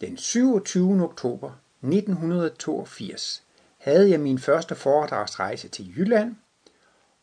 Den 0.00 0.16
27. 0.16 1.04
oktober 1.04 1.52
1982 1.82 3.44
havde 3.78 4.10
jeg 4.10 4.20
min 4.20 4.38
første 4.38 4.74
foredragsrejse 4.74 5.68
til 5.68 5.96
Jylland, 5.96 6.36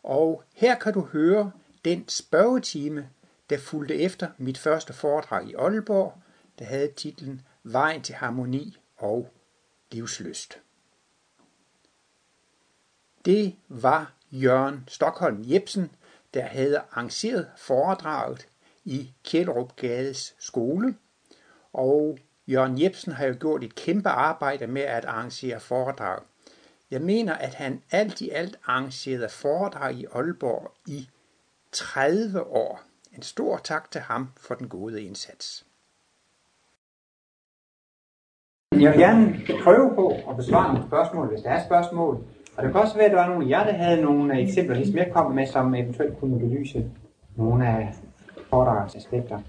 og 0.03 0.43
her 0.53 0.79
kan 0.79 0.93
du 0.93 1.01
høre 1.01 1.51
den 1.85 2.07
spørgetime, 2.07 3.09
der 3.49 3.57
fulgte 3.57 3.95
efter 3.95 4.29
mit 4.37 4.57
første 4.57 4.93
foredrag 4.93 5.49
i 5.49 5.53
Aalborg, 5.53 6.13
der 6.59 6.65
havde 6.65 6.91
titlen 6.91 7.41
Vejen 7.63 8.01
til 8.01 8.15
harmoni 8.15 8.77
og 8.97 9.29
livsløst. 9.91 10.57
Det 13.25 13.55
var 13.67 14.13
Jørgen 14.31 14.83
Stockholm 14.87 15.43
Jebsen, 15.47 15.91
der 16.33 16.41
havde 16.41 16.77
arrangeret 16.77 17.51
foredraget 17.57 18.47
i 18.85 19.13
Kjellerup 19.23 19.75
Gades 19.75 20.35
skole, 20.39 20.95
og 21.73 22.19
Jørgen 22.47 22.81
Jebsen 22.81 23.11
har 23.11 23.25
jo 23.25 23.35
gjort 23.39 23.63
et 23.63 23.75
kæmpe 23.75 24.09
arbejde 24.09 24.67
med 24.67 24.81
at 24.81 25.05
arrangere 25.05 25.59
foredrag. 25.59 26.19
Jeg 26.91 27.01
mener, 27.01 27.33
at 27.33 27.53
han 27.53 27.81
alt 27.91 28.21
i 28.21 28.29
alt 28.29 28.59
arrangerede 28.65 29.29
foredrag 29.29 29.93
i 29.93 30.05
Aalborg 30.05 30.71
i 30.87 31.09
30 31.71 32.43
år. 32.43 32.81
En 33.15 33.21
stor 33.21 33.57
tak 33.57 33.91
til 33.91 34.01
ham 34.01 34.29
for 34.37 34.55
den 34.55 34.69
gode 34.69 35.03
indsats. 35.03 35.65
Jeg 38.71 38.91
vil 38.91 38.99
gerne 38.99 39.39
prøve 39.63 39.95
på 39.95 40.13
at 40.29 40.37
besvare 40.37 40.73
nogle 40.73 40.87
spørgsmål, 40.87 41.27
hvis 41.27 41.41
der 41.41 41.49
er 41.49 41.65
spørgsmål. 41.65 42.15
Og 42.57 42.63
det 42.63 42.71
kan 42.71 42.81
også 42.81 42.95
være, 42.95 43.05
at 43.05 43.11
der 43.11 43.17
var 43.17 43.27
nogle 43.27 43.45
af 43.45 43.49
jer, 43.49 43.63
der 43.63 43.73
havde 43.73 44.01
nogle 44.01 44.41
eksempler, 44.41 44.75
ligesom 44.75 44.97
jeg 44.97 45.11
kom 45.13 45.31
med, 45.31 45.47
som 45.47 45.75
eventuelt 45.75 46.19
kunne 46.19 46.39
belyse 46.39 46.91
nogle 47.35 47.67
af 47.67 47.93
foredragets 48.49 48.95
aspekter. 48.95 49.39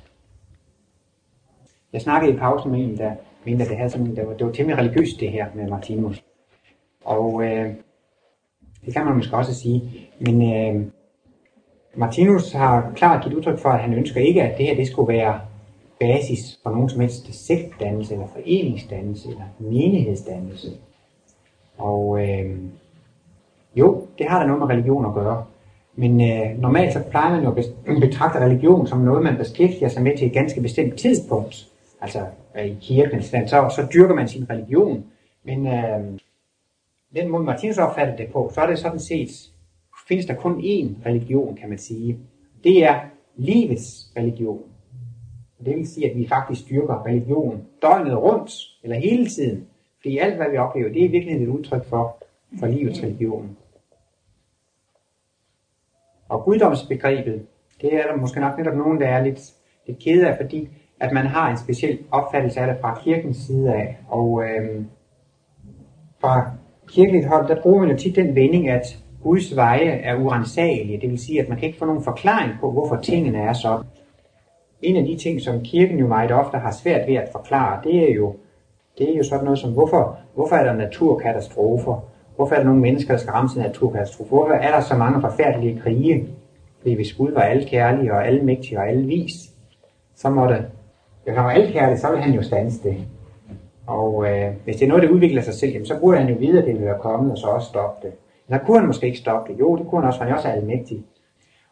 Jeg 1.97 2.03
snakkede 2.03 2.33
i 2.33 2.37
pausen 2.37 2.71
med 2.71 2.81
en, 2.81 2.99
der 2.99 3.13
mente, 3.45 3.65
at 3.65 3.71
det, 3.71 3.79
her, 3.79 3.89
sådan, 3.89 4.17
det, 4.17 4.27
var, 4.27 4.35
det 4.35 4.47
var 4.47 4.53
temmelig 4.53 4.79
religiøst, 4.79 5.21
det 5.21 5.31
her 5.31 5.47
med 5.55 5.69
Martinus. 5.69 6.25
Og 7.05 7.45
øh, 7.45 7.75
det 8.87 8.95
kan 8.95 9.05
man 9.05 9.17
måske 9.17 9.37
også 9.37 9.55
sige. 9.55 9.83
Men 10.21 10.55
øh, 10.55 10.85
Martinus 11.95 12.53
har 12.53 12.93
klart 12.97 13.23
givet 13.23 13.37
udtryk 13.37 13.59
for, 13.59 13.69
at 13.69 13.81
han 13.81 13.95
ønsker 13.95 14.21
ikke, 14.21 14.43
at 14.43 14.59
det 14.59 14.67
her 14.67 14.75
det 14.75 14.87
skulle 14.87 15.13
være 15.13 15.41
basis 16.01 16.59
for 16.63 16.71
nogen 16.71 16.89
som 16.89 17.01
helst 17.01 17.47
sektdannelse, 17.47 18.15
eller 18.15 18.27
foreningsdannelse, 18.27 19.29
eller 19.29 19.45
menighedsdannelse. 19.59 20.69
Og 21.79 22.23
øh, 22.23 22.57
jo, 23.77 24.07
det 24.19 24.27
har 24.29 24.41
da 24.41 24.47
noget 24.47 24.61
med 24.61 24.69
religion 24.69 25.07
at 25.07 25.15
gøre. 25.15 25.45
Men 25.95 26.21
øh, 26.21 26.59
normalt 26.59 26.93
så 26.93 27.03
plejer 27.11 27.31
man 27.35 27.45
jo 27.45 27.51
at 27.51 28.01
betragte 28.01 28.39
religion 28.39 28.87
som 28.87 28.99
noget, 28.99 29.25
man 29.25 29.37
beskæftiger 29.37 29.89
sig 29.89 30.03
med 30.03 30.19
til 30.19 30.27
et 30.27 30.33
ganske 30.33 30.61
bestemt 30.61 30.97
tidspunkt. 30.97 31.69
Altså 32.01 32.27
øh, 32.57 32.67
i 32.67 32.77
kirken, 32.81 33.23
så, 33.23 33.73
så 33.77 33.89
dyrker 33.95 34.15
man 34.15 34.29
sin 34.29 34.51
religion. 34.51 35.05
Men 35.45 35.67
øh, 35.67 36.19
den 37.17 37.31
måde 37.31 37.45
Martinus 37.45 37.79
opfatter 37.79 38.17
det 38.17 38.33
på, 38.33 38.51
så 38.55 38.61
er 38.61 38.67
det 38.67 38.79
sådan 38.79 39.01
set, 39.01 39.51
findes 40.09 40.27
der 40.27 40.35
kun 40.35 40.61
én 40.61 41.07
religion, 41.07 41.57
kan 41.57 41.69
man 41.69 41.79
sige. 41.79 42.19
Det 42.65 42.85
er 42.85 43.01
livets 43.37 44.13
religion. 44.17 44.63
Det 45.65 45.77
vil 45.77 45.89
sige, 45.89 46.11
at 46.11 46.17
vi 46.17 46.29
faktisk 46.29 46.71
dyrker 46.71 47.07
religion 47.07 47.67
døgnet 47.83 48.17
rundt, 48.17 48.53
eller 48.83 48.97
hele 48.97 49.27
tiden. 49.27 49.67
Fordi 50.01 50.19
alt, 50.19 50.37
hvad 50.37 50.51
vi 50.51 50.57
oplever, 50.57 50.89
det 50.89 51.03
er 51.03 51.09
i 51.09 51.11
virkeligheden 51.11 51.49
et 51.49 51.59
udtryk 51.59 51.85
for, 51.85 52.25
for 52.61 52.67
livets 52.67 53.03
religion. 53.03 53.57
Og 56.29 56.45
guddomsbegrebet, 56.45 57.47
det 57.81 57.95
er 57.95 58.07
der 58.07 58.17
måske 58.17 58.41
nok 58.41 58.59
netop 58.59 58.77
nogen, 58.77 59.01
der 59.01 59.09
er 59.09 59.25
lidt, 59.25 59.53
lidt 59.87 59.99
kede 59.99 60.29
af, 60.29 60.37
fordi 60.37 60.69
at 61.01 61.13
man 61.13 61.27
har 61.27 61.51
en 61.51 61.57
speciel 61.57 61.99
opfattelse 62.11 62.61
af 62.61 62.67
det 62.67 62.77
fra 62.81 63.01
kirkens 63.05 63.37
side 63.37 63.75
af. 63.75 63.99
Og 64.09 64.43
øh, 64.45 64.85
fra 66.21 66.51
kirkeligt 66.89 67.27
hold, 67.27 67.49
der 67.49 67.63
bruger 67.63 67.81
man 67.81 67.91
jo 67.91 67.97
tit 67.97 68.17
den 68.17 68.35
vending, 68.35 68.69
at 68.69 68.99
Guds 69.23 69.57
veje 69.57 69.89
er 69.89 70.15
urensagelige. 70.15 71.01
Det 71.01 71.11
vil 71.11 71.19
sige, 71.19 71.43
at 71.43 71.49
man 71.49 71.59
kan 71.59 71.67
ikke 71.67 71.79
få 71.79 71.85
nogen 71.85 72.03
forklaring 72.03 72.53
på, 72.61 72.71
hvorfor 72.71 72.97
tingene 72.97 73.39
er 73.39 73.53
så. 73.53 73.83
En 74.83 74.97
af 74.97 75.05
de 75.05 75.17
ting, 75.17 75.41
som 75.41 75.61
kirken 75.61 75.99
jo 75.99 76.07
meget 76.07 76.31
ofte 76.31 76.59
har 76.59 76.71
svært 76.71 77.09
ved 77.09 77.15
at 77.15 77.29
forklare, 77.33 77.81
det 77.85 78.11
er 78.11 78.15
jo, 78.15 78.35
det 78.99 79.13
er 79.13 79.17
jo 79.17 79.23
sådan 79.23 79.45
noget 79.45 79.59
som, 79.59 79.73
hvorfor, 79.73 80.19
hvorfor 80.35 80.57
er 80.57 80.65
der 80.65 80.73
naturkatastrofer? 80.73 82.01
Hvorfor 82.37 82.55
er 82.55 82.59
der 82.59 82.67
nogle 82.67 82.81
mennesker, 82.81 83.13
der 83.13 83.19
skal 83.19 83.33
ramme 83.33 83.51
af 83.57 83.63
naturkatastrofer? 83.63 84.37
Hvorfor 84.37 84.55
er 84.55 84.71
der 84.71 84.81
så 84.81 84.97
mange 84.97 85.21
forfærdelige 85.21 85.81
krige? 85.81 86.29
Fordi 86.79 86.95
hvis 86.95 87.13
Gud 87.13 87.33
var 87.33 87.41
alle 87.41 87.69
kærlige 87.69 88.13
og 88.13 88.27
alle 88.27 88.43
mægtige 88.43 88.79
og 88.79 88.89
alle 88.89 89.07
vis, 89.07 89.33
så 90.15 90.31
måtte, 90.31 90.65
jeg 91.27 91.35
han 91.35 91.45
var 91.45 91.51
alle 91.51 91.99
så 91.99 92.11
vil 92.11 92.21
han 92.21 92.35
jo 92.35 92.43
stanse 92.43 92.83
det. 92.83 92.97
Og 93.87 94.27
øh, 94.31 94.53
hvis 94.65 94.77
det 94.77 94.85
er 94.85 94.89
noget, 94.89 95.03
der 95.03 95.09
udvikler 95.09 95.43
sig 95.43 95.55
selv, 95.55 95.73
jamen, 95.73 95.87
så 95.87 96.01
burde 96.01 96.19
han 96.19 96.29
jo 96.29 96.37
vide, 96.39 96.59
at 96.59 96.65
det 96.65 96.75
ville 96.75 96.87
være 96.87 96.99
kommet, 97.01 97.33
og 97.33 97.39
så 97.39 97.47
også 97.47 97.69
stoppe 97.69 98.07
det. 98.07 98.15
Men 98.49 98.59
så 98.59 98.67
kunne 98.67 98.79
han 98.79 98.87
måske 98.87 99.07
ikke 99.07 99.19
stoppe 99.19 99.53
det. 99.53 99.61
Jo, 99.61 99.77
det 99.77 99.87
kunne 99.87 100.01
han 100.01 100.09
også, 100.09 100.19
for 100.19 100.25
han 100.25 100.33
er 100.33 100.37
også 100.37 100.49
almægtig. 100.49 101.05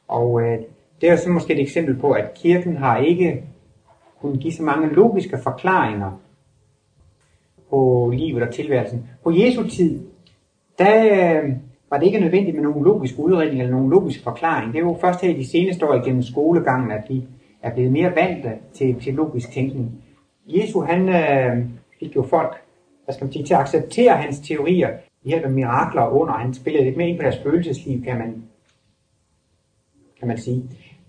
Og 0.09 0.43
øh, 0.43 0.59
det 1.01 1.11
er 1.11 1.17
så 1.17 1.31
måske 1.31 1.55
et 1.55 1.61
eksempel 1.61 1.97
på, 1.97 2.11
at 2.11 2.35
kirken 2.35 2.77
har 2.77 2.99
ikke 2.99 3.45
kunnet 4.21 4.41
give 4.41 4.53
så 4.53 4.63
mange 4.63 4.89
logiske 4.89 5.39
forklaringer 5.39 6.21
på 7.71 8.11
livet 8.15 8.43
og 8.43 8.55
tilværelsen. 8.55 9.09
På 9.25 9.31
Jesu 9.31 9.69
tid, 9.69 10.01
der 10.79 11.05
øh, 11.05 11.51
var 11.91 11.99
det 11.99 12.07
ikke 12.07 12.21
nødvendigt 12.21 12.55
med 12.55 12.63
nogen 12.63 12.85
logisk 12.85 13.15
udredning 13.19 13.61
eller 13.61 13.73
nogen 13.73 13.91
logisk 13.91 14.23
forklaring. 14.25 14.73
Det 14.73 14.79
er 14.79 14.85
jo 14.85 14.99
først 15.01 15.21
her 15.21 15.31
i 15.31 15.39
de 15.39 15.51
seneste 15.51 15.89
år 15.89 15.95
igennem 15.95 16.23
skolegangen, 16.23 16.91
at 16.91 17.05
vi 17.09 17.25
er 17.65 17.75
blevet 17.75 17.93
mere 17.93 18.15
vant 18.15 18.45
øh, 18.45 18.53
til, 18.73 19.01
til 19.01 19.15
logisk 19.15 19.51
tænkning. 19.51 20.05
Jesus 20.47 20.87
han 20.87 21.09
øh, 21.09 21.67
fik 22.01 22.17
jo 22.17 22.23
folk 22.23 22.65
hvad 23.05 23.15
skal 23.15 23.25
man 23.25 23.33
sige, 23.33 23.45
til 23.45 23.55
at 23.55 23.61
acceptere 23.61 24.17
hans 24.17 24.41
teorier 24.41 24.89
i 25.23 25.29
hjælp 25.29 25.45
af 25.45 25.51
mirakler 25.51 26.09
under. 26.09 26.35
Han 26.35 26.55
spillede 26.55 26.85
lidt 26.85 26.97
mere 26.97 27.09
ind 27.09 27.19
på 27.19 27.23
deres 27.23 27.39
følelsesliv, 27.43 28.05
kan 28.05 28.19
man, 28.19 28.43
kan 30.19 30.29
man 30.29 30.39
sige. 30.39 30.63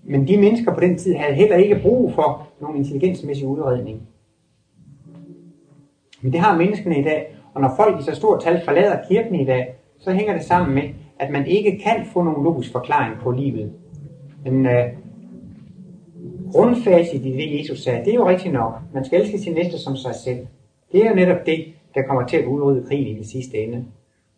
Men 0.04 0.28
de 0.28 0.38
mennesker 0.38 0.74
på 0.74 0.80
den 0.80 0.98
tid 0.98 1.16
havde 1.16 1.34
heller 1.34 1.56
ikke 1.56 1.80
brug 1.82 2.14
for 2.14 2.48
nogen 2.62 2.78
intelligensmæssig 2.78 3.48
udredning. 3.48 4.02
Men 6.22 6.32
det 6.32 6.40
har 6.40 6.58
menneskene 6.58 7.00
i 7.00 7.04
dag, 7.04 7.36
og 7.54 7.62
når 7.62 7.74
folk 7.78 8.00
i 8.00 8.04
så 8.04 8.16
stort 8.16 8.44
tal 8.44 8.62
forlader 8.66 8.98
kirken 9.10 9.36
i 9.36 9.46
dag, 9.46 9.76
så 10.00 10.12
hænger 10.12 10.34
det 10.34 10.44
sammen 10.44 10.76
med, 10.76 10.84
at 11.20 11.32
man 11.32 11.48
ikke 11.48 11.80
kan 11.84 12.06
få 12.14 12.24
nogen 12.24 12.44
logisk 12.44 12.72
forklaring 12.72 13.20
på 13.20 13.32
livet. 13.32 13.74
Men 14.44 14.66
øh, 14.66 14.86
grundfacit 16.56 17.26
i 17.26 17.32
det, 17.32 17.60
Jesus 17.60 17.84
sagde, 17.84 18.06
det 18.06 18.12
er 18.12 18.16
jo 18.16 18.30
rigtigt 18.30 18.54
nok. 18.54 18.74
Man 18.94 19.06
skal 19.06 19.22
elske 19.22 19.40
sin 19.40 19.54
næste 19.54 19.80
som 19.80 19.96
sig 19.98 20.16
selv. 20.16 20.48
Det 20.92 21.06
er 21.06 21.10
jo 21.10 21.16
netop 21.16 21.46
det, 21.46 21.66
der 21.96 22.02
kommer 22.02 22.28
til 22.28 22.38
at 22.38 22.46
udrydde 22.46 22.88
krigen 22.88 23.08
i 23.08 23.16
den 23.16 23.26
sidste 23.26 23.58
ende. 23.58 23.86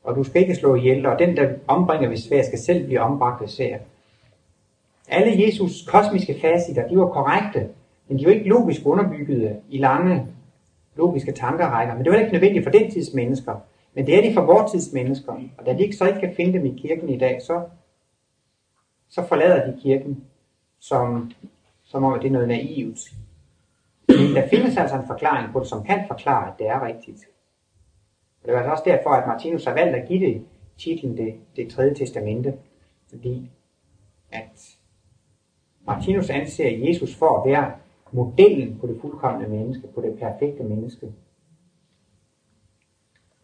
Og 0.04 0.16
du 0.16 0.24
skal 0.24 0.42
ikke 0.42 0.56
slå 0.56 0.76
ihjel, 0.76 1.06
og 1.06 1.20
den, 1.20 1.38
der 1.38 1.54
ombringer 1.68 2.10
ved 2.10 2.18
svær, 2.18 2.44
skal 2.44 2.60
selv 2.60 2.86
blive 2.86 3.00
ombragt 3.00 3.42
ved 3.42 3.48
svær. 3.48 3.78
Alle 5.08 5.46
Jesus 5.46 5.88
kosmiske 5.88 6.36
faciter, 6.42 6.88
de 6.88 6.98
var 6.98 7.08
korrekte, 7.08 7.68
men 8.08 8.20
de 8.20 8.26
var 8.26 8.32
ikke 8.32 8.50
logisk 8.50 8.82
underbyggede 8.86 9.56
i 9.70 9.78
lange 9.78 10.28
logiske 10.96 11.32
tankerækker. 11.32 11.96
Men 11.96 12.06
det 12.06 12.12
var 12.12 12.20
ikke 12.20 12.32
nødvendigt 12.32 12.64
for 12.64 12.72
den 12.72 12.92
tids 12.92 13.14
mennesker. 13.14 13.56
Men 13.94 14.06
det 14.06 14.18
er 14.18 14.30
de 14.30 14.34
for 14.34 14.42
vores 14.42 14.72
tids 14.72 14.94
mennesker. 14.94 15.34
Og 15.58 15.66
da 15.66 15.74
de 15.74 15.84
ikke 15.84 15.96
så 15.96 16.08
ikke 16.08 16.20
kan 16.20 16.34
finde 16.36 16.54
dem 16.54 16.66
i 16.66 16.80
kirken 16.82 17.10
i 17.10 17.18
dag, 17.18 17.42
så, 17.42 17.62
så 19.10 19.24
forlader 19.28 19.72
de 19.72 19.82
kirken, 19.82 20.24
som, 20.80 21.32
som 21.88 22.04
om 22.04 22.14
at 22.14 22.22
det 22.22 22.28
er 22.28 22.32
noget 22.32 22.48
naivt. 22.48 23.00
Men 24.08 24.36
der 24.36 24.48
findes 24.48 24.78
altså 24.78 24.96
en 24.96 25.08
forklaring 25.08 25.54
på 25.54 25.60
det, 25.60 25.68
som 25.68 25.84
kan 25.84 26.04
forklare, 26.08 26.48
at 26.48 26.54
det 26.60 26.68
er 26.68 26.86
rigtigt. 26.86 27.28
Og 28.42 28.46
det 28.46 28.54
var 28.54 28.60
altså 28.60 28.72
også 28.72 28.84
derfor, 28.86 29.10
at 29.10 29.28
Martinus 29.28 29.66
har 29.66 29.74
valgt 29.74 29.96
at 29.96 30.08
give 30.08 30.26
det 30.28 30.46
titlen 30.78 31.18
det, 31.18 31.34
det 31.56 31.70
tredje 31.70 31.94
testamente, 31.94 32.54
fordi 33.10 33.50
at 34.32 34.78
Martinus 35.88 36.30
anser 36.30 36.88
Jesus 36.88 37.16
for 37.16 37.40
at 37.40 37.50
være 37.50 37.72
modellen 38.12 38.78
på 38.80 38.88
det 38.88 38.98
fuldkommende 39.02 39.50
menneske, 39.50 39.88
på 39.96 40.02
det 40.02 40.20
perfekte 40.20 40.64
menneske. 40.64 41.06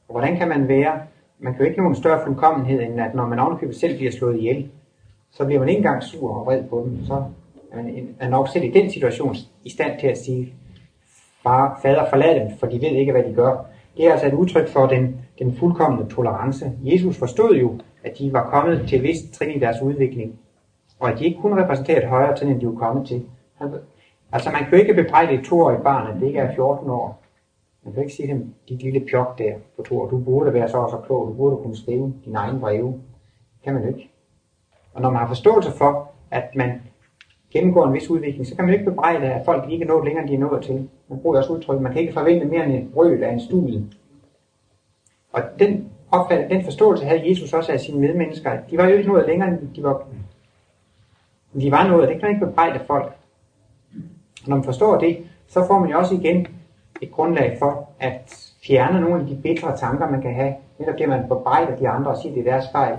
Og 0.07 0.11
hvordan 0.11 0.37
kan 0.37 0.47
man 0.47 0.67
være? 0.67 1.01
Man 1.39 1.53
kan 1.53 1.61
jo 1.61 1.69
ikke 1.69 1.81
have 1.81 1.89
en 1.89 1.95
større 1.95 2.25
fuldkommenhed, 2.25 2.81
end 2.81 3.01
at 3.01 3.15
når 3.15 3.27
man 3.27 3.39
ovenkøbet 3.39 3.75
selv 3.75 3.97
bliver 3.97 4.11
slået 4.11 4.37
ihjel, 4.37 4.71
så 5.31 5.45
bliver 5.45 5.59
man 5.59 5.69
ikke 5.69 5.77
engang 5.77 6.03
sur 6.03 6.35
og 6.35 6.45
vred 6.45 6.63
på 6.63 6.83
dem. 6.85 7.05
Så 7.05 7.23
man 7.75 8.15
er 8.19 8.29
nok 8.29 8.49
selv 8.49 8.63
i 8.63 8.71
den 8.71 8.91
situation 8.91 9.35
i 9.63 9.69
stand 9.69 9.99
til 9.99 10.07
at 10.07 10.17
sige, 10.17 10.53
far, 11.43 11.79
fader, 11.81 12.09
forlad 12.09 12.39
dem, 12.39 12.57
for 12.57 12.67
de 12.67 12.81
ved 12.81 12.89
ikke, 12.89 13.11
hvad 13.11 13.23
de 13.23 13.33
gør. 13.33 13.65
Det 13.97 14.07
er 14.07 14.11
altså 14.11 14.27
et 14.27 14.33
udtryk 14.33 14.67
for 14.67 14.87
den, 14.87 15.21
den 15.39 15.55
fuldkommende 15.55 16.13
tolerance. 16.13 16.71
Jesus 16.83 17.17
forstod 17.17 17.55
jo, 17.55 17.79
at 18.03 18.17
de 18.19 18.33
var 18.33 18.49
kommet 18.49 18.87
til 18.87 18.97
et 18.97 19.03
vist 19.03 19.33
trin 19.33 19.55
i 19.55 19.59
deres 19.59 19.81
udvikling, 19.81 20.39
og 20.99 21.09
at 21.11 21.19
de 21.19 21.25
ikke 21.25 21.41
kunne 21.41 21.63
repræsentere 21.63 21.97
et 21.97 22.09
højere 22.09 22.35
trin, 22.35 22.49
end 22.49 22.61
de 22.61 22.65
var 22.65 22.73
kommet 22.73 23.07
til. 23.07 23.25
Altså 24.31 24.51
man 24.51 24.63
kan 24.63 24.71
jo 24.71 24.77
ikke 24.77 24.93
bebrejde 24.93 25.33
et 25.33 25.45
toårigt 25.45 25.83
barn, 25.83 26.07
at 26.07 26.21
det 26.21 26.27
ikke 26.27 26.39
er 26.39 26.55
14 26.55 26.89
år. 26.89 27.23
Man 27.85 27.93
kan 27.93 28.03
ikke 28.03 28.15
sige 28.15 28.27
dem, 28.27 28.53
dit 28.69 28.83
lille 28.83 28.99
pjok 29.11 29.37
der 29.37 29.53
på 29.75 29.83
to 29.83 30.01
år, 30.01 30.09
du 30.09 30.19
burde 30.19 30.53
være 30.53 30.69
så 30.69 30.77
og 30.77 30.89
så 30.89 30.97
klog, 30.97 31.27
du 31.27 31.33
burde 31.33 31.57
kunne 31.57 31.77
skrive 31.77 32.13
din 32.25 32.35
egen 32.35 32.59
breve. 32.59 32.87
Det 32.87 33.63
kan 33.63 33.73
man 33.73 33.83
jo 33.83 33.87
ikke. 33.87 34.09
Og 34.93 35.01
når 35.01 35.09
man 35.09 35.19
har 35.19 35.27
forståelse 35.27 35.71
for, 35.71 36.11
at 36.31 36.55
man 36.55 36.81
gennemgår 37.53 37.87
en 37.87 37.93
vis 37.93 38.09
udvikling, 38.09 38.47
så 38.47 38.55
kan 38.55 38.65
man 38.65 38.73
ikke 38.73 38.85
bebrejde, 38.85 39.25
at 39.25 39.45
folk 39.45 39.71
ikke 39.71 39.83
er 39.83 39.87
nået 39.87 40.05
længere, 40.05 40.23
end 40.23 40.29
de 40.29 40.35
er 40.35 40.39
nået 40.39 40.63
til. 40.63 40.89
Man 41.07 41.19
bruger 41.19 41.37
også 41.37 41.53
udtryk, 41.53 41.81
man 41.81 41.91
kan 41.91 42.01
ikke 42.01 42.13
forvente 42.13 42.45
mere 42.45 42.65
end 42.65 42.73
en 42.73 42.91
brøl 42.93 43.23
af 43.23 43.33
en 43.33 43.39
studie. 43.39 43.83
Og 45.33 45.41
den 45.59 45.89
opfattelse, 46.11 46.55
den 46.55 46.63
forståelse 46.63 47.05
havde 47.05 47.29
Jesus 47.29 47.53
også 47.53 47.71
af 47.71 47.79
sine 47.79 47.99
medmennesker. 47.99 48.57
De 48.71 48.77
var 48.77 48.87
jo 48.87 48.95
ikke 48.95 49.09
nået 49.09 49.27
længere, 49.27 49.49
end 49.49 49.59
de 49.75 49.83
var, 49.83 50.03
de 51.61 51.71
var 51.71 51.87
nået, 51.87 52.01
og 52.01 52.07
det 52.07 52.19
kan 52.19 52.21
man 52.21 52.35
ikke 52.35 52.45
bebrejde 52.45 52.79
folk. 52.87 53.13
Når 54.47 54.55
man 54.55 54.63
forstår 54.63 54.97
det, 54.99 55.17
så 55.47 55.67
får 55.67 55.79
man 55.79 55.89
jo 55.89 55.97
også 55.97 56.15
igen 56.15 56.47
et 57.01 57.11
grundlag 57.11 57.55
for 57.59 57.89
at 57.99 58.53
fjerne 58.67 59.01
nogle 59.01 59.21
af 59.21 59.27
de 59.27 59.35
bedre 59.35 59.77
tanker, 59.77 60.09
man 60.09 60.21
kan 60.21 60.33
have. 60.33 60.53
Netop 60.79 60.97
det, 60.97 61.09
man 61.09 61.27
bebrejder 61.27 61.75
de 61.75 61.89
andre 61.89 62.11
og 62.11 62.17
siger, 62.17 62.33
det 62.33 62.47
er 62.47 62.51
deres 62.51 62.65
fejl. 62.71 62.97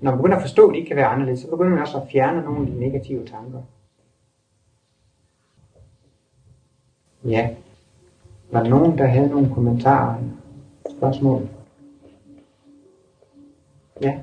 Når 0.00 0.10
man 0.10 0.18
begynder 0.18 0.36
at 0.36 0.42
forstå, 0.42 0.68
at 0.68 0.72
det 0.72 0.76
ikke 0.78 0.88
kan 0.88 0.96
være 0.96 1.06
anderledes, 1.06 1.40
så 1.40 1.50
begynder 1.50 1.70
man 1.70 1.80
også 1.80 1.98
at 1.98 2.08
fjerne 2.12 2.42
nogle 2.42 2.60
af 2.60 2.66
de 2.66 2.80
negative 2.80 3.24
tanker. 3.26 3.58
Ja. 7.26 7.48
Var 8.50 8.62
der 8.62 8.70
nogen, 8.70 8.98
der 8.98 9.06
havde 9.06 9.28
nogle 9.28 9.50
kommentarer 9.54 10.16
eller 10.16 10.98
spørgsmål? 10.98 11.48
Ja. 14.02 14.14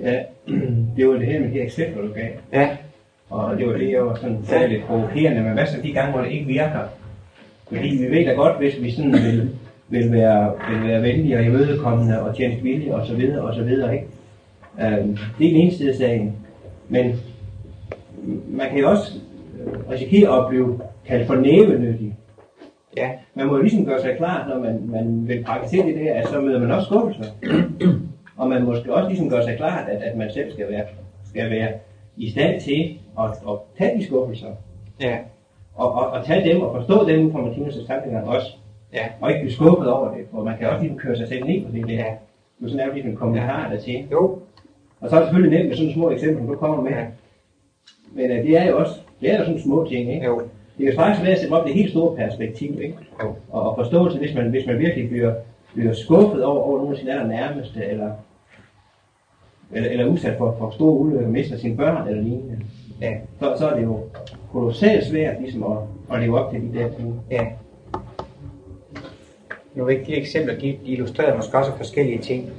Ja, 0.00 0.22
det 0.96 1.08
var 1.08 1.14
det 1.14 1.26
her 1.26 1.40
med 1.40 1.50
de 1.50 1.60
eksempler, 1.60 2.02
du 2.02 2.12
gav. 2.12 2.28
Ja. 2.52 2.76
Og 3.30 3.58
det 3.58 3.66
var 3.66 3.72
det, 3.72 3.90
jeg 3.90 4.06
var 4.06 4.14
sådan 4.14 4.44
sagde 4.44 4.68
lidt 4.68 4.84
provokerende, 4.84 5.42
men 5.42 5.52
hvad 5.52 5.66
så 5.66 5.82
de 5.82 5.92
gange, 5.92 6.12
hvor 6.12 6.20
det 6.20 6.32
ikke 6.32 6.46
virker? 6.46 6.80
Fordi 7.68 7.88
vi 7.88 8.16
ved 8.16 8.24
da 8.24 8.32
godt, 8.32 8.58
hvis 8.58 8.82
vi 8.82 8.90
sådan 8.90 9.12
vil, 9.12 9.50
vil, 9.88 10.12
være, 10.12 10.52
vil 10.70 10.88
være 10.88 11.02
venlige 11.02 11.36
og 11.36 11.44
imødekommende 11.44 12.22
og 12.22 12.34
vilje 12.62 12.94
og 12.94 13.06
så 13.06 13.14
videre 13.14 13.42
og 13.42 13.54
så 13.54 13.62
videre, 13.62 13.94
ikke? 13.94 14.06
Øhm, 14.80 15.18
det 15.38 15.46
er 15.46 15.50
den 15.50 15.60
ene 15.60 15.72
side 15.72 15.90
af 15.90 15.96
sagen. 15.96 16.36
Men 16.88 17.20
man 18.48 18.68
kan 18.68 18.78
jo 18.78 18.90
også 18.90 19.12
risikere 19.90 20.38
at 20.38 20.48
blive 20.48 20.80
kaldt 21.08 21.26
for 21.26 21.34
nævenyttig. 21.34 22.16
Ja. 22.96 23.10
Man 23.34 23.46
må 23.46 23.56
jo 23.56 23.62
ligesom 23.62 23.84
gøre 23.84 24.02
sig 24.02 24.16
klart, 24.16 24.48
når 24.48 24.58
man, 24.58 24.82
man 24.86 25.28
vil 25.28 25.44
praktisere 25.44 25.86
det 25.86 25.94
der, 25.94 26.14
at 26.14 26.28
så 26.28 26.40
møder 26.40 26.60
man 26.60 26.70
også 26.70 26.86
skuffelser. 26.86 27.24
og 28.38 28.48
man 28.48 28.64
måske 28.64 28.94
også 28.94 29.08
ligesom 29.08 29.30
gøre 29.30 29.44
sig 29.44 29.56
klart, 29.56 29.88
at, 29.88 30.02
at 30.02 30.16
man 30.16 30.30
selv 30.30 30.52
skal 30.52 30.66
være, 30.70 30.84
skal 31.24 31.50
være 31.50 31.68
i 32.16 32.30
stand 32.30 32.60
til 32.60 32.98
at, 33.18 33.30
at 33.30 33.54
tage 33.78 33.98
de 33.98 34.06
skuffelser. 34.06 34.48
Ja. 35.00 35.18
Og, 35.74 35.92
og, 35.92 36.10
og 36.10 36.24
tage 36.24 36.54
dem 36.54 36.62
og 36.62 36.76
forstå 36.76 37.08
dem 37.08 37.32
fra 37.32 37.38
Martinus' 37.38 37.86
tankegang 37.86 38.28
også. 38.28 38.56
Ja. 38.92 39.06
Og 39.20 39.30
ikke 39.30 39.40
blive 39.40 39.52
skuffet 39.52 39.92
over 39.92 40.14
det, 40.14 40.26
for 40.30 40.44
man 40.44 40.58
kan 40.58 40.68
også 40.68 40.80
ligesom 40.82 40.98
køre 40.98 41.16
sig 41.16 41.28
selv 41.28 41.44
ned 41.44 41.66
på 41.66 41.72
det 41.72 41.88
der. 41.88 41.94
Ja. 41.94 42.12
Nu 42.58 42.68
sådan 42.68 42.80
er 42.80 42.86
jo 42.86 42.92
ligesom 42.92 43.34
der 43.34 43.80
til. 43.84 44.06
Jo. 44.12 44.38
Og 45.00 45.10
så 45.10 45.16
er 45.16 45.20
det 45.20 45.28
selvfølgelig 45.28 45.58
nemt 45.58 45.68
med 45.68 45.76
sådan 45.76 45.92
små 45.92 46.10
eksempler, 46.10 46.46
du 46.46 46.54
kommer 46.54 46.82
med. 46.82 46.90
Ja. 46.90 47.06
Men 48.12 48.30
uh, 48.30 48.36
det 48.36 48.58
er 48.58 48.68
jo 48.70 48.78
også, 48.78 48.94
det 49.20 49.32
er 49.32 49.38
jo 49.38 49.44
sådan 49.44 49.60
små 49.60 49.86
ting, 49.88 50.14
ikke? 50.14 50.26
Jo. 50.26 50.42
Det 50.78 50.86
kan 50.86 50.94
faktisk 50.94 51.22
være 51.24 51.32
at 51.32 51.40
sætte 51.40 51.52
op 51.52 51.66
det 51.66 51.74
helt 51.74 51.90
store 51.90 52.16
perspektiv, 52.16 52.80
ikke? 52.82 52.96
Og, 53.20 53.36
og 53.50 53.74
forståelse, 53.76 54.18
hvis 54.18 54.34
man, 54.34 54.50
hvis 54.50 54.66
man 54.66 54.78
virkelig 54.78 55.08
bliver, 55.08 55.34
bliver 55.74 55.92
skuffet 55.92 56.44
over, 56.44 56.60
over 56.62 56.78
nogle 56.78 56.92
af 56.92 56.98
sine 56.98 57.12
allernærmeste, 57.12 57.84
eller, 57.84 58.10
eller, 59.72 59.90
eller 59.90 60.06
udsat 60.06 60.38
for, 60.38 60.56
for 60.58 60.70
store 60.70 60.92
ulykker, 60.92 61.28
mister 61.28 61.56
sine 61.58 61.76
børn 61.76 62.08
eller 62.08 62.22
lignende, 62.22 62.58
Ja. 63.00 63.14
så, 63.40 63.54
så 63.58 63.68
er 63.68 63.74
det 63.76 63.84
jo 63.84 64.00
kolossalt 64.52 65.04
svært 65.06 65.40
ligesom 65.40 65.62
at, 65.62 65.78
at 66.12 66.20
leve 66.20 66.40
op 66.40 66.52
til 66.52 66.60
de 66.62 66.78
der 66.78 66.88
ting. 66.90 67.20
Ja. 67.30 67.46
Nu 69.74 69.88
er 69.88 70.04
de 70.06 70.14
eksempler, 70.16 70.54
de, 70.58 70.78
de 70.86 70.92
illustrerer 70.92 71.36
måske 71.36 71.58
også 71.58 71.72
forskellige 71.76 72.18
ting. 72.18 72.50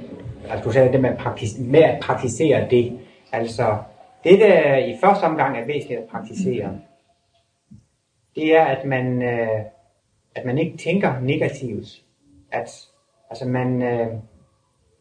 Altså 0.50 0.64
du 0.64 0.72
sagde 0.72 0.92
det 0.92 1.00
med 1.00 1.10
at, 1.10 1.16
praktis, 1.18 1.58
med 1.58 1.80
at 1.82 2.00
praktisere 2.02 2.66
det. 2.70 2.92
Altså, 3.32 3.76
det 4.24 4.40
der 4.40 4.76
i 4.76 4.94
første 5.04 5.24
omgang 5.24 5.56
er 5.58 5.66
væsentligt 5.66 6.00
at 6.00 6.06
praktisere, 6.06 6.68
det 8.34 8.56
er, 8.56 8.64
at 8.64 8.84
man, 8.84 9.22
øh, 9.22 9.60
at 10.34 10.44
man 10.44 10.58
ikke 10.58 10.76
tænker 10.76 11.20
negativt. 11.20 12.02
At 12.52 12.88
altså 13.30 13.48
man 13.48 13.82
øh, 13.82 14.08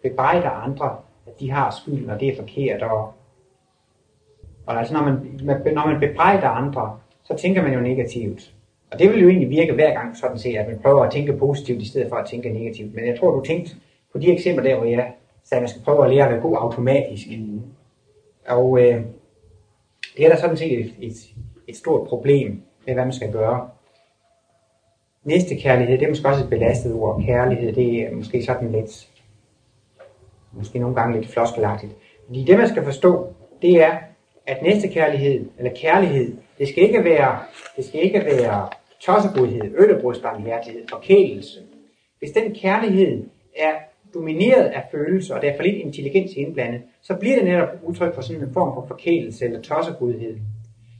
bebrejder 0.03 0.49
andre, 0.49 0.97
at 1.27 1.39
de 1.39 1.51
har 1.51 1.71
skylden, 1.81 2.09
og 2.09 2.19
det 2.19 2.27
er 2.27 2.35
forkert. 2.35 2.83
Og, 2.83 3.13
og 4.65 4.79
altså 4.79 4.93
når 4.93 5.03
man, 5.03 5.39
når 5.73 5.87
man 5.87 5.99
bebrejder 5.99 6.47
andre, 6.47 6.99
så 7.23 7.35
tænker 7.37 7.61
man 7.61 7.73
jo 7.73 7.79
negativt. 7.79 8.53
Og 8.91 8.99
det 8.99 9.09
vil 9.09 9.21
jo 9.21 9.29
egentlig 9.29 9.49
virke 9.49 9.73
hver 9.73 9.93
gang 9.93 10.17
sådan 10.17 10.37
set, 10.37 10.55
at 10.55 10.67
man 10.67 10.79
prøver 10.79 11.03
at 11.03 11.11
tænke 11.11 11.33
positivt 11.33 11.81
i 11.81 11.89
stedet 11.89 12.09
for 12.09 12.15
at 12.15 12.25
tænke 12.25 12.49
negativt. 12.49 12.95
Men 12.95 13.07
jeg 13.07 13.19
tror, 13.19 13.31
du 13.31 13.45
tænkte 13.45 13.75
på 14.11 14.19
de 14.19 14.31
eksempler 14.31 14.63
der, 14.63 14.75
hvor 14.75 14.85
jeg 14.85 15.13
sagde, 15.43 15.59
at 15.59 15.61
man 15.61 15.69
skal 15.69 15.81
prøve 15.81 16.05
at 16.05 16.11
lære 16.11 16.25
at 16.25 16.31
være 16.31 16.41
god 16.41 16.57
automatisk. 16.59 17.27
Mm. 17.39 17.61
Og 18.47 18.79
øh, 18.81 19.01
det 20.17 20.25
er 20.25 20.29
der 20.29 20.37
sådan 20.37 20.57
set 20.57 20.79
et, 20.79 20.93
et, 20.99 21.13
et 21.67 21.75
stort 21.75 22.07
problem 22.07 22.61
med, 22.89 22.95
hvad 22.95 23.05
man 23.05 23.13
skal 23.13 23.31
gøre. 23.31 23.69
Næste 25.23 25.55
kærlighed, 25.55 25.97
det 25.97 26.05
er 26.05 26.09
måske 26.09 26.27
også 26.27 26.43
et 26.43 26.49
belastet 26.49 26.93
ord. 26.93 27.23
Kærlighed, 27.25 27.73
det 27.73 28.01
er 28.01 28.11
måske 28.11 28.43
sådan 28.43 28.71
lidt, 28.71 29.09
måske 30.51 30.79
nogle 30.79 30.95
gange 30.95 31.19
lidt 31.19 31.31
floskelagtigt. 31.31 31.91
Fordi 32.25 32.43
det, 32.43 32.57
man 32.57 32.67
skal 32.67 32.83
forstå, 32.83 33.33
det 33.61 33.81
er, 33.83 33.97
at 34.47 34.61
næste 34.61 34.87
kærlighed, 34.87 35.45
eller 35.57 35.71
kærlighed, 35.75 36.37
det 36.57 36.67
skal 36.67 36.83
ikke 36.83 37.03
være, 37.03 37.39
det 37.77 37.85
skal 37.85 38.03
ikke 38.03 38.25
være 38.25 38.69
tossegodhed, 38.99 39.75
øllebrudstbarmhjertighed, 39.77 40.81
forkælelse. 40.89 41.59
Hvis 42.19 42.31
den 42.31 42.55
kærlighed 42.55 43.23
er 43.57 43.73
domineret 44.13 44.65
af 44.65 44.83
følelser, 44.91 45.35
og 45.35 45.41
der 45.41 45.49
er 45.49 45.55
for 45.55 45.63
lidt 45.63 45.75
intelligens 45.75 46.31
indblandet, 46.33 46.81
så 47.01 47.15
bliver 47.15 47.35
det 47.35 47.45
netop 47.45 47.69
udtryk 47.83 48.15
for 48.15 48.21
sådan 48.21 48.43
en 48.43 48.53
form 48.53 48.73
for 48.73 48.85
forkælelse 48.87 49.45
eller 49.45 49.61
tossegodhed. 49.61 50.37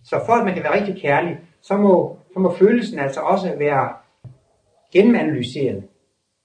Så 0.10 0.22
for 0.26 0.34
at 0.34 0.46
man 0.46 0.54
kan 0.54 0.64
være 0.64 0.80
rigtig 0.80 1.02
kærlig, 1.02 1.40
så 1.62 1.78
må, 1.78 2.18
så 2.34 2.40
må 2.40 2.54
følelsen 2.54 3.00
altså 3.00 3.20
også 3.20 3.56
være 3.58 3.90
gennemanalyseret. 4.94 5.84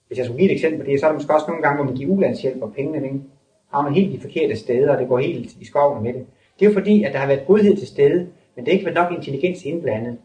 Hvis 0.06 0.18
jeg 0.18 0.26
skulle 0.26 0.38
give 0.38 0.50
et 0.50 0.54
eksempel 0.54 0.80
på 0.80 0.86
det, 0.86 1.00
så 1.00 1.06
er 1.06 1.10
der 1.10 1.18
måske 1.18 1.34
også 1.34 1.46
nogle 1.48 1.62
gange, 1.62 1.76
hvor 1.76 1.84
man 1.84 1.94
giver 1.94 2.12
ulandshjælp 2.12 2.62
og 2.62 2.72
pengene, 2.72 3.06
ikke? 3.06 3.20
har 3.72 3.82
man 3.82 3.94
helt 3.94 4.12
de 4.12 4.20
forkerte 4.20 4.56
steder, 4.56 4.92
og 4.92 4.98
det 4.98 5.08
går 5.08 5.18
helt 5.18 5.52
i 5.60 5.64
skoven 5.64 6.02
med 6.02 6.12
det. 6.12 6.26
Det 6.58 6.66
er 6.66 6.70
jo 6.70 6.74
fordi, 6.74 7.02
at 7.02 7.12
der 7.12 7.18
har 7.18 7.26
været 7.26 7.46
godhed 7.46 7.76
til 7.76 7.86
stede, 7.86 8.28
men 8.56 8.64
det 8.64 8.68
er 8.68 8.72
ikke 8.72 8.84
været 8.84 8.94
nok 8.94 9.12
intelligens 9.12 9.64
indblandet. 9.64 10.18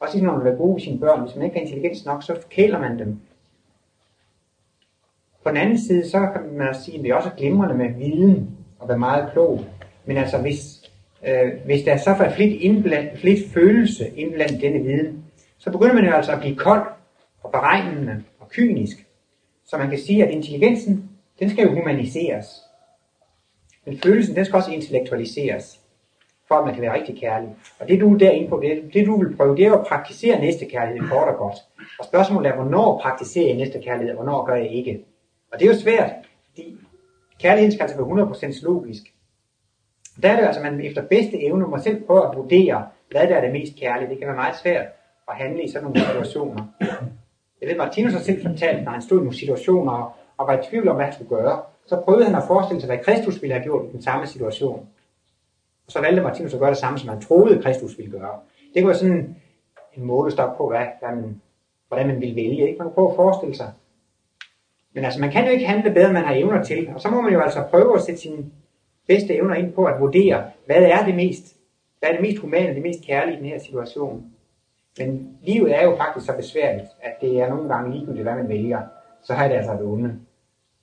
Også 0.00 0.14
ligesom 0.14 0.34
når 0.34 0.42
man 0.42 0.52
vil 0.52 0.56
bruge 0.56 0.80
sine 0.80 1.00
børn, 1.00 1.20
hvis 1.20 1.36
man 1.36 1.44
ikke 1.44 1.56
har 1.56 1.62
intelligens 1.62 2.04
nok, 2.04 2.22
så 2.22 2.36
kæler 2.50 2.78
man 2.78 2.98
dem. 2.98 3.20
På 5.44 5.48
den 5.48 5.56
anden 5.56 5.78
side, 5.78 6.08
så 6.08 6.18
kan 6.18 6.56
man 6.56 6.74
sige, 6.74 6.98
at 6.98 7.04
det 7.04 7.10
er 7.10 7.14
også 7.14 7.30
glimrende 7.36 7.74
med 7.74 7.94
viden 7.94 8.50
og 8.78 8.88
være 8.88 8.98
meget 8.98 9.32
klog. 9.32 9.64
Men 10.04 10.16
altså, 10.16 10.38
hvis, 10.38 10.83
øh, 11.26 11.64
hvis 11.64 11.82
der 11.82 11.96
så 11.96 12.10
er 12.10 12.30
flit, 12.30 12.62
indbland, 12.62 13.16
flit 13.16 13.50
følelse 13.54 14.08
indblandt 14.16 14.62
denne 14.62 14.84
viden, 14.84 15.24
så 15.58 15.70
begynder 15.70 15.94
man 15.94 16.04
jo 16.04 16.12
altså 16.12 16.32
at 16.32 16.40
blive 16.40 16.56
kold 16.56 16.86
og 17.42 17.50
beregnende 17.50 18.24
og 18.40 18.48
kynisk. 18.48 19.06
Så 19.66 19.78
man 19.78 19.90
kan 19.90 19.98
sige, 19.98 20.24
at 20.24 20.30
intelligensen, 20.30 21.10
den 21.38 21.50
skal 21.50 21.64
jo 21.64 21.74
humaniseres. 21.74 22.46
Men 23.86 23.98
følelsen, 23.98 24.36
den 24.36 24.44
skal 24.44 24.56
også 24.56 24.70
intellektualiseres, 24.70 25.80
for 26.48 26.54
at 26.54 26.64
man 26.64 26.74
kan 26.74 26.82
være 26.82 26.94
rigtig 26.94 27.20
kærlig. 27.20 27.48
Og 27.78 27.88
det 27.88 28.00
du 28.00 28.14
er 28.14 28.18
derinde 28.18 28.48
på, 28.48 28.60
det, 28.62 28.94
det 28.94 29.06
du 29.06 29.22
vil 29.22 29.36
prøve, 29.36 29.56
det 29.56 29.66
er 29.66 29.72
at 29.72 29.86
praktisere 29.86 30.40
næste 30.40 30.66
kærlighed 30.66 31.08
kort 31.08 31.28
og 31.28 31.36
godt. 31.36 31.56
Og 31.98 32.04
spørgsmålet 32.04 32.50
er, 32.50 32.54
hvornår 32.54 33.00
praktiserer 33.02 33.46
jeg 33.46 33.56
næste 33.56 33.80
kærlighed, 33.82 34.10
og 34.10 34.22
hvornår 34.22 34.44
gør 34.44 34.54
jeg 34.54 34.70
ikke? 34.70 35.04
Og 35.52 35.60
det 35.60 35.66
er 35.66 35.72
jo 35.72 35.80
svært, 35.80 36.10
fordi 36.48 36.76
kærligheden 37.40 37.72
skal 37.72 37.82
altså 37.82 37.96
være 37.96 38.52
100% 38.52 38.64
logisk. 38.64 39.13
Der 40.22 40.28
er 40.30 40.36
det 40.36 40.46
altså, 40.46 40.60
at 40.60 40.72
man 40.72 40.80
efter 40.80 41.02
bedste 41.02 41.42
evne 41.42 41.66
må 41.66 41.78
selv 41.78 42.04
prøve 42.06 42.28
at 42.28 42.36
vurdere, 42.36 42.86
hvad 43.10 43.28
der 43.28 43.36
er 43.36 43.40
det 43.40 43.52
mest 43.52 43.72
kærlige. 43.80 44.10
Det 44.10 44.18
kan 44.18 44.26
være 44.26 44.36
meget 44.36 44.56
svært 44.56 44.86
at 45.28 45.34
handle 45.36 45.62
i 45.62 45.68
sådan 45.68 45.84
nogle 45.84 46.00
situationer. 46.00 46.66
Jeg 47.60 47.68
ved, 47.68 47.76
Martinus 47.76 48.12
har 48.12 48.20
selv 48.20 48.46
fortalt, 48.46 48.84
når 48.84 48.92
han 48.92 49.02
stod 49.02 49.18
i 49.18 49.22
nogle 49.22 49.38
situationer 49.38 50.16
og 50.36 50.46
var 50.46 50.58
i 50.58 50.62
tvivl 50.70 50.88
om, 50.88 50.96
hvad 50.96 51.04
han 51.04 51.14
skulle 51.14 51.28
gøre, 51.28 51.62
så 51.86 52.00
prøvede 52.04 52.24
han 52.24 52.34
at 52.34 52.42
forestille 52.46 52.80
sig, 52.80 52.88
hvad 52.88 53.04
Kristus 53.04 53.42
ville 53.42 53.54
have 53.54 53.62
gjort 53.62 53.86
i 53.88 53.92
den 53.92 54.02
samme 54.02 54.26
situation. 54.26 54.88
Og 55.86 55.92
så 55.92 56.00
valgte 56.00 56.22
Martinus 56.22 56.54
at 56.54 56.60
gøre 56.60 56.70
det 56.70 56.78
samme, 56.78 56.98
som 56.98 57.08
han 57.08 57.20
troede, 57.20 57.62
Kristus 57.62 57.98
ville 57.98 58.12
gøre. 58.18 58.38
Det 58.74 58.82
kunne 58.82 58.88
være 58.88 58.98
sådan 58.98 59.36
en 59.96 60.04
målestok 60.04 60.56
på, 60.56 60.68
hvad, 60.68 60.86
hvad 61.00 61.16
man, 61.16 61.40
hvordan 61.88 62.06
man 62.06 62.20
ville 62.20 62.36
vælge. 62.36 62.68
Ikke? 62.68 62.78
Man 62.78 62.86
kunne 62.86 62.94
prøve 62.94 63.10
at 63.10 63.16
forestille 63.16 63.56
sig. 63.56 63.72
Men 64.94 65.04
altså, 65.04 65.20
man 65.20 65.30
kan 65.30 65.44
jo 65.44 65.50
ikke 65.50 65.66
handle 65.66 65.94
bedre, 65.94 66.06
end 66.06 66.12
man 66.12 66.24
har 66.24 66.34
evner 66.34 66.64
til. 66.64 66.88
Og 66.94 67.00
så 67.00 67.10
må 67.10 67.20
man 67.20 67.32
jo 67.32 67.40
altså 67.40 67.64
prøve 67.70 67.94
at 67.94 68.02
sætte 68.02 68.20
sine 68.20 68.44
bedste 69.08 69.34
evner 69.34 69.54
ind 69.54 69.72
på 69.72 69.84
at 69.84 70.00
vurdere, 70.00 70.44
hvad 70.66 70.76
er 70.76 71.04
det 71.04 71.14
mest, 71.14 71.56
hvad 71.98 72.08
er 72.08 72.12
det 72.12 72.22
mest 72.22 72.38
humane, 72.38 72.74
det 72.74 72.82
mest 72.82 73.04
kærlige 73.06 73.36
i 73.36 73.38
den 73.38 73.46
her 73.46 73.58
situation. 73.58 74.24
Men 74.98 75.38
livet 75.42 75.76
er 75.78 75.84
jo 75.84 75.96
faktisk 75.96 76.26
så 76.26 76.36
besværligt, 76.36 76.88
at 77.02 77.12
det 77.20 77.40
er 77.40 77.48
nogle 77.48 77.68
gange 77.68 77.92
ligegyldigt, 77.92 78.22
hvad 78.22 78.34
man 78.34 78.48
vælger. 78.48 78.80
Så 79.22 79.34
har 79.34 79.48
det 79.48 79.54
altså 79.54 79.72
det 79.72 79.82
onde. 79.82 80.18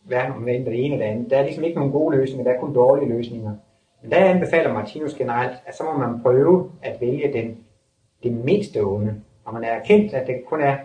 Hverken 0.03 0.35
om 0.35 0.45
det 0.45 0.55
ene 0.55 0.93
eller 0.93 0.97
det 0.97 1.11
andet. 1.11 1.29
Der 1.29 1.37
er 1.37 1.43
ligesom 1.43 1.63
ikke 1.63 1.77
nogen 1.77 1.91
gode 1.91 2.17
løsninger, 2.17 2.43
der 2.43 2.57
er 2.57 2.59
kun 2.59 2.73
dårlige 2.73 3.09
løsninger. 3.09 3.55
Men 4.01 4.11
der 4.11 4.17
anbefaler 4.17 4.73
Martinus 4.73 5.13
generelt, 5.13 5.57
at 5.65 5.75
så 5.75 5.83
må 5.83 5.97
man 5.97 6.21
prøve 6.21 6.71
at 6.81 7.01
vælge 7.01 7.33
den, 7.33 7.57
det 8.23 8.31
mindste 8.31 8.83
onde. 8.83 9.21
Når 9.45 9.51
man 9.51 9.63
er 9.63 9.67
erkendt, 9.67 10.13
at 10.13 10.27
det 10.27 10.35
kun 10.47 10.61
er 10.61 10.77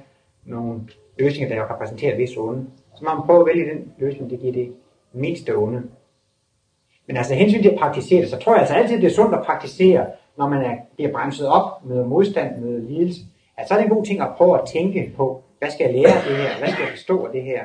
nogle 0.44 0.80
løsninger, 1.18 1.56
der 1.56 1.74
repræsenterer 1.74 2.12
et 2.12 2.18
vis 2.18 2.36
onde. 2.36 2.66
Så 2.94 3.04
må 3.04 3.14
man 3.14 3.26
prøve 3.26 3.40
at 3.40 3.56
vælge 3.56 3.70
den 3.70 3.92
løsning, 3.98 4.30
der 4.30 4.36
giver 4.36 4.52
det 4.52 4.72
mindste 5.12 5.56
onde. 5.56 5.82
Men 7.06 7.16
altså 7.16 7.34
hensyn 7.34 7.62
til 7.62 7.68
at 7.68 7.78
praktisere 7.78 8.20
det, 8.20 8.30
så 8.30 8.38
tror 8.38 8.52
jeg 8.52 8.60
altså 8.60 8.74
altid, 8.74 8.96
det 8.96 9.06
er 9.06 9.14
sundt 9.14 9.34
at 9.34 9.44
praktisere 9.44 10.06
når 10.36 10.48
man 10.48 10.62
er, 10.62 10.74
bliver 10.94 11.12
bremset 11.12 11.48
op, 11.48 11.84
med 11.84 12.04
modstand, 12.04 12.56
med 12.56 12.80
lidelse, 12.88 13.20
Altså 13.56 13.68
så 13.68 13.74
er 13.74 13.78
det 13.78 13.90
en 13.90 13.96
god 13.96 14.06
ting 14.06 14.20
at 14.20 14.34
prøve 14.36 14.60
at 14.62 14.68
tænke 14.68 15.12
på, 15.16 15.42
hvad 15.58 15.70
skal 15.70 15.84
jeg 15.84 15.94
lære 15.94 16.16
af 16.16 16.22
det 16.28 16.36
her? 16.36 16.58
Hvad 16.58 16.68
skal 16.68 16.82
jeg 16.82 16.90
forstå 16.90 17.26
af 17.26 17.32
det 17.32 17.42
her? 17.42 17.64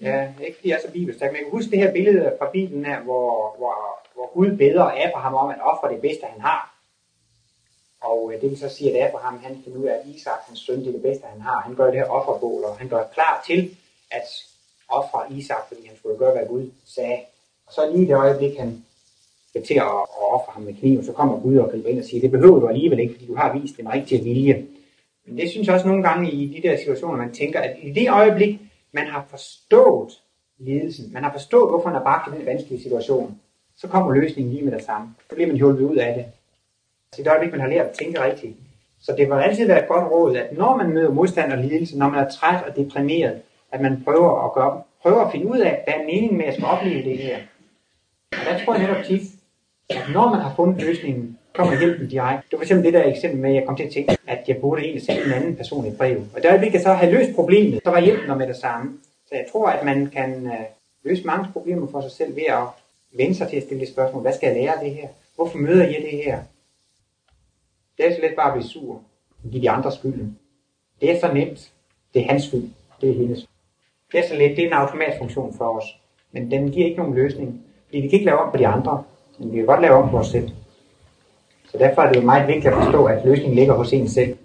Ja, 0.00 0.32
ikke 0.40 0.56
fordi 0.56 0.68
jeg 0.68 0.76
er 0.76 0.80
så 0.80 0.92
bibelsk, 0.92 1.20
men 1.20 1.30
jeg 1.30 1.38
kan 1.38 1.50
huske 1.50 1.70
det 1.70 1.78
her 1.78 1.92
billede 1.92 2.36
fra 2.38 2.50
Bibelen 2.52 2.84
her, 2.84 3.00
hvor, 3.00 3.54
hvor, 3.58 3.74
hvor 4.14 4.32
Gud 4.34 4.56
beder 4.56 4.84
Abraham 4.84 5.34
om 5.34 5.48
at 5.50 5.62
ofre 5.62 5.92
det 5.94 6.00
bedste, 6.00 6.26
han 6.26 6.40
har. 6.40 6.74
Og 8.00 8.32
øh, 8.34 8.40
det 8.40 8.50
vil 8.50 8.58
så 8.58 8.68
sige, 8.68 8.98
at 8.98 9.08
Abraham 9.08 9.38
han 9.38 9.62
finder 9.64 9.78
ud 9.78 9.84
af, 9.84 9.94
at 9.94 10.06
Isak, 10.06 10.38
hans 10.46 10.58
søn, 10.58 10.80
det 10.80 10.88
er 10.88 10.92
det 10.92 11.02
bedste, 11.02 11.26
han 11.26 11.40
har. 11.40 11.60
Han 11.60 11.74
gør 11.74 11.86
det 11.86 11.94
her 11.94 12.08
offerbål, 12.08 12.64
og 12.64 12.78
han 12.78 12.88
gør 12.88 13.04
klar 13.14 13.42
til 13.46 13.76
at 14.10 14.22
ofre 14.90 15.32
Isak, 15.32 15.68
fordi 15.68 15.86
han 15.86 15.96
skulle 15.96 16.18
gøre, 16.18 16.32
hvad 16.32 16.46
Gud 16.46 16.70
sagde. 16.84 17.18
Og 17.66 17.72
så 17.72 17.90
lige 17.92 18.06
det 18.06 18.14
øjeblik, 18.14 18.58
han 18.58 18.84
skal 19.48 19.66
til 19.66 19.74
at, 19.74 19.80
at 20.20 20.26
ofre 20.32 20.52
ham 20.52 20.62
med 20.62 20.74
kniven, 20.74 21.04
så 21.04 21.12
kommer 21.12 21.40
Gud 21.40 21.56
og 21.56 21.70
griber 21.70 21.88
ind 21.88 21.98
og 21.98 22.04
siger, 22.04 22.20
det 22.20 22.30
behøver 22.30 22.60
du 22.60 22.68
alligevel 22.68 23.00
ikke, 23.00 23.14
fordi 23.14 23.26
du 23.26 23.36
har 23.36 23.58
vist 23.58 23.76
den 23.76 23.92
rigtige 23.92 24.24
vilje. 24.24 24.66
Men 25.26 25.38
det 25.38 25.50
synes 25.50 25.66
jeg 25.66 25.74
også 25.74 25.88
nogle 25.88 26.02
gange 26.02 26.30
i 26.30 26.46
de 26.46 26.68
der 26.68 26.76
situationer, 26.76 27.16
man 27.16 27.32
tænker, 27.32 27.60
at 27.60 27.76
i 27.82 27.92
det 27.92 28.10
øjeblik, 28.10 28.60
man 28.92 29.06
har 29.06 29.26
forstået 29.30 30.20
lidelsen, 30.58 31.12
man 31.12 31.24
har 31.24 31.32
forstået, 31.32 31.70
hvorfor 31.70 31.88
han 31.88 31.98
er 31.98 32.02
bragt 32.02 32.34
i 32.34 32.38
den 32.38 32.46
vanskelige 32.46 32.82
situation, 32.82 33.38
så 33.76 33.88
kommer 33.88 34.14
løsningen 34.14 34.52
lige 34.52 34.64
med 34.64 34.72
det 34.72 34.84
samme. 34.84 35.14
Så 35.28 35.34
bliver 35.34 35.48
man 35.48 35.56
hjulpet 35.56 35.84
ud 35.84 35.96
af 35.96 36.14
det. 36.14 36.24
Så 37.12 37.20
i 37.20 37.24
det 37.24 37.30
øjeblik, 37.30 37.52
man 37.52 37.60
har 37.60 37.68
lært 37.68 37.86
at 37.86 37.96
tænke 37.98 38.24
rigtigt. 38.24 38.56
Så 39.00 39.14
det 39.16 39.28
vil 39.28 39.34
altid 39.34 39.66
være 39.66 39.82
et 39.82 39.88
godt 39.88 40.10
råd, 40.10 40.36
at 40.36 40.58
når 40.58 40.76
man 40.76 40.90
møder 40.90 41.10
modstand 41.10 41.52
og 41.52 41.58
lidelse, 41.58 41.98
når 41.98 42.08
man 42.08 42.24
er 42.24 42.30
træt 42.30 42.64
og 42.68 42.76
deprimeret, 42.76 43.42
at 43.72 43.80
man 43.80 44.02
prøver 44.04 44.44
at, 44.44 44.52
gøre, 44.52 44.82
prøver 45.02 45.24
at 45.24 45.32
finde 45.32 45.46
ud 45.46 45.58
af, 45.58 45.82
hvad 45.84 45.94
er 45.94 46.04
meningen 46.04 46.36
med, 46.36 46.44
at 46.44 46.46
jeg 46.46 46.54
skal 46.54 46.66
opleve 46.66 47.02
det 47.02 47.18
her. 47.18 47.38
Og 48.32 48.44
der 48.46 48.64
tror 48.64 48.74
jeg 48.74 48.82
netop 48.86 49.04
tit, 49.04 49.22
at 49.90 50.02
når 50.12 50.30
man 50.30 50.40
har 50.40 50.54
fundet 50.56 50.82
løsningen, 50.82 51.38
kommer 51.54 51.78
hjælpen 51.78 52.08
direkte. 52.08 52.46
Det 52.50 52.58
var 52.58 52.64
fx 52.64 52.84
det 52.84 52.92
der 52.92 53.04
eksempel 53.04 53.40
med, 53.40 53.50
at 53.50 53.56
jeg 53.56 53.64
kom 53.66 53.76
til 53.76 53.84
at 53.84 53.92
tænke, 53.92 54.16
at 54.26 54.44
jeg 54.48 54.56
burde 54.56 54.82
egentlig 54.82 55.02
sende 55.02 55.24
en 55.24 55.32
anden 55.32 55.56
person 55.56 55.86
et 55.86 55.96
brev. 55.96 56.18
Og 56.36 56.42
der 56.42 56.58
vi 56.58 56.70
jeg 56.72 56.80
så 56.80 56.92
have 56.92 57.12
løst 57.12 57.34
problemet, 57.34 57.80
så 57.84 57.90
var 57.90 58.00
hjælpen 58.00 58.38
med 58.38 58.46
det 58.46 58.56
samme. 58.56 58.98
Så 59.28 59.34
jeg 59.34 59.46
tror, 59.52 59.68
at 59.68 59.84
man 59.84 60.06
kan 60.06 60.46
øh, 60.46 60.64
løse 61.04 61.24
mange 61.24 61.48
problemer 61.52 61.86
for 61.90 62.00
sig 62.00 62.10
selv 62.10 62.36
ved 62.36 62.42
at 62.48 62.64
vende 63.16 63.34
sig 63.34 63.48
til 63.48 63.56
at 63.56 63.62
stille 63.62 63.80
det 63.80 63.88
spørgsmål, 63.88 64.22
hvad 64.22 64.32
skal 64.32 64.46
jeg 64.46 64.56
lære 64.56 64.74
af 64.74 64.84
det 64.84 64.94
her? 64.94 65.08
Hvorfor 65.36 65.58
møder 65.58 65.84
jeg 65.84 66.06
det 66.10 66.24
her? 66.24 66.42
Det 67.98 68.06
er 68.06 68.14
så 68.14 68.20
let 68.20 68.36
bare 68.36 68.46
at 68.46 68.52
blive 68.52 68.68
sur 68.68 68.94
og 69.44 69.50
give 69.50 69.62
de 69.62 69.70
andre 69.70 69.92
skylden. 69.92 70.38
Det 71.00 71.10
er 71.10 71.20
så 71.20 71.32
nemt. 71.32 71.72
Det 72.14 72.22
er 72.22 72.26
hans 72.26 72.44
skyld. 72.44 72.70
Det 73.00 73.10
er 73.10 73.14
hendes. 73.14 73.49
Det 74.12 74.20
er 74.20 74.28
så 74.28 74.34
let. 74.34 74.56
Det 74.56 74.64
er 74.64 74.66
en 74.66 74.72
automatisk 74.72 75.18
funktion 75.18 75.54
for 75.58 75.76
os. 75.78 75.84
Men 76.32 76.50
den 76.50 76.70
giver 76.70 76.86
ikke 76.86 76.98
nogen 76.98 77.14
løsning. 77.14 77.64
Fordi 77.86 78.00
vi 78.00 78.08
kan 78.08 78.12
ikke 78.18 78.26
lave 78.26 78.38
om 78.38 78.50
på 78.50 78.56
de 78.58 78.66
andre. 78.66 79.04
Men 79.38 79.52
vi 79.52 79.56
kan 79.56 79.66
godt 79.66 79.82
lave 79.82 79.94
om 79.94 80.10
på 80.10 80.18
os 80.18 80.28
selv. 80.28 80.48
Så 81.64 81.78
derfor 81.78 82.02
er 82.02 82.12
det 82.12 82.20
jo 82.20 82.24
meget 82.24 82.48
vigtigt 82.48 82.66
at 82.66 82.82
forstå, 82.82 83.04
at 83.04 83.24
løsningen 83.24 83.54
ligger 83.54 83.74
hos 83.74 83.92
en 83.92 84.08
selv. 84.08 84.36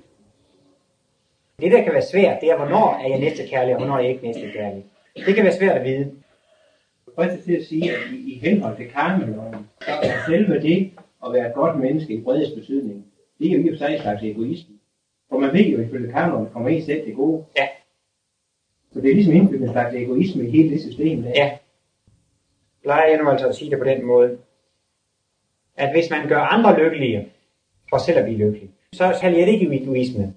Det, 1.59 1.71
der 1.71 1.83
kan 1.83 1.93
være 1.93 2.01
svært, 2.11 2.41
det 2.41 2.51
er, 2.51 2.57
hvornår 2.57 2.99
er 3.03 3.09
jeg 3.09 3.19
næstekærlig, 3.19 3.75
og 3.75 3.79
hvornår 3.79 3.97
er 3.97 4.01
jeg 4.01 4.09
ikke 4.09 4.27
næstekærlig. 4.27 4.85
Det 5.15 5.35
kan 5.35 5.43
være 5.43 5.53
svært 5.53 5.77
at 5.77 5.83
vide. 5.83 6.11
Er 7.17 7.37
til 7.45 7.55
at 7.55 7.65
sige, 7.65 7.91
at 7.91 7.97
i, 8.11 8.39
henhold 8.43 8.77
til 8.77 8.89
karmeloven, 8.89 9.67
så 9.81 9.91
er 9.91 10.11
selve 10.27 10.61
det 10.61 10.91
at 11.25 11.33
være 11.33 11.47
et 11.47 11.53
godt 11.53 11.79
menneske 11.79 12.13
i 12.13 12.21
bredest 12.21 12.55
betydning, 12.55 13.05
det 13.39 13.51
er 13.51 13.57
jo 13.57 13.63
i 13.63 13.69
og 13.69 13.73
for 13.73 13.77
sig 13.77 13.93
en 13.93 14.01
slags 14.01 14.23
egoisme. 14.23 14.75
For 15.29 15.39
man 15.39 15.53
ved 15.53 15.61
jo, 15.61 15.77
at 15.77 15.85
ifølge 15.85 16.11
karmeloven 16.11 16.47
kommer 16.53 16.69
en 16.69 16.85
selv 16.85 17.05
til 17.05 17.15
gode. 17.15 17.45
Ja. 17.57 17.67
Så 18.95 19.01
det 19.01 19.09
er 19.09 19.15
ligesom 19.15 19.33
indbygget 19.33 19.67
en 19.67 19.73
slags 19.73 19.95
egoisme 19.95 20.47
i 20.47 20.51
hele 20.51 20.69
det 20.69 20.81
system. 20.81 21.21
Der. 21.23 21.29
Ja. 21.35 21.57
Plejer 22.83 23.09
jeg 23.09 23.19
nu 23.23 23.29
altså 23.29 23.47
at 23.47 23.55
sige 23.55 23.71
det 23.71 23.77
på 23.77 23.83
den 23.83 24.05
måde, 24.05 24.37
at 25.77 25.91
hvis 25.91 26.09
man 26.09 26.27
gør 26.27 26.39
andre 26.39 26.79
lykkelige, 26.79 27.27
for 27.89 27.97
selv 27.97 28.17
at 28.17 28.25
blive 28.25 28.37
lykkelig, 28.37 28.69
så 28.93 29.17
kalder 29.21 29.37
jeg 29.37 29.47
det 29.47 29.53
ikke 29.53 29.75
i 29.75 29.83
egoisme. 29.83 30.33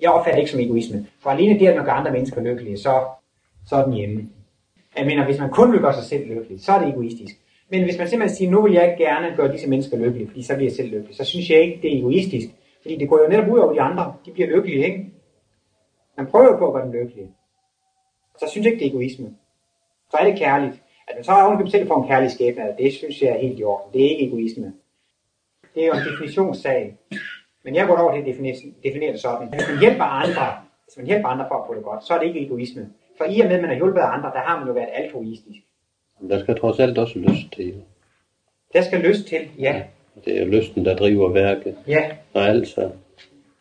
Jeg 0.00 0.10
opfatter 0.10 0.36
det 0.36 0.40
ikke 0.40 0.50
som 0.50 0.60
egoisme. 0.60 1.06
For 1.22 1.30
alene 1.30 1.58
det, 1.58 1.66
at 1.66 1.76
man 1.76 1.84
gør 1.84 1.92
andre 1.92 2.12
mennesker 2.12 2.42
lykkelige, 2.42 2.78
så, 2.78 3.04
så 3.66 3.76
er 3.76 3.84
den 3.84 3.92
hjemme. 3.92 4.28
Jeg 4.96 5.06
mener, 5.06 5.24
hvis 5.24 5.38
man 5.38 5.50
kun 5.50 5.72
vil 5.72 5.80
gøre 5.80 5.94
sig 5.94 6.04
selv 6.04 6.28
lykkelig, 6.28 6.60
så 6.60 6.72
er 6.72 6.78
det 6.78 6.88
egoistisk. 6.88 7.36
Men 7.70 7.84
hvis 7.84 7.98
man 7.98 8.08
simpelthen 8.08 8.36
siger, 8.36 8.50
nu 8.50 8.62
vil 8.62 8.72
jeg 8.72 8.94
gerne 8.98 9.36
gøre 9.36 9.52
disse 9.52 9.68
mennesker 9.68 9.96
lykkelige, 9.98 10.28
fordi 10.28 10.42
så 10.42 10.54
bliver 10.54 10.70
jeg 10.70 10.76
selv 10.76 10.90
lykkelig, 10.90 11.16
så 11.16 11.24
synes 11.24 11.50
jeg 11.50 11.60
ikke, 11.60 11.78
det 11.82 11.92
er 11.92 11.98
egoistisk. 11.98 12.46
Fordi 12.82 12.96
det 12.96 13.08
går 13.08 13.22
jo 13.22 13.28
netop 13.28 13.48
ud 13.48 13.58
over 13.58 13.72
de 13.72 13.80
andre. 13.80 14.14
De 14.26 14.30
bliver 14.30 14.48
lykkelige, 14.48 14.84
ikke? 14.84 15.10
Man 16.20 16.30
prøver 16.30 16.58
på 16.58 16.66
at 16.66 16.72
gøre 16.72 16.84
dem 16.84 16.92
lykkelige. 16.92 17.30
Så 18.38 18.46
synes 18.50 18.64
jeg 18.64 18.72
ikke, 18.72 18.84
det 18.84 18.90
er 18.90 18.94
egoisme. 18.94 19.28
Så 20.10 20.16
er 20.20 20.24
det 20.24 20.38
kærligt. 20.38 20.82
At 21.08 21.14
man 21.16 21.24
så 21.24 21.32
er 21.32 21.42
ovenkøbet 21.42 21.72
selv 21.72 21.88
får 21.88 22.02
en 22.02 22.08
kærlig 22.08 22.30
skæbne, 22.30 22.74
det 22.78 22.92
synes 22.92 23.22
jeg 23.22 23.30
er 23.30 23.38
helt 23.38 23.58
i 23.58 23.64
orden. 23.64 23.92
Det 23.92 24.04
er 24.04 24.10
ikke 24.10 24.26
egoisme. 24.26 24.72
Det 25.74 25.82
er 25.82 25.86
jo 25.86 25.92
en 25.92 26.04
definitionssag. 26.10 26.96
Men 27.64 27.74
jeg 27.74 27.86
går 27.86 27.96
over 27.96 28.12
til 28.12 28.20
at 28.20 28.26
definere, 28.26 28.54
definere 28.84 29.12
det 29.12 29.20
sådan. 29.20 29.48
Hvis 29.48 29.68
man 29.68 29.78
hjælper 29.80 30.04
andre, 30.04 30.46
hvis 30.84 30.96
man 30.96 31.06
hjælper 31.06 31.28
andre 31.28 31.46
for 31.48 31.54
at 31.54 31.66
få 31.66 31.74
det 31.74 31.84
godt, 31.84 32.04
så 32.04 32.14
er 32.14 32.18
det 32.18 32.26
ikke 32.26 32.40
egoisme. 32.40 32.90
For 33.18 33.24
i 33.24 33.40
og 33.40 33.46
med, 33.46 33.56
at 33.56 33.60
man 33.60 33.70
har 33.70 33.76
hjulpet 33.76 34.00
andre, 34.00 34.30
der 34.30 34.40
har 34.40 34.58
man 34.58 34.66
jo 34.66 34.72
været 34.72 34.88
altruistisk. 34.92 35.60
Der 36.28 36.38
skal 36.42 36.58
trods 36.58 36.78
alt 36.78 36.98
også 36.98 37.18
lyst 37.18 37.52
til. 37.56 37.82
Der 38.72 38.82
skal 38.82 39.00
lyst 39.00 39.26
til, 39.26 39.48
ja. 39.58 39.82
Det 40.24 40.40
er 40.40 40.44
lysten, 40.44 40.84
der 40.84 40.96
driver 40.96 41.32
værket. 41.32 41.76
Ja. 41.86 42.10
Og 42.34 42.42
altså, 42.42 42.90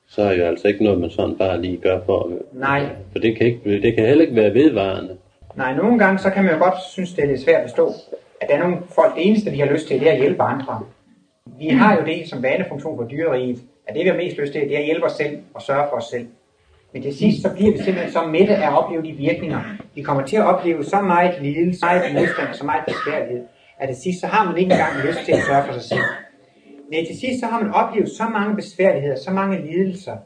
så 0.09 0.21
er 0.21 0.33
jo 0.33 0.45
altså 0.45 0.67
ikke 0.67 0.83
noget, 0.83 0.99
man 0.99 1.09
sådan 1.09 1.37
bare 1.37 1.61
lige 1.61 1.77
gør 1.77 1.99
for. 2.05 2.31
Nej. 2.53 2.85
For 3.11 3.19
det 3.19 3.37
kan, 3.37 3.47
ikke, 3.47 3.81
det 3.81 3.95
kan 3.95 4.05
heller 4.05 4.25
ikke 4.25 4.35
være 4.35 4.53
vedvarende. 4.53 5.17
Nej, 5.55 5.75
nogle 5.75 5.99
gange 5.99 6.19
så 6.19 6.29
kan 6.29 6.43
man 6.43 6.53
jo 6.53 6.59
godt 6.59 6.81
synes, 6.91 7.13
det 7.13 7.23
er 7.23 7.27
lidt 7.27 7.41
svært 7.41 7.61
at 7.61 7.69
forstå, 7.69 7.93
at 8.41 8.49
der 8.49 8.55
er 8.55 8.59
nogle 8.59 8.77
folk, 8.95 9.15
det 9.15 9.27
eneste, 9.27 9.51
de 9.51 9.59
har 9.59 9.71
lyst 9.73 9.87
til, 9.87 9.99
det 9.99 10.07
er 10.07 10.11
at 10.11 10.19
hjælpe 10.19 10.43
andre. 10.43 10.81
Vi 11.59 11.67
har 11.67 11.95
jo 11.95 12.05
det 12.05 12.29
som 12.29 12.43
vanefunktion 12.43 12.97
på 12.97 13.05
dyreriget, 13.11 13.59
at 13.87 13.95
det 13.95 14.03
vi 14.03 14.09
har 14.09 14.15
mest 14.15 14.37
lyst 14.37 14.53
til, 14.53 14.61
det 14.61 14.75
er 14.75 14.79
at 14.79 14.85
hjælpe 14.85 15.05
os 15.05 15.11
selv 15.11 15.37
og 15.53 15.61
sørge 15.61 15.85
for 15.89 15.97
os 15.97 16.05
selv. 16.05 16.27
Men 16.93 17.01
til 17.01 17.17
sidst, 17.17 17.41
så 17.41 17.53
bliver 17.55 17.71
vi 17.71 17.77
simpelthen 17.77 18.11
så 18.11 18.21
mætte 18.25 18.55
af 18.55 18.67
at 18.67 18.77
opleve 18.77 19.03
de 19.03 19.11
virkninger. 19.11 19.61
Vi 19.95 20.01
kommer 20.01 20.23
til 20.25 20.35
at 20.35 20.43
opleve 20.43 20.83
så 20.83 21.01
meget 21.01 21.41
lidelse, 21.41 21.79
så 21.79 21.85
meget 21.85 22.13
modstand 22.13 22.49
og 22.49 22.55
så 22.55 22.65
meget 22.65 22.83
besværlighed, 22.87 23.43
at 23.79 23.89
til 23.89 23.97
sidst, 23.97 24.19
så 24.21 24.27
har 24.27 24.45
man 24.45 24.57
ikke 24.57 24.71
engang 24.71 25.07
lyst 25.07 25.19
til 25.25 25.31
at 25.31 25.43
sørge 25.47 25.63
for 25.65 25.73
sig 25.73 25.83
selv. 25.83 26.03
Men 26.89 27.05
til 27.05 27.19
sidst, 27.19 27.39
så 27.39 27.45
har 27.45 27.63
man 27.63 27.73
oplevet 27.73 28.09
så 28.09 28.23
mange 28.23 28.55
besværligheder, 28.55 29.15
så 29.15 29.31
mange 29.31 29.61
lidelser, 29.61 30.17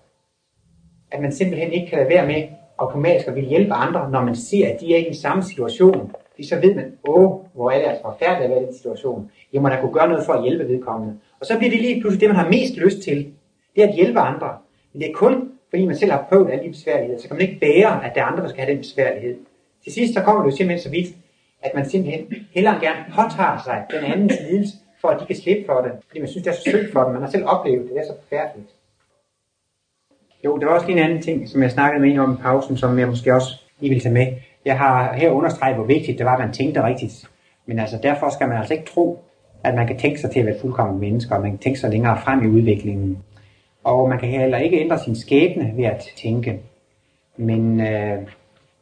at 1.11 1.21
man 1.21 1.31
simpelthen 1.31 1.71
ikke 1.71 1.87
kan 1.87 1.97
lade 1.97 2.09
være 2.09 2.27
med 2.27 2.43
automatisk 2.77 3.27
at 3.27 3.35
ville 3.35 3.49
hjælpe 3.49 3.73
andre, 3.73 4.11
når 4.11 4.21
man 4.21 4.35
ser, 4.35 4.73
at 4.73 4.81
de 4.81 4.93
er 4.95 4.97
i 4.97 5.03
den 5.03 5.15
samme 5.15 5.43
situation. 5.43 6.11
Fordi 6.31 6.47
så 6.47 6.59
ved 6.59 6.75
man, 6.75 6.97
åh, 7.07 7.31
hvor 7.53 7.71
er 7.71 7.77
det 7.79 7.87
altså 7.87 8.01
forfærdeligt 8.01 8.43
at 8.43 8.49
være 8.49 8.61
i 8.61 8.65
den 8.65 8.75
situation. 8.77 9.31
Jeg 9.53 9.61
må 9.61 9.69
da 9.69 9.77
kunne 9.81 9.93
gøre 9.93 10.07
noget 10.07 10.25
for 10.25 10.33
at 10.33 10.43
hjælpe 10.43 10.67
vedkommende. 10.67 11.17
Og 11.39 11.45
så 11.45 11.57
bliver 11.57 11.71
det 11.71 11.81
lige 11.81 12.01
pludselig 12.01 12.21
det, 12.21 12.29
man 12.29 12.43
har 12.43 12.49
mest 12.49 12.77
lyst 12.77 13.01
til. 13.01 13.33
Det 13.75 13.83
er 13.83 13.87
at 13.87 13.95
hjælpe 13.95 14.19
andre. 14.19 14.57
Men 14.93 15.01
det 15.01 15.09
er 15.09 15.13
kun, 15.13 15.51
fordi 15.69 15.85
man 15.85 15.95
selv 15.95 16.11
har 16.11 16.25
prøvet 16.29 16.51
alle 16.51 16.63
de 16.63 16.69
besværligheder, 16.69 17.21
så 17.21 17.27
kan 17.27 17.37
man 17.37 17.47
ikke 17.47 17.59
bære, 17.59 18.05
at 18.05 18.15
der 18.15 18.21
er 18.21 18.25
andre, 18.25 18.43
der 18.43 18.49
skal 18.49 18.63
have 18.63 18.71
den 18.71 18.81
besværlighed. 18.81 19.35
Til 19.83 19.93
sidst, 19.93 20.13
så 20.13 20.21
kommer 20.21 20.43
det 20.43 20.51
jo 20.51 20.55
simpelthen 20.55 20.83
så 20.83 20.89
vidt, 20.89 21.15
at 21.61 21.71
man 21.75 21.89
simpelthen 21.89 22.25
hellere 22.53 22.79
gerne 22.81 23.05
påtager 23.15 23.61
sig 23.65 23.85
den 23.91 24.03
andens 24.11 24.33
lidelse, 24.49 24.73
for 25.03 25.09
at 25.09 25.19
de 25.19 25.25
kan 25.25 25.35
slippe 25.35 25.63
for 25.65 25.81
det. 25.81 25.91
Fordi 26.07 26.19
man 26.19 26.29
synes, 26.29 26.43
det 26.43 26.51
er 26.51 26.55
så 26.55 26.61
synd 26.61 26.91
for 26.93 27.03
dem. 27.03 27.13
Man 27.13 27.21
har 27.21 27.29
selv 27.29 27.45
oplevet 27.45 27.81
det. 27.81 27.89
Det 27.89 27.97
er 27.97 28.07
så 28.07 28.15
forfærdeligt. 28.21 28.69
Jo, 30.45 30.57
der 30.57 30.65
var 30.65 30.73
også 30.73 30.87
lige 30.87 30.97
en 30.99 31.05
anden 31.05 31.21
ting, 31.21 31.49
som 31.49 31.61
jeg 31.63 31.71
snakkede 31.71 32.01
med 32.01 32.11
en 32.11 32.19
om 32.19 32.33
i 32.33 32.41
pausen, 32.41 32.77
som 32.77 32.99
jeg 32.99 33.07
måske 33.07 33.33
også 33.33 33.51
lige 33.79 33.89
ville 33.89 34.01
tage 34.01 34.13
med. 34.13 34.27
Jeg 34.65 34.77
har 34.77 35.13
her 35.13 35.29
understreget, 35.29 35.75
hvor 35.75 35.85
vigtigt 35.85 36.17
det 36.17 36.25
var, 36.25 36.33
at 36.33 36.39
man 36.39 36.53
tænkte 36.53 36.83
rigtigt. 36.83 37.29
Men 37.65 37.79
altså, 37.79 37.99
derfor 38.03 38.29
skal 38.29 38.47
man 38.47 38.57
altså 38.57 38.73
ikke 38.73 38.85
tro, 38.85 39.23
at 39.63 39.75
man 39.75 39.87
kan 39.87 39.97
tænke 39.97 40.21
sig 40.21 40.31
til 40.31 40.39
at 40.39 40.45
være 40.45 40.59
fuldkommen 40.61 40.99
menneske, 40.99 41.35
og 41.35 41.41
man 41.41 41.51
kan 41.51 41.59
tænke 41.59 41.79
sig 41.79 41.89
længere 41.89 42.21
frem 42.23 42.43
i 42.43 42.47
udviklingen. 42.47 43.23
Og 43.83 44.09
man 44.09 44.19
kan 44.19 44.29
heller 44.29 44.57
ikke 44.57 44.79
ændre 44.79 44.99
sin 44.99 45.15
skæbne 45.15 45.73
ved 45.75 45.85
at 45.85 46.09
tænke. 46.17 46.59
Men 47.37 47.81
øh, 47.81 48.17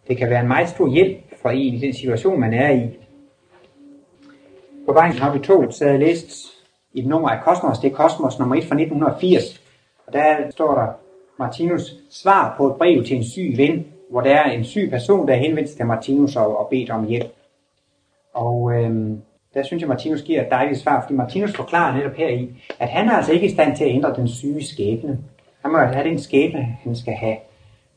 det 0.08 0.18
kan 0.18 0.30
være 0.30 0.42
en 0.42 0.48
meget 0.48 0.70
stor 0.70 0.94
hjælp 0.94 1.18
for 1.42 1.50
en 1.50 1.74
i 1.74 1.80
den 1.80 1.94
situation, 1.94 2.40
man 2.40 2.54
er 2.54 2.72
i. 2.72 3.01
På 4.86 4.94
vejen 4.94 5.14
har 5.14 5.34
vi 5.34 5.40
to, 5.40 5.72
så 5.72 5.86
jeg 5.86 6.00
læst 6.00 6.32
i 6.94 7.00
et 7.00 7.08
nummer 7.08 7.30
af 7.30 7.44
Kosmos, 7.44 7.80
det 7.80 7.92
er 7.92 7.96
Kosmos 7.96 8.40
nummer 8.40 8.56
1 8.56 8.64
fra 8.64 8.76
1980. 8.76 9.62
Og 10.08 10.14
der 10.14 10.36
står 10.50 10.76
der 10.76 10.88
Martinus 11.40 11.96
svar 12.10 12.54
på 12.58 12.68
et 12.68 12.76
brev 12.76 13.04
til 13.04 13.18
en 13.18 13.24
syg 13.24 13.54
ven, 13.58 13.86
hvor 14.12 14.22
der 14.22 14.36
er 14.36 14.52
en 14.52 14.64
syg 14.64 14.90
person, 14.92 15.28
der 15.28 15.34
er 15.34 15.38
henvendt 15.38 15.70
til 15.70 15.86
Martinus 15.86 16.36
og, 16.36 16.60
og 16.60 16.68
bedt 16.70 16.90
om 16.90 17.08
hjælp. 17.08 17.32
Og 18.34 18.72
øhm, 18.74 19.22
der 19.54 19.64
synes 19.64 19.82
jeg, 19.82 19.90
Martinus 19.90 20.22
giver 20.22 20.42
et 20.42 20.52
dejligt 20.52 20.80
svar, 20.80 21.02
fordi 21.02 21.14
Martinus 21.14 21.56
forklarer 21.56 21.98
netop 21.98 22.14
her 22.14 22.28
i, 22.28 22.50
at 22.80 22.90
han 22.90 23.08
er 23.08 23.12
altså 23.12 23.32
ikke 23.32 23.46
i 23.46 23.50
stand 23.50 23.78
til 23.78 23.84
at 23.84 23.90
ændre 23.90 24.16
den 24.16 24.28
syge 24.28 24.66
skæbne. 24.66 25.20
Han 25.62 25.72
må 25.72 25.78
altså 25.78 25.98
have 25.98 26.10
den 26.10 26.20
skæbne, 26.20 26.78
han 26.84 26.96
skal 26.96 27.14
have. 27.14 27.36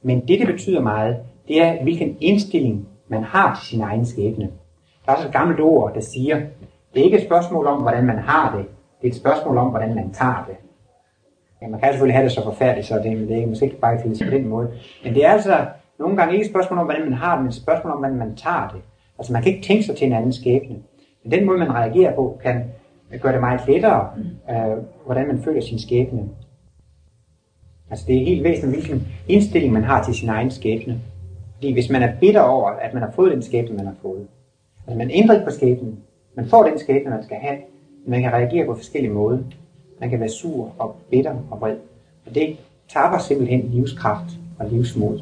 Men 0.02 0.20
det, 0.20 0.38
det 0.38 0.46
betyder 0.46 0.80
meget, 0.80 1.16
det 1.48 1.62
er, 1.62 1.82
hvilken 1.82 2.16
indstilling 2.20 2.88
man 3.08 3.22
har 3.22 3.54
til 3.54 3.68
sin 3.68 3.80
egen 3.80 4.06
skæbne. 4.06 4.50
Der 5.06 5.12
er 5.12 5.16
også 5.16 5.28
et 5.28 5.32
gammelt 5.32 5.60
ord, 5.60 5.94
der 5.94 6.00
siger, 6.00 6.40
det 6.94 7.00
er 7.00 7.04
ikke 7.04 7.18
et 7.18 7.24
spørgsmål 7.24 7.66
om, 7.66 7.80
hvordan 7.80 8.04
man 8.04 8.18
har 8.18 8.56
det. 8.56 8.66
Det 9.02 9.08
er 9.08 9.12
et 9.12 9.16
spørgsmål 9.16 9.58
om, 9.58 9.70
hvordan 9.70 9.94
man 9.94 10.10
tager 10.12 10.44
det. 10.48 10.56
Ja, 11.62 11.68
man 11.68 11.80
kan 11.80 11.92
selvfølgelig 11.92 12.16
have 12.16 12.24
det 12.24 12.32
så 12.32 12.44
forfærdeligt, 12.44 12.86
så 12.86 12.94
det, 12.94 13.28
det 13.28 13.42
er 13.42 13.46
måske 13.46 13.64
ikke 13.64 13.78
bare 13.78 14.14
til 14.14 14.24
på 14.24 14.30
den 14.30 14.48
måde. 14.48 14.70
Men 15.04 15.14
det 15.14 15.26
er 15.26 15.30
altså 15.30 15.66
nogle 15.98 16.16
gange 16.16 16.34
ikke 16.34 16.44
et 16.44 16.50
spørgsmål 16.50 16.78
om, 16.78 16.84
hvordan 16.84 17.04
man 17.04 17.12
har 17.12 17.34
det, 17.34 17.42
men 17.42 17.48
et 17.48 17.54
spørgsmål 17.54 17.92
om, 17.92 17.98
hvordan 17.98 18.16
man 18.16 18.36
tager 18.36 18.68
det. 18.74 18.82
Altså 19.18 19.32
man 19.32 19.42
kan 19.42 19.52
ikke 19.52 19.66
tænke 19.66 19.82
sig 19.82 19.96
til 19.96 20.06
en 20.06 20.12
anden 20.12 20.32
skæbne. 20.32 20.76
Men 21.22 21.32
den 21.32 21.46
måde, 21.46 21.58
man 21.58 21.74
reagerer 21.74 22.14
på, 22.14 22.38
kan 22.42 22.64
gøre 23.20 23.32
det 23.32 23.40
meget 23.40 23.60
lettere, 23.68 24.10
øh, 24.50 24.84
hvordan 25.04 25.26
man 25.26 25.42
føler 25.42 25.60
sin 25.60 25.78
skæbne. 25.78 26.28
Altså 27.90 28.04
det 28.08 28.16
er 28.16 28.24
helt 28.24 28.44
væsentligt, 28.44 28.86
hvilken 28.86 29.08
indstilling 29.28 29.72
man 29.72 29.84
har 29.84 30.02
til 30.02 30.14
sin 30.14 30.28
egen 30.28 30.50
skæbne. 30.50 31.00
Fordi 31.54 31.72
hvis 31.72 31.90
man 31.90 32.02
er 32.02 32.12
bitter 32.20 32.40
over, 32.40 32.70
at 32.70 32.94
man 32.94 33.02
har 33.02 33.10
fået 33.10 33.32
den 33.32 33.42
skæbne, 33.42 33.76
man 33.76 33.86
har 33.86 33.94
fået, 34.02 34.26
altså 34.86 34.98
man 34.98 35.10
ændrer 35.10 35.34
ikke 35.34 35.46
på 35.46 35.52
skæbnen, 35.52 35.98
man 36.34 36.48
får 36.48 36.62
den 36.62 36.78
skæbne, 36.78 37.10
man 37.10 37.24
skal 37.24 37.36
have, 37.36 37.56
men 38.04 38.10
man 38.10 38.22
kan 38.22 38.32
reagere 38.32 38.66
på 38.66 38.74
forskellige 38.74 39.12
måder. 39.12 39.38
Man 40.00 40.10
kan 40.10 40.20
være 40.20 40.28
sur 40.28 40.72
og 40.78 40.96
bitter 41.10 41.36
og 41.50 41.60
vred. 41.60 41.76
Og 42.26 42.34
det 42.34 42.56
taber 42.92 43.18
simpelthen 43.18 43.70
livskraft 43.72 44.30
og 44.58 44.70
livsmod. 44.70 45.18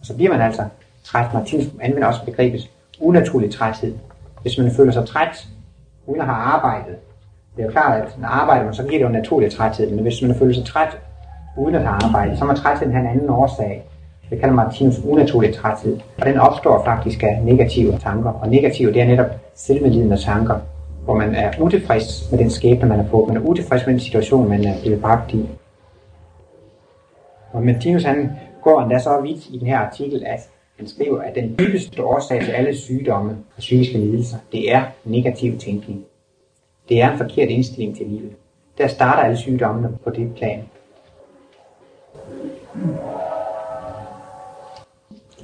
Og 0.00 0.06
så 0.06 0.16
bliver 0.16 0.30
man 0.30 0.40
altså 0.40 0.64
træt. 1.04 1.34
Martinus 1.34 1.66
anvender 1.80 2.08
også 2.08 2.24
begrebet 2.24 2.70
unaturlig 3.00 3.50
træthed. 3.50 3.94
Hvis 4.42 4.58
man 4.58 4.70
føler 4.70 4.92
sig 4.92 5.06
træt, 5.06 5.48
uden 6.06 6.20
at 6.20 6.26
have 6.26 6.36
arbejdet, 6.36 6.96
det 7.56 7.62
er 7.62 7.66
jo 7.66 7.72
klart, 7.72 8.02
at 8.02 8.18
når 8.18 8.28
arbejder 8.28 8.64
man, 8.64 8.74
så 8.74 8.82
giver 8.82 8.98
det 8.98 9.04
jo 9.04 9.08
naturlig 9.08 9.52
træthed. 9.52 9.90
Men 9.90 10.02
hvis 10.02 10.22
man 10.22 10.34
føler 10.34 10.54
sig 10.54 10.64
træt, 10.64 10.98
uden 11.56 11.74
at 11.74 11.80
have 11.80 12.04
arbejdet, 12.04 12.38
så 12.38 12.44
må 12.44 12.52
træt 12.52 12.78
have 12.78 13.00
en 13.00 13.06
anden 13.06 13.30
årsag. 13.30 13.84
Det 14.30 14.40
kalder 14.40 14.54
Martinus 14.54 15.00
unaturlig 15.04 15.54
træthed. 15.54 15.98
Og 16.20 16.26
den 16.26 16.36
opstår 16.38 16.84
faktisk 16.84 17.22
af 17.22 17.40
negative 17.44 17.98
tanker. 17.98 18.30
Og 18.30 18.48
negative, 18.48 18.92
det 18.92 19.02
er 19.02 19.06
netop 19.06 19.26
selvmedlidende 19.54 20.16
tanker, 20.16 20.58
hvor 21.04 21.14
man 21.14 21.34
er 21.34 21.50
utilfreds 21.60 22.28
med 22.30 22.38
den 22.38 22.50
skæbne, 22.50 22.88
man 22.88 22.98
har 22.98 23.06
fået. 23.10 23.28
Man 23.28 23.36
er 23.36 23.40
utilfreds 23.40 23.86
med 23.86 23.92
den 23.94 24.00
situation, 24.00 24.48
man 24.48 24.64
er 24.64 24.74
blevet 24.82 25.00
bragt 25.00 25.32
i. 25.32 25.48
Og 27.52 27.62
Martinus 27.62 28.04
han 28.04 28.30
går 28.62 28.80
endda 28.80 28.98
så 28.98 29.20
vidt 29.20 29.46
i 29.50 29.58
den 29.58 29.66
her 29.66 29.78
artikel, 29.78 30.22
at 30.26 30.48
han 30.78 30.88
skriver, 30.88 31.22
at 31.22 31.34
den 31.34 31.54
dybeste 31.58 32.04
årsag 32.04 32.44
til 32.44 32.50
alle 32.50 32.76
sygdomme 32.76 33.30
og 33.30 33.58
psykiske 33.58 33.98
lidelser, 33.98 34.36
det 34.52 34.72
er 34.72 34.82
negativ 35.04 35.58
tænkning. 35.58 36.04
Det 36.88 37.02
er 37.02 37.10
en 37.10 37.18
forkert 37.18 37.48
indstilling 37.48 37.96
til 37.96 38.06
livet. 38.06 38.32
Der 38.78 38.86
starter 38.86 39.22
alle 39.22 39.36
sygdommene 39.36 39.98
på 40.04 40.10
det 40.10 40.34
plan. 40.34 40.64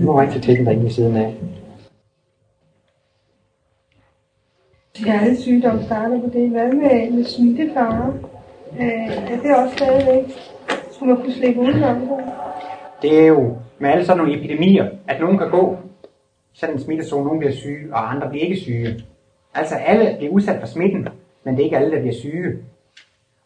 Du 0.01 0.05
må 0.05 0.21
ringe 0.21 0.35
til 0.35 0.43
teksten 0.43 0.67
derinde 0.67 0.85
ved 0.85 0.91
siden 0.91 1.17
af. 1.17 1.35
Ja, 5.07 5.21
alle 5.23 5.37
sygdomme 5.37 5.83
starter 5.83 6.21
på 6.21 6.31
det. 6.33 6.51
Hvad 6.51 6.73
med, 6.73 7.11
med 7.11 7.25
smittefare? 7.25 8.15
Øh, 8.81 9.33
er 9.33 9.41
det 9.43 9.57
også 9.57 9.77
stadigvæk? 9.77 10.25
Skulle 10.91 11.15
man 11.15 11.23
kunne 11.23 11.33
slippe 11.33 11.61
udenom 11.61 12.01
det? 12.01 12.11
Det 13.03 13.21
er 13.21 13.27
jo 13.27 13.57
med 13.79 13.91
alle 13.91 14.05
sådan 14.05 14.19
nogle 14.19 14.39
epidemier, 14.39 14.89
at 15.09 15.21
nogen 15.21 15.39
kan 15.39 15.51
gå 15.51 15.77
sådan 16.53 16.75
en 16.75 16.81
smittezone, 16.81 17.25
nogen 17.25 17.39
bliver 17.39 17.55
syge, 17.55 17.95
og 17.95 18.15
andre 18.15 18.29
bliver 18.29 18.45
ikke 18.45 18.61
syge. 18.61 19.05
Altså 19.55 19.75
alle 19.75 20.17
bliver 20.19 20.33
udsat 20.33 20.61
for 20.61 20.67
smitten, 20.67 21.09
men 21.45 21.55
det 21.55 21.61
er 21.61 21.65
ikke 21.65 21.79
alle, 21.79 21.97
der 21.97 22.01
bliver 22.01 22.15
syge. 22.15 22.57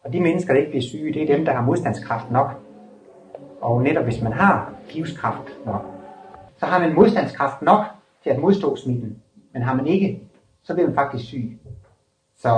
Og 0.03 0.13
de 0.13 0.19
mennesker, 0.19 0.53
der 0.53 0.59
ikke 0.59 0.71
bliver 0.71 0.83
syge, 0.83 1.13
det 1.13 1.21
er 1.21 1.35
dem, 1.35 1.45
der 1.45 1.53
har 1.53 1.61
modstandskraft 1.61 2.31
nok. 2.31 2.51
Og 3.61 3.83
netop 3.83 4.03
hvis 4.03 4.21
man 4.21 4.33
har 4.33 4.73
livskraft 4.93 5.57
nok, 5.65 5.94
så 6.57 6.65
har 6.65 6.79
man 6.79 6.95
modstandskraft 6.95 7.61
nok 7.61 7.85
til 8.23 8.29
at 8.29 8.39
modstå 8.39 8.75
smitten. 8.75 9.17
Men 9.53 9.61
har 9.61 9.73
man 9.75 9.87
ikke, 9.87 10.21
så 10.63 10.73
bliver 10.73 10.87
man 10.87 10.95
faktisk 10.95 11.25
syg. 11.25 11.57
Så 12.37 12.49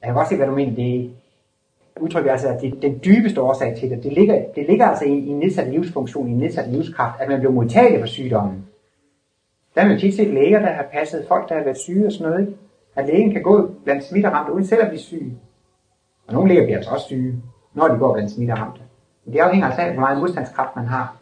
jeg 0.00 0.06
kan 0.06 0.14
godt 0.14 0.28
se, 0.28 0.36
hvad 0.36 0.46
du 0.46 0.54
mener. 0.54 0.74
Det 0.74 1.10
udtrykker 2.00 2.32
altså, 2.32 2.48
at 2.48 2.60
det, 2.60 2.82
den 2.82 3.00
dybeste 3.04 3.42
årsag 3.42 3.76
til 3.76 3.90
det, 3.90 4.02
det 4.02 4.12
ligger, 4.12 4.44
det 4.54 4.66
ligger 4.66 4.86
altså 4.86 5.04
i, 5.04 5.18
i 5.18 5.28
en 5.28 5.38
nedsat 5.38 5.70
livsfunktion, 5.70 6.28
i 6.28 6.32
en 6.32 6.38
nedsat 6.38 6.68
livskraft, 6.68 7.20
at 7.20 7.28
man 7.28 7.38
bliver 7.38 7.52
modtagelig 7.52 8.00
for 8.00 8.06
sygdommen. 8.06 8.66
Der 9.74 9.80
har 9.80 9.88
man 9.88 9.98
tit 9.98 10.16
set 10.16 10.34
læger, 10.34 10.58
der 10.58 10.72
har 10.72 10.86
passet 10.92 11.24
folk, 11.28 11.48
der 11.48 11.54
har 11.54 11.64
været 11.64 11.76
syge 11.76 12.06
og 12.06 12.12
sådan 12.12 12.32
noget. 12.32 12.46
Ikke? 12.46 12.58
At 12.96 13.06
lægen 13.06 13.32
kan 13.32 13.42
gå 13.42 13.70
blandt 13.84 14.04
smitteramte, 14.04 14.52
uden 14.52 14.66
selv 14.66 14.82
at 14.82 14.88
blive 14.88 15.00
syg. 15.00 15.32
Og 16.26 16.34
nogle 16.34 16.48
læger 16.48 16.64
bliver 16.64 16.76
altså 16.76 16.90
også 16.90 17.06
syge, 17.06 17.42
når 17.74 17.88
de 17.88 17.98
går 17.98 18.12
blandt 18.12 18.30
smitteramte. 18.30 18.80
Men 19.24 19.34
det 19.34 19.40
afhænger 19.40 19.66
altså 19.66 19.82
af, 19.82 19.92
hvor 19.92 20.00
meget 20.00 20.18
modstandskraft 20.18 20.76
man 20.76 20.86
har. 20.86 21.16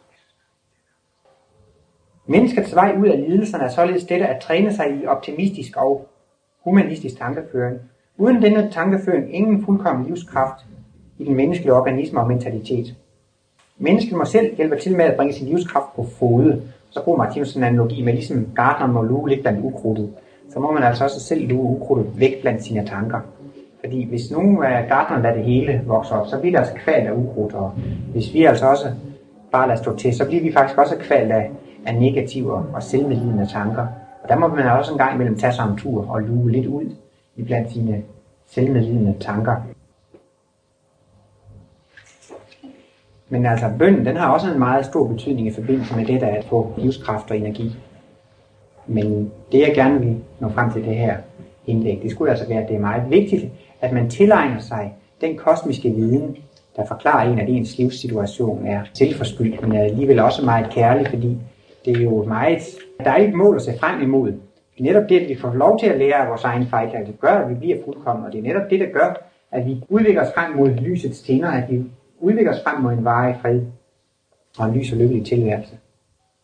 Menneskets 2.29 2.75
vej 2.75 2.95
ud 3.01 3.07
af 3.07 3.19
lidelserne 3.29 3.63
er 3.63 3.69
således 3.69 4.03
dette 4.03 4.27
at 4.27 4.41
træne 4.41 4.73
sig 4.73 4.85
i 5.01 5.05
optimistisk 5.05 5.77
og 5.77 6.07
humanistisk 6.63 7.17
tankeføring. 7.17 7.79
Uden 8.17 8.41
denne 8.41 8.69
tankeføring 8.71 9.35
ingen 9.35 9.65
fuldkommen 9.65 10.05
livskraft 10.05 10.65
i 11.19 11.23
den 11.23 11.35
menneskelige 11.35 11.73
organisme 11.73 12.19
og 12.19 12.27
mentalitet. 12.27 12.95
Mennesket 13.77 14.17
må 14.17 14.25
selv 14.25 14.55
hjælpe 14.55 14.79
til 14.79 14.95
med 14.95 15.05
at 15.05 15.15
bringe 15.15 15.33
sin 15.33 15.47
livskraft 15.47 15.95
på 15.95 16.03
fode. 16.19 16.61
Så 16.89 17.03
bruger 17.03 17.17
Martinus 17.17 17.55
en 17.55 17.63
analogi 17.63 18.03
med 18.03 18.13
ligesom 18.13 18.47
gardneren 18.55 18.91
må 18.91 19.01
luge 19.01 19.29
lidt 19.29 19.41
blandt 19.41 19.65
ukrudtet. 19.65 20.13
Så 20.53 20.59
må 20.59 20.71
man 20.71 20.83
altså 20.83 21.03
også 21.03 21.19
selv 21.19 21.47
luge 21.47 21.77
ukrudtet 21.77 22.19
væk 22.19 22.41
blandt 22.41 22.63
sine 22.63 22.85
tanker. 22.85 23.19
Fordi 23.79 24.09
hvis 24.09 24.31
nogen 24.31 24.63
af 24.63 24.87
gardneren 24.89 25.23
lader 25.23 25.35
det 25.35 25.43
hele 25.43 25.81
vokse 25.85 26.13
op, 26.13 26.27
så 26.27 26.39
bliver 26.39 26.51
der 26.51 26.59
altså 26.59 26.75
kvalt 26.83 27.07
af 27.07 27.11
ukrudt. 27.11 27.53
Og 27.53 27.71
hvis 28.11 28.33
vi 28.33 28.45
altså 28.45 28.65
også 28.65 28.87
bare 29.51 29.67
lader 29.67 29.81
stå 29.81 29.95
til, 29.95 30.15
så 30.15 30.25
bliver 30.25 30.43
vi 30.43 30.53
faktisk 30.53 30.79
også 30.79 30.95
kvalt 30.99 31.31
af, 31.31 31.51
af 31.87 31.95
negative 31.95 32.53
og 32.53 32.83
selvmedlidende 32.83 33.47
tanker. 33.47 33.87
Og 34.23 34.29
der 34.29 34.35
må 34.37 34.47
man 34.47 34.65
også 34.65 34.91
en 34.91 34.97
gang 34.97 35.13
imellem 35.13 35.37
tage 35.37 35.53
sig 35.53 35.65
en 35.69 35.77
tur 35.77 36.09
og 36.09 36.21
luge 36.21 36.51
lidt 36.51 36.65
ud 36.65 36.95
i 37.35 37.43
blandt 37.43 37.71
sine 37.71 38.03
selvmedlidende 38.47 39.15
tanker. 39.19 39.55
Men 43.29 43.45
altså 43.45 43.71
bønden, 43.79 44.05
den 44.05 44.17
har 44.17 44.33
også 44.33 44.51
en 44.51 44.59
meget 44.59 44.85
stor 44.85 45.07
betydning 45.07 45.47
i 45.47 45.53
forbindelse 45.53 45.95
med 45.95 46.05
det, 46.05 46.21
der 46.21 46.27
er 46.27 46.37
at 46.37 46.45
få 46.45 46.73
livskraft 46.77 47.31
og 47.31 47.37
energi. 47.37 47.75
Men 48.87 49.31
det 49.51 49.59
jeg 49.59 49.71
gerne 49.75 49.99
vil 49.99 50.17
nå 50.39 50.49
frem 50.49 50.71
til 50.71 50.83
det 50.83 50.95
her 50.95 51.17
indlæg, 51.65 51.99
det 52.03 52.11
skulle 52.11 52.31
altså 52.31 52.47
være, 52.47 52.61
at 52.61 52.67
det 52.67 52.75
er 52.75 52.79
meget 52.79 53.09
vigtigt, 53.09 53.45
at 53.81 53.93
man 53.93 54.09
tilegner 54.09 54.59
sig 54.59 54.93
den 55.21 55.37
kosmiske 55.37 55.89
viden, 55.89 56.37
der 56.75 56.85
forklarer 56.85 57.31
en, 57.31 57.39
at 57.39 57.49
ens 57.49 57.77
livssituation 57.77 58.67
er 58.67 58.81
tilforskyldt, 58.93 59.61
men 59.61 59.77
er 59.77 59.83
alligevel 59.83 60.19
også 60.19 60.45
meget 60.45 60.69
kærlig, 60.69 61.07
fordi 61.07 61.37
det 61.87 61.97
er 61.97 62.03
jo 62.03 62.21
et 62.21 62.27
meget 62.27 62.61
dejligt 63.05 63.33
mål 63.33 63.55
at 63.55 63.61
se 63.61 63.77
frem 63.79 64.01
imod. 64.01 64.31
Det 64.31 64.79
er 64.79 64.83
netop 64.83 65.09
det, 65.09 65.19
at 65.19 65.29
vi 65.29 65.35
får 65.35 65.53
lov 65.53 65.79
til 65.79 65.87
at 65.87 65.97
lære 65.97 66.15
af 66.15 66.29
vores 66.29 66.43
egen 66.43 66.67
fejl, 66.67 66.89
det 66.91 67.19
gør, 67.19 67.31
at 67.31 67.49
vi 67.49 67.55
bliver 67.55 67.77
fuldkommen, 67.85 68.25
og 68.25 68.31
det 68.31 68.39
er 68.39 68.43
netop 68.43 68.69
det, 68.69 68.79
der 68.79 68.85
gør, 68.85 69.27
at 69.51 69.65
vi 69.65 69.83
udvikler 69.89 70.21
os 70.21 70.33
frem 70.33 70.55
mod 70.55 70.69
lysets 70.69 71.21
tinder, 71.21 71.49
at 71.49 71.71
vi 71.71 71.83
udvikler 72.19 72.53
os 72.53 72.63
frem 72.63 72.81
mod 72.81 72.93
en 72.93 73.05
varig 73.05 73.37
fred 73.41 73.61
og 74.57 74.67
en 74.67 74.73
lys 74.75 74.91
og 74.91 74.97
lykkelig 74.97 75.25
tilværelse. 75.25 75.77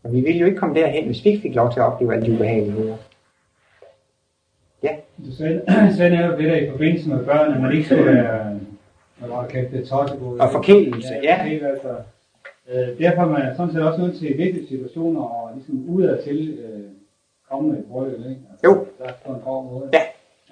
Og 0.03 0.13
vi 0.13 0.21
ville 0.21 0.39
jo 0.39 0.45
ikke 0.45 0.57
komme 0.57 0.75
derhen, 0.75 1.05
hvis 1.05 1.25
vi 1.25 1.29
ikke 1.29 1.41
fik 1.41 1.55
lov 1.55 1.71
til 1.73 1.79
at 1.79 1.85
opleve 1.85 2.13
alle 2.13 2.25
de 2.25 2.33
ubehageligheder. 2.33 2.95
Ja. 4.83 4.95
Du 5.25 5.31
sagde, 5.31 5.61
sagde 5.97 6.15
netop 6.15 6.39
det 6.39 6.49
der 6.49 6.55
i 6.55 6.69
forbindelse 6.69 7.09
med 7.09 7.25
børn, 7.25 7.53
at 7.53 7.61
man 7.61 7.71
ikke 7.71 7.85
skulle 7.85 8.05
være, 8.05 8.59
hvad 9.17 9.29
var 9.29 9.47
det 9.47 9.87
tossegod. 9.87 10.39
Og 10.39 10.51
forkælelse, 10.51 11.13
ja. 11.23 11.35
altså. 11.43 11.95
Øh, 12.71 12.99
derfor 12.99 13.21
er 13.21 13.27
man 13.27 13.55
sådan 13.57 13.73
set 13.73 13.81
også 13.81 14.01
nødt 14.01 14.17
til 14.19 14.37
visse 14.37 14.67
situationer 14.67 15.21
og 15.21 15.51
ligesom 15.55 15.89
udad 15.89 16.23
til 16.23 16.59
øh, 16.59 16.83
komme 17.49 17.69
med 17.69 17.79
et 17.79 17.85
brød, 17.85 18.11
ikke? 18.11 18.41
Altså, 18.51 18.61
Jo. 18.63 18.85
Der 18.99 19.05
er 19.05 19.13
på 19.25 19.33
en 19.33 19.41
hård 19.41 19.65
måde. 19.65 19.89
Ja. 19.93 20.01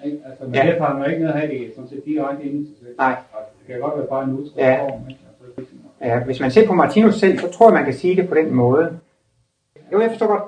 Ikke? 0.04 0.18
Altså, 0.26 0.44
men 0.44 0.54
Ja. 0.54 0.62
derfor 0.66 0.84
har 0.84 0.98
man 0.98 1.10
ikke 1.10 1.22
noget 1.22 1.34
at 1.34 1.40
have 1.48 1.52
det 1.58 1.72
sådan 1.74 1.88
set 1.88 2.04
direkte 2.04 2.44
inde 2.44 2.64
til 2.66 2.76
sig. 2.78 2.86
Nej. 2.98 3.08
Altså, 3.36 3.52
det 3.58 3.66
kan 3.66 3.80
godt 3.80 3.98
være 3.98 4.06
bare 4.06 4.24
en 4.24 4.30
udtryk 4.38 4.58
Ja. 4.58 4.82
form, 4.82 5.08
ikke? 5.08 5.20
Altså, 5.28 5.44
det 5.60 5.66
sådan- 5.68 6.10
Ja, 6.10 6.24
hvis 6.24 6.40
man 6.40 6.50
ser 6.50 6.66
på 6.66 6.72
Martinus 6.74 7.14
selv, 7.14 7.38
så 7.38 7.50
tror 7.50 7.66
jeg, 7.68 7.74
man 7.74 7.84
kan 7.84 7.94
sige 7.94 8.16
det 8.16 8.28
på 8.28 8.34
den 8.34 8.54
måde. 8.54 8.98
Jo, 9.92 10.00
jeg 10.00 10.10
forstår 10.10 10.26
godt. 10.26 10.42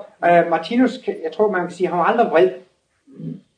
Uh, 0.45 0.49
Martinus, 0.49 1.07
jeg 1.07 1.31
tror, 1.33 1.51
man 1.51 1.61
kan 1.61 1.71
sige, 1.71 1.87
at 1.87 1.91
han 1.91 1.99
var 1.99 2.05
aldrig 2.05 2.31
vred. 2.31 2.49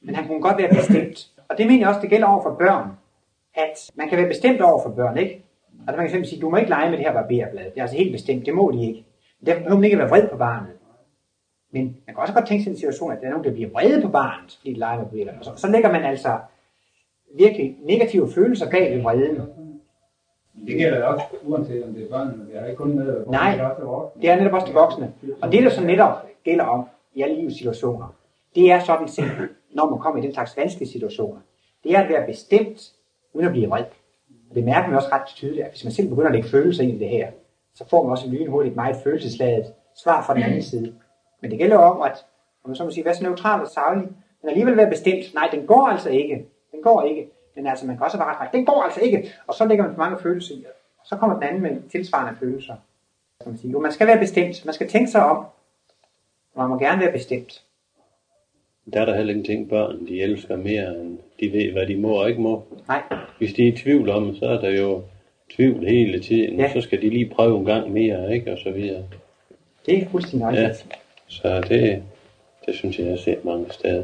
Men 0.02 0.16
han 0.16 0.28
kunne 0.28 0.42
godt 0.42 0.58
være 0.58 0.70
bestemt. 0.70 1.28
Og 1.50 1.58
det 1.58 1.68
mener 1.68 1.80
jeg 1.80 1.88
også, 1.88 2.02
det 2.02 2.10
gælder 2.10 2.28
over 2.28 2.44
for 2.44 2.54
børn. 2.56 2.90
At 3.56 3.92
man 3.96 4.10
kan 4.10 4.18
være 4.18 4.28
bestemt 4.28 4.62
over 4.62 4.84
for 4.84 4.90
børn, 4.90 5.18
ikke? 5.18 5.44
Altså 5.88 5.98
man 5.98 6.06
kan 6.06 6.12
simpelthen 6.12 6.30
sige, 6.30 6.42
du 6.42 6.50
må 6.50 6.58
ikke 6.58 6.70
lege 6.70 6.90
med 6.90 6.98
det 6.98 7.06
her 7.06 7.14
barberblad. 7.14 7.66
Det 7.66 7.78
er 7.78 7.82
altså 7.82 7.98
helt 7.98 8.12
bestemt, 8.12 8.46
det 8.46 8.54
må 8.54 8.72
de 8.72 8.88
ikke. 8.88 9.06
Derfor 9.46 9.60
behøver 9.60 9.76
man 9.76 9.84
ikke 9.84 9.96
at 9.96 10.00
være 10.00 10.10
vred 10.10 10.30
på 10.30 10.38
barnet. 10.38 10.72
Men 11.72 11.84
man 11.84 12.16
kan 12.16 12.18
også 12.18 12.34
godt 12.34 12.48
tænke 12.48 12.64
sig 12.64 12.72
en 12.72 12.78
situation, 12.78 13.12
at 13.12 13.18
der 13.22 13.28
er 13.28 13.32
nogen, 13.32 13.46
der 13.46 13.54
bliver 13.54 13.70
vrede 13.70 14.02
på 14.02 14.08
barnet, 14.08 14.58
fordi 14.60 14.74
de 14.74 14.80
leger 14.80 14.98
med 14.98 15.06
barberblad. 15.06 15.34
Og 15.40 15.46
så, 15.46 15.52
så 15.56 15.68
lægger 15.72 15.92
man 15.92 16.04
altså 16.04 16.38
virkelig 17.38 17.78
negative 17.84 18.32
følelser 18.32 18.70
bag 18.70 18.96
ved 18.96 19.02
vreden. 19.02 19.42
Det 20.68 20.78
gælder 20.78 21.04
også, 21.04 21.26
uanset 21.44 21.84
om 21.84 21.94
det 21.94 22.04
er 22.04 22.10
børn, 22.10 22.28
men 22.38 22.48
det 22.48 22.58
er 22.58 22.66
ikke 22.66 22.78
kun 22.78 22.96
med 22.96 23.18
at 23.18 23.28
Nej. 23.28 23.52
det 23.52 23.62
er 23.62 23.70
også 23.70 23.84
voksne. 23.84 24.22
Det 24.22 24.30
er 24.30 24.36
netop 24.36 24.54
også 24.54 24.68
de 24.68 24.74
voksne. 24.74 25.14
Og 25.42 25.52
det, 25.52 25.64
der 25.64 25.70
så 25.70 25.84
netop 25.84 26.26
gælder 26.44 26.64
om 26.64 26.86
i 27.14 27.22
alle 27.22 27.36
livets 27.36 27.58
situationer, 27.58 28.16
det 28.56 28.72
er 28.72 28.80
sådan 28.80 29.08
set, 29.08 29.32
når 29.78 29.90
man 29.90 30.00
kommer 30.00 30.24
i 30.24 30.26
den 30.26 30.34
slags 30.34 30.58
vanskelige 30.58 30.90
situationer, 30.90 31.40
det 31.84 31.92
er 31.92 32.00
at 32.00 32.10
være 32.10 32.26
bestemt, 32.26 32.94
uden 33.34 33.48
at 33.48 33.52
blive 33.52 33.68
vred. 33.68 33.84
Og 34.50 34.56
det 34.56 34.64
mærker 34.64 34.88
man 34.88 34.96
også 34.96 35.10
ret 35.12 35.26
tydeligt, 35.26 35.66
at 35.66 35.72
hvis 35.72 35.84
man 35.84 35.94
selv 35.94 36.10
begynder 36.10 36.28
at 36.28 36.36
lægge 36.36 36.50
følelser 36.50 36.84
ind 36.84 36.92
i 36.92 37.00
det 37.00 37.10
her, 37.10 37.32
så 37.76 37.90
får 37.90 38.04
man 38.04 38.12
også 38.12 38.28
lynhurtigt 38.30 38.72
et 38.72 38.76
meget 38.76 38.96
følelsesladet 39.04 39.74
svar 39.96 40.24
fra 40.24 40.34
den 40.34 40.44
anden 40.44 40.64
side. 40.64 40.96
Men 41.42 41.52
det 41.52 41.60
gælder 41.60 41.78
om, 41.78 42.02
at 42.02 42.26
om 42.64 42.70
man 42.70 42.76
så 42.76 42.84
må 42.84 42.92
sige, 42.92 43.06
være 43.06 43.16
så 43.16 43.24
neutral 43.24 43.62
og 43.62 43.68
saglig, 43.68 44.08
men 44.42 44.50
alligevel 44.50 44.78
være 44.78 44.90
bestemt. 44.90 45.34
Nej, 45.34 45.50
den 45.52 45.68
går 45.68 45.88
altså 45.88 46.10
ikke. 46.10 46.46
Den 46.72 46.82
går 46.84 47.02
ikke. 47.04 47.30
Men 47.56 47.68
altså, 47.68 47.86
man 47.86 47.98
kan 47.98 48.06
også 48.06 48.18
være 48.18 48.28
ret, 48.28 48.50
den 48.52 48.66
går 48.66 48.82
altså 48.84 49.00
ikke. 49.00 49.34
Og 49.48 49.54
så 49.54 49.66
lægger 49.66 49.86
man 49.86 49.96
for 49.96 50.00
mange 50.00 50.18
følelser 50.20 50.56
i, 50.56 50.66
og 51.00 51.06
så 51.06 51.16
kommer 51.16 51.36
den 51.36 51.44
anden 51.44 51.62
med 51.62 51.90
tilsvarende 51.90 52.40
følelser. 52.40 52.76
Kan 53.42 53.52
man 53.52 53.58
sige. 53.58 53.72
Jo, 53.72 53.80
man 53.80 53.92
skal 53.92 54.08
være 54.08 54.20
bestemt. 54.20 54.66
Man 54.66 54.74
skal 54.74 54.90
tænke 54.90 55.12
sig 55.12 55.24
om. 55.26 55.38
og 55.38 56.62
Man 56.62 56.70
må 56.70 56.80
gerne 56.80 57.02
være 57.02 57.12
bestemt. 57.12 57.64
Der 58.94 59.02
er 59.02 59.06
der 59.06 59.16
heller 59.16 59.32
ingenting 59.34 59.70
børn, 59.70 60.08
de 60.08 60.22
elsker 60.22 60.56
mere, 60.56 60.88
end 61.02 61.18
de 61.40 61.54
ved, 61.54 61.72
hvad 61.72 61.88
de 61.88 61.96
må 61.98 62.10
og 62.22 62.30
ikke 62.30 62.42
må. 62.42 62.64
Nej, 62.88 63.02
Hvis 63.38 63.54
de 63.54 63.64
er 63.64 63.68
i 63.68 63.72
tvivl 63.76 64.10
om, 64.10 64.36
så 64.36 64.46
er 64.46 64.60
der 64.62 64.70
jo 64.70 65.02
tvivl 65.56 65.88
hele 65.88 66.20
tiden. 66.20 66.60
Ja. 66.60 66.74
Så 66.74 66.82
skal 66.82 67.02
de 67.02 67.10
lige 67.10 67.32
prøve 67.36 67.60
en 67.60 67.66
gang 67.66 67.92
mere, 67.92 68.34
ikke? 68.34 68.52
Og 68.52 68.58
så 68.58 68.72
videre. 68.72 69.04
det 69.86 69.98
er 70.04 70.06
fuldstændig 70.12 70.46
Ja. 70.54 70.68
rigtigt. 70.68 70.88
Så 71.28 71.62
det, 71.70 72.04
det 72.66 72.76
synes 72.76 72.98
jeg, 73.00 73.06
jeg 73.06 73.12
har 73.14 73.18
set 73.18 73.46
mange 73.46 73.66
steder. 73.72 74.04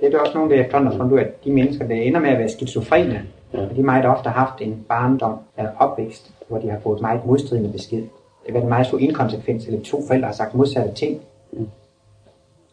Det 0.00 0.06
er 0.06 0.10
der 0.10 0.18
også 0.18 0.34
nogle, 0.38 0.54
der 0.56 0.62
efterhånden 0.64 0.92
har 0.92 0.98
fundet 0.98 1.12
ud 1.12 1.18
af, 1.18 1.22
at 1.24 1.44
de 1.44 1.52
mennesker, 1.52 1.86
der 1.88 1.94
ender 1.94 2.20
med 2.20 2.30
at 2.30 2.38
være 2.38 2.48
skizofrene, 2.48 3.22
Ja. 3.54 3.60
ja. 3.62 3.68
de 3.76 3.82
meget 3.82 4.04
ofte 4.04 4.28
har 4.28 4.46
haft 4.46 4.62
en 4.62 4.84
barndom 4.88 5.38
af 5.56 5.66
opvækst, 5.78 6.30
hvor 6.48 6.58
de 6.58 6.68
har 6.70 6.80
fået 6.80 7.00
meget 7.00 7.26
modstridende 7.26 7.72
besked. 7.72 7.98
Det 7.98 8.08
har 8.46 8.52
været 8.52 8.68
meget 8.68 8.86
stor 8.86 8.98
inkonsekvens, 8.98 9.66
eller 9.66 9.82
to 9.82 10.02
forældre 10.06 10.26
har 10.26 10.34
sagt 10.34 10.54
modsatte 10.54 10.94
ting. 10.94 11.20
Mm. 11.52 11.68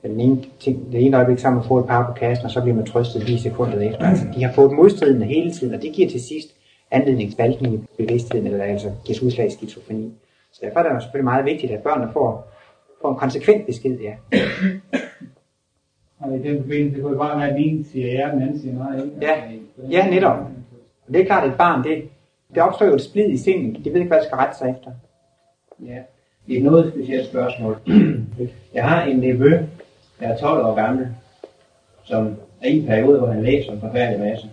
Den 0.03 0.19
ene 0.19 0.43
ting, 0.59 0.91
det 0.91 1.05
ene 1.05 1.17
øjeblik, 1.17 1.39
man 1.43 1.63
fået 1.63 1.83
et 1.83 1.87
par 1.87 2.07
på 2.07 2.13
kassen, 2.13 2.45
og 2.45 2.51
så 2.51 2.61
bliver 2.61 2.75
man 2.75 2.85
trøstet 2.85 3.23
lige 3.23 3.39
sekundet 3.39 3.87
efter. 3.87 4.05
Altså, 4.05 4.25
de 4.35 4.43
har 4.43 4.51
fået 4.51 4.71
modstridende 4.71 5.25
hele 5.25 5.51
tiden, 5.51 5.73
og 5.73 5.81
det 5.81 5.93
giver 5.93 6.09
til 6.09 6.21
sidst 6.21 6.55
anledning 6.91 7.35
til 7.35 7.73
i 7.73 7.79
bevidstheden, 7.97 8.47
eller 8.47 8.63
altså 8.63 8.91
giver 9.05 9.15
sig 9.15 9.25
udslag 9.25 9.47
i 9.47 9.49
skizofreni. 9.49 10.13
Så 10.51 10.59
derfor 10.63 10.79
er 10.79 10.93
det 10.93 11.03
selvfølgelig 11.03 11.25
meget 11.25 11.45
vigtigt, 11.45 11.71
at 11.71 11.83
børnene 11.83 12.11
får, 12.13 12.51
får 13.01 13.11
en 13.11 13.17
konsekvent 13.17 13.65
besked, 13.65 13.99
ja. 13.99 14.13
Og 16.19 16.35
i 16.35 16.39
den 16.43 16.61
forbindelse 16.61 17.01
kunne 17.01 17.11
det 17.11 17.19
bare 17.19 17.39
være, 17.39 17.49
at 17.49 17.55
ene 17.59 17.85
siger 17.85 18.07
ja, 18.07 18.31
den 18.33 18.41
anden 18.41 18.59
siger 18.59 18.73
nej. 18.73 19.03
Ikke? 19.03 19.15
Ja. 19.21 19.35
Ja, 19.89 20.09
netop. 20.09 20.37
Og 21.07 21.13
det 21.13 21.21
er 21.21 21.25
klart, 21.25 21.43
at 21.43 21.49
et 21.49 21.57
barn, 21.57 21.83
det, 21.83 22.03
det 22.55 22.63
opstår 22.63 22.85
jo 22.85 22.93
et 22.93 23.01
splid 23.01 23.29
i 23.29 23.37
sindet. 23.37 23.85
De 23.85 23.89
ved 23.89 23.99
ikke, 23.99 24.07
hvad 24.07 24.19
de 24.19 24.25
skal 24.25 24.35
rette 24.35 24.57
sig 24.57 24.69
efter. 24.69 24.91
Ja, 25.85 25.97
det 26.47 26.53
er 26.53 26.57
et 26.57 26.63
noget 26.63 26.91
specielt 26.93 27.27
spørgsmål. 27.27 27.77
Jeg 28.73 28.89
har 28.89 29.03
en 29.03 29.17
nevø, 29.17 29.57
der 30.19 30.27
er 30.27 30.37
12 30.37 30.65
år 30.65 30.75
gammel, 30.75 31.07
som 32.03 32.35
er 32.61 32.67
i 32.67 32.79
en 32.79 32.85
periode, 32.85 33.19
hvor 33.19 33.27
han 33.27 33.43
læser 33.43 33.71
en 33.71 33.79
forfærdelig 33.79 34.19
masse. 34.19 34.49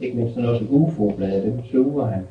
Ikke 0.00 0.16
mindst 0.16 0.34
sådan 0.34 0.44
noget 0.44 0.58
som 0.58 0.68
UFO-bladet, 0.70 1.42
dem 1.42 1.64
sluger 1.70 2.06
han. 2.06 2.26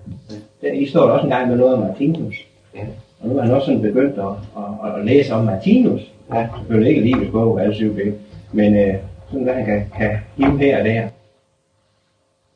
Der, 0.61 0.71
I 0.71 0.85
står 0.85 1.05
der 1.05 1.11
også 1.11 1.23
en 1.23 1.31
gang 1.31 1.47
med 1.47 1.57
noget 1.57 1.73
om 1.73 1.79
Martinus. 1.79 2.47
Ja. 2.75 2.85
Og 3.21 3.29
nu 3.29 3.37
er 3.37 3.41
han 3.41 3.51
også 3.51 3.65
sådan 3.65 3.81
begyndt 3.81 4.17
at, 4.17 4.25
at, 4.57 4.99
at 4.99 5.05
læse 5.05 5.33
om 5.33 5.45
Martinus. 5.45 6.11
Ja. 6.33 6.49
Selvfølgelig 6.57 6.89
ikke 6.89 7.01
livets 7.01 7.31
bog, 7.31 7.61
alle 7.61 7.75
syv 7.75 7.95
bind. 7.95 8.15
Men 8.51 8.75
øh, 8.75 8.95
sådan 9.27 9.43
hvad 9.43 9.53
han 9.53 9.65
kan, 9.65 9.89
kan 9.97 10.17
hive 10.37 10.57
her 10.57 10.79
og 10.79 10.85
der. 10.85 11.07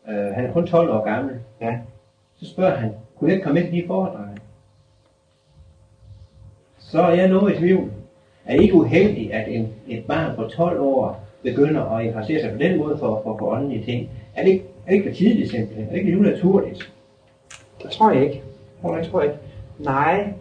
Øh, 0.10 0.36
han 0.36 0.46
er 0.46 0.54
kun 0.54 0.68
12 0.68 0.90
år 0.90 1.04
gammel. 1.04 1.36
Ja. 1.62 1.78
Så 2.40 2.50
spørger 2.50 2.76
han, 2.76 2.92
kunne 3.18 3.30
jeg 3.30 3.36
ikke 3.36 3.46
komme 3.46 3.60
ind 3.60 3.70
til 3.70 3.82
de 3.82 3.88
foredrag? 3.88 4.28
Så 6.80 7.02
er 7.02 7.14
jeg 7.14 7.28
noget 7.28 7.54
i 7.54 7.58
tvivl. 7.58 7.92
Er 8.48 8.54
ikke 8.54 8.74
uheldigt, 8.74 9.32
at 9.32 9.46
en, 9.48 9.74
et 9.88 10.06
barn 10.06 10.36
på 10.36 10.44
12 10.44 10.80
år 10.80 11.28
begynder 11.44 11.96
at 11.96 12.06
interessere 12.06 12.42
sig 12.42 12.52
på 12.52 12.58
den 12.58 12.78
måde 12.78 12.98
for, 12.98 13.22
for, 13.24 13.38
for 13.38 13.52
åndelige 13.52 13.86
ting? 13.86 14.10
Er 14.36 14.44
det 14.44 14.52
ikke, 14.52 14.66
er 14.86 14.90
det 14.90 14.98
ikke 14.98 15.10
for 15.10 15.16
tidligt 15.16 15.52
simpelthen? 15.52 15.86
Er 15.86 15.90
det 15.90 15.98
ikke 15.98 16.10
lidt 16.10 16.20
unaturligt? 16.20 16.92
Det 17.84 17.92
tror 17.92 18.12
jeg 18.12 18.24
ikke. 18.24 18.44
Det 18.84 19.08
tror 19.10 19.22
jeg 19.22 19.32
ikke. 19.32 19.44
Nej. 19.80 20.34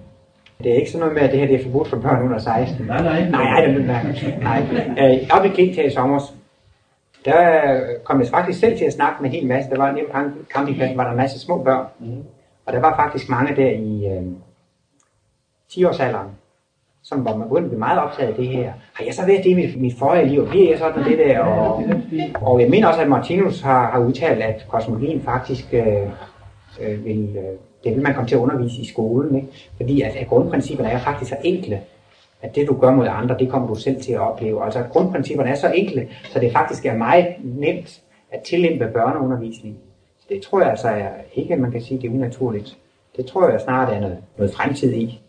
Det 0.59 0.73
er 0.73 0.77
ikke 0.77 0.91
sådan 0.91 1.01
noget 1.01 1.15
med, 1.15 1.23
at 1.23 1.31
det 1.31 1.41
her 1.41 1.47
det 1.47 1.61
er 1.61 1.65
forbudt 1.65 1.89
for 1.89 1.97
børn 1.97 2.23
under 2.23 2.39
16. 2.39 2.87
Nej, 2.87 3.03
nej. 3.03 3.31
Nej, 3.31 3.67
nej, 3.67 3.83
nej. 3.83 4.03
nej. 4.43 4.63
nej. 4.97 5.21
Øh, 5.21 5.29
op 5.31 5.45
i 5.59 5.73
her 5.73 5.85
i 5.85 5.91
sommer, 5.91 6.21
der 7.25 7.81
kom 8.05 8.21
jeg 8.21 8.29
faktisk 8.29 8.61
selv 8.61 8.79
til 8.79 8.85
at 8.85 8.93
snakke 8.93 9.23
med 9.23 9.31
en 9.31 9.37
hel 9.37 9.47
masse. 9.47 9.71
Der 9.71 9.77
var 9.77 9.91
en 9.91 9.99
campingplads, 10.55 10.97
var 10.97 11.05
der 11.05 11.11
en 11.11 11.17
masse 11.17 11.41
små 11.41 11.63
børn. 11.63 11.87
Mhm. 11.99 12.25
Og 12.67 12.73
der 12.73 12.81
var 12.81 12.97
faktisk 12.97 13.29
mange 13.29 13.57
der 13.57 13.71
i 13.71 14.07
øh, 14.07 14.23
10-årsalderen, 15.73 16.29
som 17.09 17.25
var 17.25 17.37
man 17.37 17.49
begyndt 17.49 17.65
at 17.65 17.71
blive 17.71 17.79
meget 17.79 17.99
optaget 17.99 18.29
af 18.29 18.35
det 18.35 18.49
her. 18.49 18.73
Har 18.93 19.05
jeg 19.05 19.15
så 19.15 19.27
været 19.27 19.45
det 19.45 19.51
i 19.51 19.55
mit, 19.55 19.81
mit 19.81 19.99
forrige 19.99 20.27
liv, 20.29 20.41
og 20.41 20.49
bliver 20.49 20.71
jeg 20.71 20.79
sådan 20.79 21.05
det 21.05 21.19
der? 21.19 21.41
Og, 21.41 21.85
og 22.35 22.61
jeg 22.61 22.71
mener 22.71 22.89
også, 22.89 23.01
at 23.01 23.09
Martinus 23.09 23.61
har, 23.61 23.91
har 23.91 23.99
udtalt, 23.99 24.43
at 24.43 24.67
kosmologien 24.69 25.23
faktisk 25.23 25.75
øh, 25.75 25.87
øh, 26.81 27.05
vil, 27.05 27.37
øh, 27.37 27.59
det 27.85 27.95
vil 27.95 28.03
man 28.03 28.15
komme 28.15 28.29
til 28.29 28.35
at 28.35 28.41
undervise 28.41 28.81
i 28.81 28.87
skolen. 28.87 29.37
Ikke? 29.37 29.49
Fordi 29.77 30.01
at, 30.03 30.17
at 30.17 30.27
grundprincipperne 30.27 30.91
er 30.91 30.99
faktisk 30.99 31.31
så 31.31 31.37
enkle, 31.45 31.81
at 32.43 32.55
det 32.55 32.69
du 32.69 32.77
gør 32.81 32.91
mod 32.91 33.07
andre, 33.11 33.37
det 33.39 33.49
kommer 33.51 33.69
du 33.69 33.75
selv 33.75 34.01
til 34.01 34.13
at 34.13 34.21
opleve. 34.21 34.65
Altså 34.65 34.79
at 34.79 34.91
grundprincipperne 34.91 35.51
er 35.51 35.55
så 35.55 35.73
enkle, 35.75 36.09
så 36.25 36.41
det 36.41 36.53
faktisk 36.53 36.87
er 36.87 36.97
meget 36.97 37.27
nemt 37.45 38.01
at 38.33 38.41
tillæmpe 38.41 38.87
børneundervisning. 38.87 39.77
Så 40.19 40.27
det 40.29 40.43
tror 40.43 40.61
jeg 40.61 40.71
altså 40.71 40.89
er, 40.89 41.09
ikke, 41.35 41.55
at 41.55 41.61
man 41.61 41.73
kan 41.73 41.83
sige, 41.83 42.01
det 42.01 42.11
er 42.11 42.15
unaturligt. 42.15 42.77
Det 43.17 43.27
tror 43.27 43.49
jeg 43.49 43.61
snart 43.61 43.93
er 43.93 44.01
noget, 44.01 44.19
noget 44.37 44.55
fremtid 44.55 44.93
i. 44.93 45.21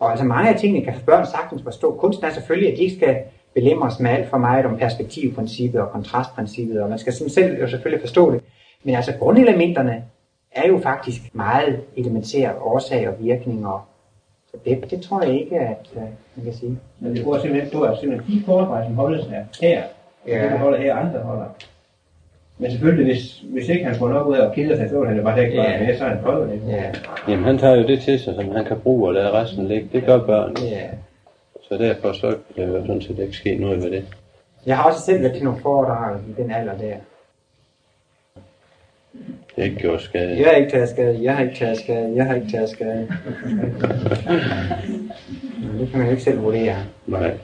Og 0.00 0.10
altså 0.10 0.24
mange 0.24 0.50
af 0.50 0.60
tingene 0.60 0.84
kan 0.84 0.94
børn 1.06 1.26
sagtens 1.26 1.62
forstå. 1.62 1.94
Kunsten 1.94 2.26
er 2.26 2.30
selvfølgelig, 2.30 2.72
at 2.72 2.78
de 2.78 2.82
ikke 2.82 2.96
skal 2.96 3.16
belemres 3.54 4.00
med 4.00 4.10
alt 4.10 4.28
for 4.30 4.38
meget 4.38 4.66
om 4.66 4.76
perspektivprincippet 4.76 5.80
og 5.80 5.90
kontrastprincippet, 5.90 6.82
og 6.82 6.88
man 6.88 6.98
skal 6.98 7.12
sådan 7.12 7.30
selv 7.30 7.60
jo 7.60 7.68
selvfølgelig 7.68 8.00
forstå 8.00 8.32
det. 8.32 8.40
Men 8.84 8.94
altså 8.94 9.12
grundelementerne 9.18 10.04
er 10.52 10.68
jo 10.68 10.78
faktisk 10.78 11.20
meget 11.32 11.80
elementære 11.96 12.54
årsag 12.60 13.08
og 13.08 13.14
virkning, 13.20 13.66
og 13.66 13.80
så 14.50 14.56
det, 14.64 14.90
det 14.90 15.02
tror 15.02 15.22
jeg 15.22 15.40
ikke, 15.40 15.58
at 15.58 15.90
uh, 15.94 16.02
man 16.36 16.44
kan 16.44 16.54
sige. 16.54 16.78
Men 17.00 17.16
det 17.16 17.24
går 17.24 17.38
simpelthen, 17.38 17.70
du 17.72 17.80
er 17.80 17.96
simpelthen 18.00 18.38
de 18.38 18.44
foredrag, 18.46 18.84
som 18.84 18.94
holdes 18.94 19.26
her, 19.26 19.44
her, 19.60 19.82
Ja. 20.26 20.36
ja. 20.36 20.42
det, 20.42 20.50
der 20.50 20.58
holder 20.58 20.78
her, 20.78 20.94
andre 20.96 21.20
holder. 21.20 21.44
Men 22.58 22.70
selvfølgelig, 22.70 23.06
hvis, 23.06 23.42
hvis 23.52 23.68
ikke 23.68 23.84
han 23.84 23.94
får 23.96 24.08
nok 24.08 24.26
ud 24.26 24.36
af 24.36 24.46
at 24.48 24.54
kede 24.54 24.76
sig, 24.76 24.88
så 24.90 24.98
vil 24.98 25.08
han 25.08 25.16
jo 25.16 25.22
bare 25.22 25.44
ikke 25.44 25.62
Ja. 25.62 25.86
med, 25.86 25.98
så 25.98 26.04
han 26.04 26.18
prøvet 26.22 26.48
det. 26.50 26.60
Ja, 26.72 26.82
Jamen, 27.28 27.44
han 27.44 27.58
tager 27.58 27.74
jo 27.76 27.86
det 27.86 28.00
til 28.00 28.18
sig, 28.20 28.34
som 28.34 28.50
han 28.50 28.64
kan 28.64 28.76
bruge 28.80 29.08
og 29.08 29.14
lade 29.14 29.30
resten 29.32 29.66
ligge. 29.68 29.88
Det 29.92 30.04
gør 30.04 30.18
børn. 30.26 30.56
ja. 30.62 30.86
Så 31.68 31.78
derfor 31.78 32.12
så 32.12 32.36
kan 32.56 32.68
der 32.68 32.74
jo 32.80 32.86
sådan 32.86 33.02
set 33.02 33.18
ikke 33.18 33.36
ske 33.36 33.54
noget 33.54 33.82
ved 33.82 33.90
det. 33.90 34.04
Jeg 34.66 34.76
har 34.76 34.84
også 34.84 35.00
selv 35.00 35.22
været 35.22 35.34
til 35.34 35.44
nogle 35.44 35.60
foredrag 35.60 36.16
i 36.28 36.42
den 36.42 36.50
alder 36.50 36.78
der. 36.78 36.94
Det 39.56 39.62
er 39.62 39.62
ikke 39.64 39.76
gjort 39.76 40.02
skade. 40.02 40.38
Jeg 40.38 40.46
har 40.46 40.52
ikke 40.52 40.70
taget 40.70 40.88
skade, 40.88 41.18
jeg 41.22 41.36
har 41.36 41.44
ikke 41.44 41.56
taget 41.56 41.78
skade, 41.78 42.12
jeg 42.16 42.24
har 42.26 42.34
ikke 42.34 42.50
taget 42.50 42.68
skade. 42.68 43.08
Det 45.78 45.88
kan 45.90 45.98
man 45.98 46.04
jo 46.06 46.10
ikke 46.10 46.22
selv 46.22 46.42
vurdere. 46.42 46.76
Nej. 47.06 47.34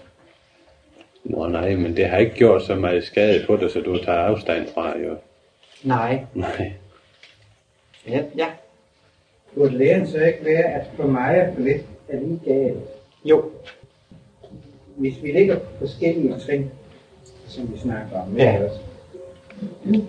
Nå 1.24 1.46
nej, 1.48 1.74
men 1.74 1.96
det 1.96 2.06
har 2.08 2.18
ikke 2.18 2.34
gjort 2.34 2.62
så 2.62 2.74
meget 2.74 3.04
skade 3.04 3.44
på 3.46 3.56
dig, 3.56 3.70
så 3.70 3.80
du 3.80 3.98
tager 4.04 4.18
afstand 4.18 4.66
fra, 4.74 4.98
jo. 4.98 5.14
Nej. 5.84 6.24
Nej. 6.34 6.72
Ja, 8.08 8.22
ja. 8.36 8.46
Burde 9.54 9.78
lægen 9.78 10.06
så 10.06 10.18
ikke 10.24 10.44
være, 10.44 10.64
at 10.64 10.86
for 10.96 11.06
mig 11.06 11.34
er 11.36 11.54
for 11.54 11.60
lidt 11.60 11.82
er 12.08 12.20
lige 12.20 12.40
galt? 12.46 12.76
Jo. 13.24 13.44
Hvis 14.96 15.14
vi 15.22 15.32
ligger 15.32 15.58
på 15.58 15.66
forskellige 15.78 16.34
trin, 16.46 16.70
som 17.46 17.72
vi 17.72 17.78
snakker 17.78 18.20
om, 18.20 18.36
Ja. 18.36 18.58
også? 18.64 18.78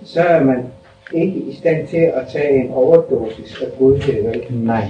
så 0.06 0.22
er 0.22 0.44
man 0.44 0.66
ikke 1.14 1.40
i 1.40 1.54
stand 1.56 1.88
til 1.88 1.98
at 2.14 2.28
tage 2.32 2.50
en 2.64 2.72
overdosis 2.72 3.62
af 3.62 3.68
godhed, 3.80 4.24
vel? 4.24 4.46
Nej. 4.54 4.86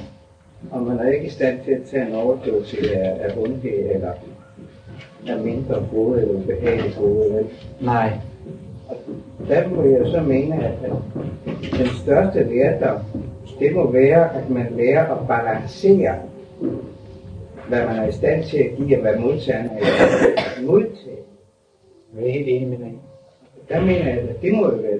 og 0.71 0.81
man 0.81 0.99
er 0.99 1.11
ikke 1.11 1.25
i 1.25 1.29
stand 1.29 1.59
til 1.65 1.71
at 1.71 1.81
tage 1.91 2.05
en 2.07 2.15
overdosis 2.15 2.91
af, 2.91 3.17
af 3.21 3.37
ondhed, 3.37 3.95
eller 3.95 4.13
af 5.27 5.39
mindre 5.39 5.87
gode 5.91 6.21
eller 6.21 6.33
ubehagelige 6.33 6.95
gode, 6.99 7.33
vel? 7.33 7.45
Nej. 7.81 8.11
Og 8.89 8.97
der 9.47 9.67
må 9.67 9.83
jeg 9.83 10.07
så 10.11 10.21
mene, 10.21 10.63
at, 10.65 10.71
at 10.83 10.91
den 11.79 11.87
største 12.03 12.43
lærdom, 12.43 12.99
det 13.59 13.75
må 13.75 13.91
være, 13.91 14.35
at 14.35 14.49
man 14.49 14.67
lærer 14.77 15.15
at 15.15 15.27
balancere, 15.27 16.15
hvad 17.67 17.85
man 17.85 17.95
er 17.95 18.07
i 18.07 18.11
stand 18.11 18.43
til 18.43 18.57
at 18.57 18.69
give, 18.77 18.97
og 18.97 19.01
hvad 19.01 19.19
modtageren 19.19 19.69
er 19.69 19.77
i 19.77 19.85
stand 19.85 20.09
til 20.19 20.61
at 20.61 20.65
modtage. 20.65 21.17
Jeg 22.15 22.27
er 22.27 22.31
helt 22.31 22.47
enig 22.47 22.67
med 22.67 22.77
dig. 22.77 22.93
Der 23.69 23.81
mener 23.81 24.07
jeg, 24.07 24.17
at 24.17 24.41
det 24.41 24.53
må 24.53 24.71
jo 24.71 24.75
være, 24.75 24.99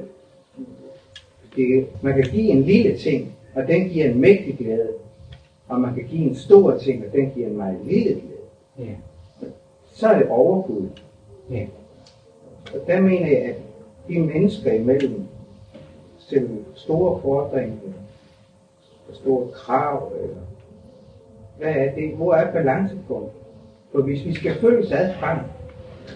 det, 1.56 1.86
man 2.02 2.14
kan 2.14 2.24
give 2.32 2.50
en 2.50 2.62
lille 2.62 2.98
ting, 2.98 3.36
og 3.56 3.68
den 3.68 3.90
giver 3.90 4.06
en 4.06 4.22
mægtig 4.22 4.58
glæde. 4.58 4.88
Og 5.68 5.82
man 5.82 5.96
kan 5.96 6.04
give 6.04 6.30
en 6.30 6.36
stor 6.36 6.78
ting, 6.78 7.04
og 7.08 7.14
den 7.14 7.32
giver 7.36 7.48
en 7.48 7.58
meget 7.58 7.78
lille 7.86 8.12
glæde. 8.12 8.90
Ja. 8.90 8.94
Så 9.94 10.08
er 10.08 10.18
det 10.18 10.28
overbud. 10.28 10.90
Ja. 11.50 11.66
Og 12.74 12.88
der 12.88 13.02
mener 13.02 13.28
jeg, 13.28 13.38
at 13.38 13.56
de 14.08 14.20
mennesker 14.20 14.72
imellem 14.72 15.22
stille 16.18 16.50
store 16.76 17.22
fordringer, 17.22 17.76
store 19.14 19.48
krav, 19.52 20.12
eller 20.22 20.36
hvad 21.58 21.76
er 21.76 21.96
det? 21.96 22.16
Hvor 22.16 22.34
er 22.34 22.52
balancepunktet? 22.52 23.32
For 23.92 24.02
hvis 24.02 24.26
vi 24.26 24.34
skal 24.34 24.56
følges 24.56 24.92
ad 24.92 25.14
frem, 25.14 25.38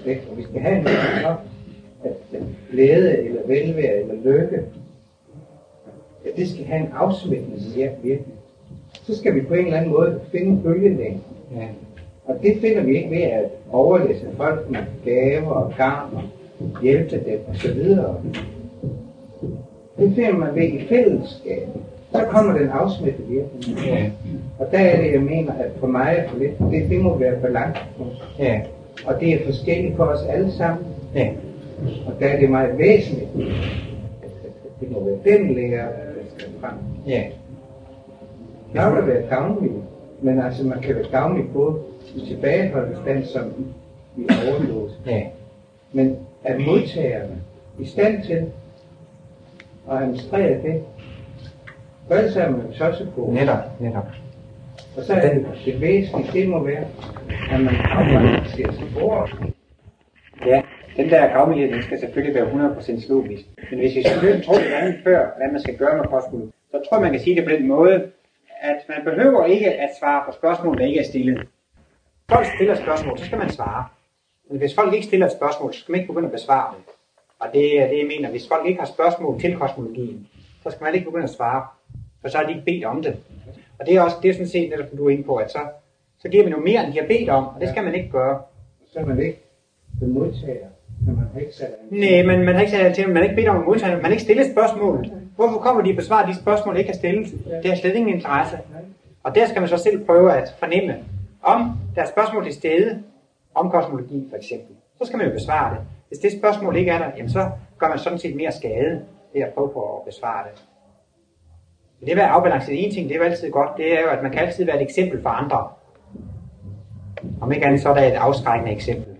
ikke? 0.05 0.21
og 0.31 0.37
vi 0.37 0.43
skal 0.43 0.61
have 0.61 0.79
en 0.79 1.25
om, 1.25 1.37
at 2.03 2.13
glæde, 2.71 3.17
eller 3.17 3.47
velvære, 3.47 4.01
eller 4.01 4.15
lykke, 4.15 4.61
at 6.25 6.35
det 6.35 6.49
skal 6.49 6.65
have 6.65 6.81
en 6.81 6.91
afsmittende 6.93 7.59
virkning, 7.75 8.33
så 8.93 9.17
skal 9.17 9.35
vi 9.35 9.41
på 9.41 9.53
en 9.53 9.65
eller 9.65 9.77
anden 9.77 9.91
måde 9.91 10.21
finde 10.31 10.47
en 10.47 10.63
bølgelængde. 10.63 11.19
Ja. 11.55 11.67
Og 12.27 12.35
det 12.43 12.57
finder 12.61 12.83
vi 12.83 12.97
ikke 12.97 13.09
ved 13.09 13.21
at 13.21 13.45
overlæse 13.71 14.25
folk 14.37 14.69
med 14.69 14.79
gaver 15.05 15.51
og 15.51 15.73
gavn 15.77 16.15
og 16.59 16.81
hjælpe 16.81 17.21
dem 17.25 17.39
og 17.47 17.55
så 17.55 17.73
videre. 17.73 18.15
Det 19.97 20.15
finder 20.15 20.37
man 20.37 20.55
ved 20.55 20.63
i 20.63 20.87
fællesskab. 20.89 21.67
Så 22.11 22.25
kommer 22.29 22.57
den 22.57 22.69
afsmittede 22.69 23.27
virkning. 23.27 23.79
Ja. 23.85 24.11
Og 24.59 24.67
der 24.71 24.77
er 24.77 25.01
det, 25.01 25.11
jeg 25.11 25.21
mener, 25.21 25.53
at 25.53 25.71
for 25.79 25.87
mig 25.87 26.15
er 26.17 26.29
for 26.29 26.37
lidt, 26.37 26.59
det, 26.59 26.89
det 26.89 27.01
må 27.01 27.17
være 27.17 27.35
balancepunkt. 27.41 28.35
Ja. 28.39 28.61
Og 29.05 29.19
det 29.19 29.33
er 29.33 29.45
forskelligt 29.45 29.95
for 29.95 30.03
os 30.03 30.25
alle 30.29 30.51
sammen. 30.51 30.85
Ja. 31.15 31.29
Og 32.07 32.13
der 32.19 32.27
er 32.27 32.39
det 32.39 32.49
meget 32.49 32.77
væsentligt, 32.77 33.29
at 34.23 34.79
det 34.79 34.91
må 34.91 35.03
være 35.03 35.37
den 35.37 35.55
lærer, 35.55 35.85
der 35.87 36.23
skal 36.37 36.49
frem. 36.61 36.73
Ja. 37.07 37.23
Kan 38.73 38.95
da 38.95 39.01
være 39.01 39.21
gavnligt, 39.29 39.73
men 40.21 40.41
altså 40.41 40.65
man 40.65 40.81
kan 40.81 40.95
være 40.95 41.05
gavnlig 41.11 41.45
både 41.53 41.75
i 42.17 42.25
tilbageholdende 42.27 42.97
stand 43.01 43.25
som 43.25 43.73
i 44.17 44.27
overlås. 44.49 44.91
Ja. 45.05 45.23
Men 45.91 46.17
er 46.43 46.59
modtagerne 46.59 47.41
i 47.79 47.85
stand 47.85 48.23
til 48.23 48.51
at 49.91 49.97
administrere 49.97 50.61
det? 50.61 50.83
For 52.07 52.15
ellers 52.15 52.35
er 52.35 52.49
man 52.49 52.61
jo 52.61 52.73
tosset 52.77 53.09
på. 53.15 53.29
Netop, 53.33 53.81
netop. 53.81 54.05
Og 54.97 55.03
så 55.03 55.13
er 55.13 55.33
det, 55.33 55.45
det 55.65 55.81
væsentlige, 55.81 56.31
det 56.33 56.49
må 56.49 56.63
være, 56.63 56.85
at 57.51 57.59
man 57.59 57.75
afbalancerer 57.75 58.71
sig 58.71 58.87
bort. 58.99 59.35
Ja, 60.45 60.61
den 60.97 61.09
der 61.09 61.27
gavmildhed, 61.27 61.73
den 61.73 61.83
skal 61.83 61.99
selvfølgelig 61.99 62.35
være 62.35 62.47
100% 62.47 63.09
logisk. 63.09 63.43
Men 63.71 63.79
hvis 63.79 63.95
vi 63.95 64.03
selvfølgelig 64.03 64.45
tror 64.45 64.53
det 64.53 64.73
andet 64.81 64.95
før, 65.03 65.37
hvad 65.37 65.51
man 65.51 65.61
skal 65.61 65.77
gøre 65.77 65.97
med 65.97 66.05
kostskole, 66.05 66.51
så 66.71 66.77
tror 66.89 66.97
jeg, 66.97 67.01
man 67.01 67.11
kan 67.11 67.21
sige 67.21 67.35
det 67.35 67.43
på 67.43 67.51
den 67.51 67.67
måde, 67.67 68.11
at 68.61 68.77
man 68.89 68.97
behøver 69.03 69.45
ikke 69.45 69.73
at 69.73 69.89
svare 69.99 70.23
på 70.25 70.31
spørgsmål, 70.31 70.77
der 70.77 70.85
ikke 70.85 70.99
er 70.99 71.03
stillet. 71.03 71.47
Folk 72.31 72.47
stiller 72.55 72.75
spørgsmål, 72.75 73.17
så 73.17 73.25
skal 73.25 73.37
man 73.37 73.49
svare. 73.49 73.85
Men 74.49 74.59
hvis 74.59 74.75
folk 74.75 74.93
ikke 74.93 75.05
stiller 75.05 75.25
et 75.25 75.31
spørgsmål, 75.31 75.73
så 75.73 75.79
skal 75.79 75.91
man 75.91 76.01
ikke 76.01 76.13
begynde 76.13 76.27
at 76.27 76.31
besvare 76.31 76.73
det. 76.75 76.83
Og 77.39 77.47
det 77.53 77.81
er 77.81 77.87
det, 77.87 77.97
jeg 77.97 78.07
mener. 78.07 78.29
Hvis 78.29 78.47
folk 78.47 78.67
ikke 78.67 78.79
har 78.79 78.87
spørgsmål 78.87 79.41
til 79.41 79.57
kosmologien, 79.57 80.27
så 80.63 80.71
skal 80.71 80.83
man 80.83 80.93
ikke 80.93 81.05
begynde 81.05 81.23
at 81.23 81.29
svare. 81.29 81.65
For 82.21 82.29
så 82.29 82.37
har 82.37 82.45
de 82.45 82.51
ikke 82.51 82.65
bedt 82.65 82.85
om 82.85 83.03
det. 83.03 83.15
Og 83.79 83.85
det 83.85 83.95
er 83.95 84.01
også 84.01 84.17
det 84.21 84.29
er 84.29 84.33
sådan 84.33 84.47
set 84.47 84.69
netop, 84.69 84.85
du 84.97 85.05
er 85.05 85.09
inde 85.09 85.23
på, 85.23 85.35
at 85.35 85.51
så, 85.51 85.59
så 86.19 86.29
giver 86.29 86.43
man 86.43 86.53
jo 86.53 86.59
mere, 86.59 86.85
end 86.85 86.93
de 86.93 86.99
har 86.99 87.07
bedt 87.07 87.29
om, 87.29 87.47
og 87.47 87.61
det 87.61 87.69
skal 87.69 87.83
man 87.83 87.95
ikke 87.95 88.09
gøre. 88.09 88.41
Så 88.93 88.99
er 88.99 89.05
man 89.05 89.19
ikke 89.19 89.39
den 89.99 90.13
modtager, 90.13 90.67
når 91.05 91.13
man 91.13 91.27
har 91.33 91.39
ikke 91.39 91.53
sat. 91.53 91.69
Nej, 91.89 92.23
men 92.23 92.45
man 92.45 92.55
har 92.55 92.61
ikke 92.61 92.71
sagt 92.71 92.95
til, 92.95 93.07
man 93.07 93.15
har 93.17 93.23
ikke 93.23 93.35
bedt 93.35 93.47
om 93.47 93.57
at 93.57 93.65
modtage, 93.65 93.95
man 93.95 94.05
har 94.05 94.11
ikke 94.11 94.23
stillet 94.23 94.51
spørgsmål. 94.51 95.07
Hvorfor 95.35 95.57
kommer 95.59 95.83
de 95.83 95.89
og 95.89 95.95
besvarer 95.95 96.25
de 96.25 96.35
spørgsmål, 96.35 96.73
der 96.73 96.79
ikke 96.79 96.91
har 96.91 96.97
stillet? 96.97 97.27
Det 97.63 97.71
har 97.71 97.77
slet 97.77 97.95
ingen 97.95 98.15
interesse. 98.15 98.57
Og 99.23 99.35
der 99.35 99.47
skal 99.47 99.59
man 99.61 99.69
så 99.69 99.77
selv 99.77 100.05
prøve 100.05 100.33
at 100.33 100.55
fornemme, 100.59 100.95
om 101.41 101.79
der 101.95 102.01
er 102.01 102.05
spørgsmål 102.05 102.43
til 102.43 102.53
stede, 102.53 103.03
om 103.55 103.69
kosmologi 103.71 104.27
for 104.29 104.37
eksempel. 104.37 104.75
Så 104.97 105.05
skal 105.05 105.17
man 105.17 105.27
jo 105.27 105.33
besvare 105.33 105.75
det. 105.75 105.81
Hvis 106.07 106.19
det 106.19 106.31
spørgsmål 106.31 106.75
ikke 106.75 106.91
er 106.91 106.97
der, 106.97 107.11
jamen 107.17 107.29
så 107.29 107.49
gør 107.77 107.87
man 107.87 107.99
sådan 107.99 108.19
set 108.19 108.35
mere 108.35 108.51
skade 108.51 109.05
ved 109.33 109.41
at 109.41 109.53
prøve 109.53 109.69
på 109.69 109.97
at 109.97 110.05
besvare 110.05 110.43
det. 110.43 110.63
Men 111.99 112.05
det 112.05 112.11
at 112.11 112.17
være 112.17 112.27
afbalanceret 112.27 112.85
en 112.85 112.93
ting, 112.93 113.09
det 113.09 113.15
er 113.15 113.19
jo 113.19 113.25
altid 113.25 113.51
godt, 113.51 113.69
det 113.77 113.93
er 113.93 114.01
jo, 114.01 114.07
at 114.07 114.23
man 114.23 114.31
kan 114.31 114.41
altid 114.41 114.65
være 114.65 114.75
et 114.75 114.81
eksempel 114.81 115.21
for 115.21 115.29
andre. 115.29 115.69
Om 117.41 117.51
ikke 117.51 117.65
andet, 117.65 117.81
så 117.81 117.89
er 117.89 117.93
der 117.93 118.03
et 118.03 118.13
afskrækkende 118.13 118.71
eksempel. 118.73 119.15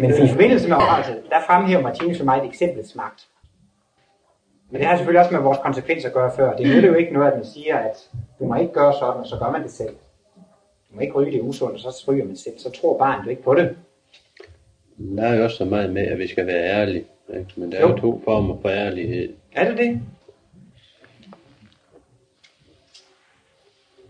Men 0.00 0.24
i 0.24 0.28
forbindelse 0.28 0.68
med 0.68 0.76
opdragelse, 0.76 1.12
der 1.30 1.40
fremhæver 1.46 1.82
Martinus 1.82 2.18
for 2.18 2.24
mig 2.24 2.38
et 2.38 2.44
eksemplets 2.44 2.94
magt. 2.96 3.28
Men 4.70 4.80
det 4.80 4.88
har 4.88 4.96
selvfølgelig 4.96 5.20
også 5.20 5.34
med 5.34 5.42
vores 5.42 5.58
konsekvenser 5.58 6.08
at 6.08 6.14
gøre 6.14 6.32
før. 6.36 6.56
Det 6.56 6.66
nytter 6.66 6.88
jo 6.88 6.94
ikke 6.94 7.12
noget, 7.12 7.30
at 7.30 7.36
man 7.36 7.44
siger, 7.44 7.78
at 7.78 8.10
du 8.38 8.44
må 8.46 8.54
ikke 8.54 8.72
gøre 8.72 8.92
sådan, 8.92 9.20
og 9.20 9.26
så 9.26 9.38
gør 9.38 9.50
man 9.50 9.62
det 9.62 9.70
selv. 9.70 9.96
Du 10.94 10.98
må 10.98 11.02
ikke 11.02 11.14
ryge 11.14 11.32
det 11.32 11.40
usundt, 11.40 11.86
og 11.86 11.92
så 11.92 12.04
ryger 12.08 12.24
man 12.24 12.36
selv. 12.36 12.54
Så 12.58 12.70
tror 12.70 12.98
barnet 12.98 13.24
jo 13.24 13.30
ikke 13.30 13.42
på 13.42 13.54
det. 13.54 13.76
Der 15.16 15.22
er 15.22 15.36
jo 15.36 15.44
også 15.44 15.56
så 15.56 15.64
meget 15.64 15.92
med, 15.92 16.02
at 16.02 16.18
vi 16.18 16.26
skal 16.26 16.46
være 16.46 16.64
ærlige. 16.64 17.04
Ikke? 17.38 17.46
Men 17.56 17.72
der 17.72 17.78
er 17.78 17.82
jo 17.82 17.88
Jo. 17.88 17.96
to 17.98 18.20
former 18.24 18.56
for 18.62 18.68
ærlighed. 18.68 19.28
Er 19.52 19.68
det 19.68 19.78
det? 19.78 20.00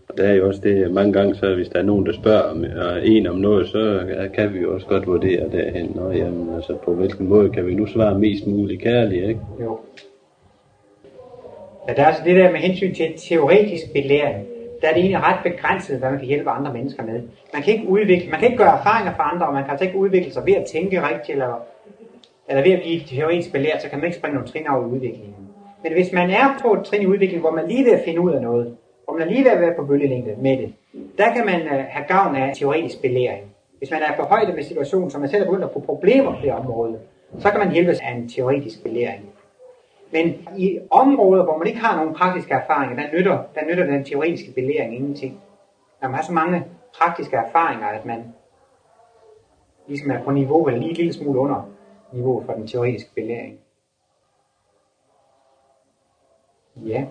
Og 0.09 0.17
der 0.17 0.23
er 0.27 0.33
jo 0.33 0.47
også 0.47 0.61
det, 0.63 0.91
mange 0.91 1.13
gange, 1.13 1.35
så 1.35 1.55
hvis 1.55 1.67
der 1.67 1.79
er 1.79 1.83
nogen, 1.83 2.05
der 2.05 2.13
spørger 2.13 2.41
om, 2.41 2.65
og 2.77 3.07
en 3.07 3.27
om 3.27 3.35
noget, 3.35 3.67
så 3.67 4.07
kan 4.33 4.53
vi 4.53 4.59
jo 4.59 4.73
også 4.73 4.87
godt 4.87 5.07
vurdere 5.07 5.51
derhen. 5.51 5.91
Nå, 5.95 6.11
jamen, 6.11 6.55
altså, 6.55 6.77
på 6.83 6.93
hvilken 6.93 7.27
måde 7.27 7.49
kan 7.49 7.67
vi 7.67 7.73
nu 7.75 7.85
svare 7.87 8.19
mest 8.19 8.47
muligt 8.47 8.81
kærligt, 8.81 9.27
ikke? 9.27 9.39
Jo. 9.61 9.79
Ja, 11.87 11.93
der 11.93 12.01
er 12.01 12.07
altså 12.07 12.21
det 12.25 12.35
der 12.35 12.51
med 12.51 12.59
hensyn 12.59 12.95
til 12.95 13.13
teoretisk 13.17 13.93
belæring. 13.93 14.47
Der 14.81 14.87
er 14.89 14.93
det 14.93 15.01
egentlig 15.01 15.23
ret 15.23 15.39
begrænset, 15.43 15.99
hvad 15.99 16.09
man 16.09 16.19
kan 16.19 16.27
hjælpe 16.27 16.49
andre 16.49 16.73
mennesker 16.73 17.03
med. 17.03 17.21
Man 17.53 17.61
kan 17.63 17.73
ikke 17.73 17.87
udvikle, 17.87 18.31
man 18.31 18.39
kan 18.39 18.49
ikke 18.49 18.63
gøre 18.63 18.77
erfaringer 18.79 19.13
for 19.15 19.23
andre, 19.23 19.47
og 19.47 19.53
man 19.53 19.63
kan 19.63 19.71
altså 19.71 19.85
ikke 19.85 19.97
udvikle 19.97 20.33
sig 20.33 20.45
ved 20.45 20.53
at 20.53 20.65
tænke 20.65 21.07
rigtigt, 21.09 21.29
eller, 21.29 21.59
eller 22.49 22.63
ved 22.63 22.71
at 22.71 22.81
blive 22.81 23.01
teoretisk 23.07 23.51
belært, 23.51 23.81
så 23.81 23.89
kan 23.89 23.99
man 23.99 24.05
ikke 24.05 24.17
springe 24.17 24.35
nogle 24.35 24.49
trin 24.49 24.67
over 24.67 24.81
i 24.81 24.85
udviklingen. 24.85 25.35
Men 25.83 25.93
hvis 25.93 26.11
man 26.11 26.29
er 26.29 26.59
på 26.61 26.73
et 26.73 26.83
trin 26.85 27.01
i 27.01 27.05
udviklingen, 27.05 27.41
hvor 27.41 27.51
man 27.51 27.67
lige 27.67 27.85
ved 27.85 27.91
at 27.91 28.01
finde 28.05 28.21
ud 28.21 28.31
af 28.31 28.41
noget, 28.41 28.75
hvor 29.05 29.13
man 29.13 29.27
er 29.27 29.31
lige 29.31 29.43
ved 29.43 29.51
at 29.51 29.61
være 29.61 29.73
på 29.77 29.85
bølgelængde 29.85 30.35
med 30.37 30.57
det, 30.57 30.73
der 31.17 31.33
kan 31.33 31.45
man 31.45 31.61
uh, 31.61 31.85
have 31.89 32.05
gavn 32.07 32.35
af 32.35 32.55
teoretisk 32.55 33.01
belæring. 33.01 33.43
Hvis 33.77 33.91
man 33.91 34.01
er 34.01 34.15
på 34.15 34.23
højde 34.23 34.53
med 34.53 34.63
situationen, 34.63 35.11
så 35.11 35.19
man 35.19 35.29
selv 35.29 35.41
er 35.41 35.45
begyndt 35.45 35.63
at 35.63 35.73
få 35.73 35.79
problemer 35.79 36.31
på 36.31 36.37
det 36.43 36.51
område, 36.53 36.99
så 37.39 37.49
kan 37.49 37.59
man 37.59 37.71
hjælpes 37.71 37.99
af 37.99 38.11
en 38.11 38.29
teoretisk 38.29 38.83
belæring. 38.83 39.34
Men 40.15 40.47
i 40.57 40.79
områder, 40.91 41.43
hvor 41.43 41.57
man 41.57 41.67
ikke 41.67 41.79
har 41.79 41.95
nogen 41.97 42.15
praktiske 42.15 42.53
erfaringer, 42.53 42.95
der 42.95 43.17
nytter, 43.17 43.43
der 43.55 43.65
nytter 43.65 43.85
den 43.85 44.03
teoretiske 44.03 44.51
belæring 44.51 44.95
ingenting. 44.95 45.41
Når 46.01 46.09
man 46.09 46.15
har 46.15 46.23
så 46.23 46.33
mange 46.33 46.65
praktiske 46.99 47.35
erfaringer, 47.35 47.87
at 47.87 48.05
man 48.05 48.33
ligesom 49.87 50.11
er 50.11 50.23
på 50.23 50.31
niveau, 50.31 50.67
eller 50.67 50.79
lige 50.79 50.89
en 50.89 50.95
lille 50.95 51.13
smule 51.13 51.39
under 51.39 51.69
niveauet 52.11 52.45
for 52.45 52.53
den 52.53 52.67
teoretiske 52.67 53.09
belæring. 53.15 53.59
Ja, 56.75 57.05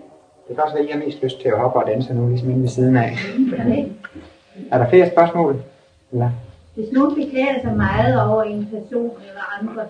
det 0.47 0.55
kan 0.55 0.63
også 0.63 0.77
at 0.77 0.85
I 0.85 0.91
har 0.91 0.99
mest 0.99 1.23
lyst 1.23 1.41
til 1.41 1.47
at 1.49 1.59
hoppe 1.59 1.79
og 1.79 1.87
danse 1.87 2.13
nu, 2.13 2.27
ligesom 2.27 2.49
inde 2.49 2.61
ved 2.61 2.69
siden 2.69 2.97
af. 2.97 3.17
Er 4.71 4.77
der 4.77 4.89
flere 4.89 5.11
spørgsmål? 5.11 5.55
Eller? 6.11 6.29
Hvis 6.75 6.91
nogen 6.91 7.15
beklager 7.15 7.61
sig 7.61 7.77
meget 7.77 8.29
over 8.29 8.43
en 8.43 8.67
person 8.71 9.11
eller 9.29 9.59
andre, 9.59 9.85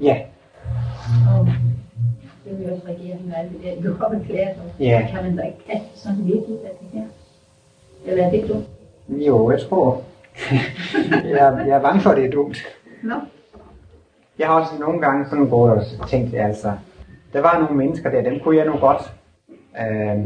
Ja, 0.00 0.26
jo 2.62 2.80
regeringen 2.88 3.32
og 3.32 3.38
alt 3.40 3.50
det 3.52 3.60
der, 3.84 3.90
du 3.90 3.96
kommer 3.96 4.18
beklager 4.18 4.48
sig, 4.54 4.62
Ja. 4.80 5.06
kan 5.14 5.24
man 5.24 5.36
da 5.36 5.42
ikke 5.42 5.58
kaste 5.70 5.86
sådan 5.98 6.18
virkelig 6.24 6.58
af 6.64 6.70
det 6.80 6.88
her. 6.92 7.02
Eller 8.06 8.24
er 8.26 8.30
det 8.30 8.48
dumt? 8.48 8.64
jo, 9.26 9.50
jeg 9.50 9.60
tror. 9.60 10.02
jeg, 11.30 11.64
jeg 11.68 11.76
er 11.76 11.80
bange 11.82 12.00
for, 12.00 12.10
at 12.10 12.16
det 12.16 12.24
er 12.24 12.30
dumt. 12.30 12.56
Nå, 13.02 13.14
Jeg 14.38 14.46
har 14.46 14.60
også 14.60 14.72
nogle 14.80 15.00
gange 15.00 15.26
sådan 15.30 15.48
gået 15.48 15.72
og 16.00 16.08
tænkt, 16.08 16.34
altså, 16.36 16.72
der 17.32 17.40
var 17.40 17.58
nogle 17.60 17.76
mennesker 17.76 18.10
der, 18.10 18.22
dem 18.30 18.40
kunne 18.40 18.56
jeg 18.56 18.66
nu 18.66 18.72
godt, 18.72 19.12
øh, 19.80 20.24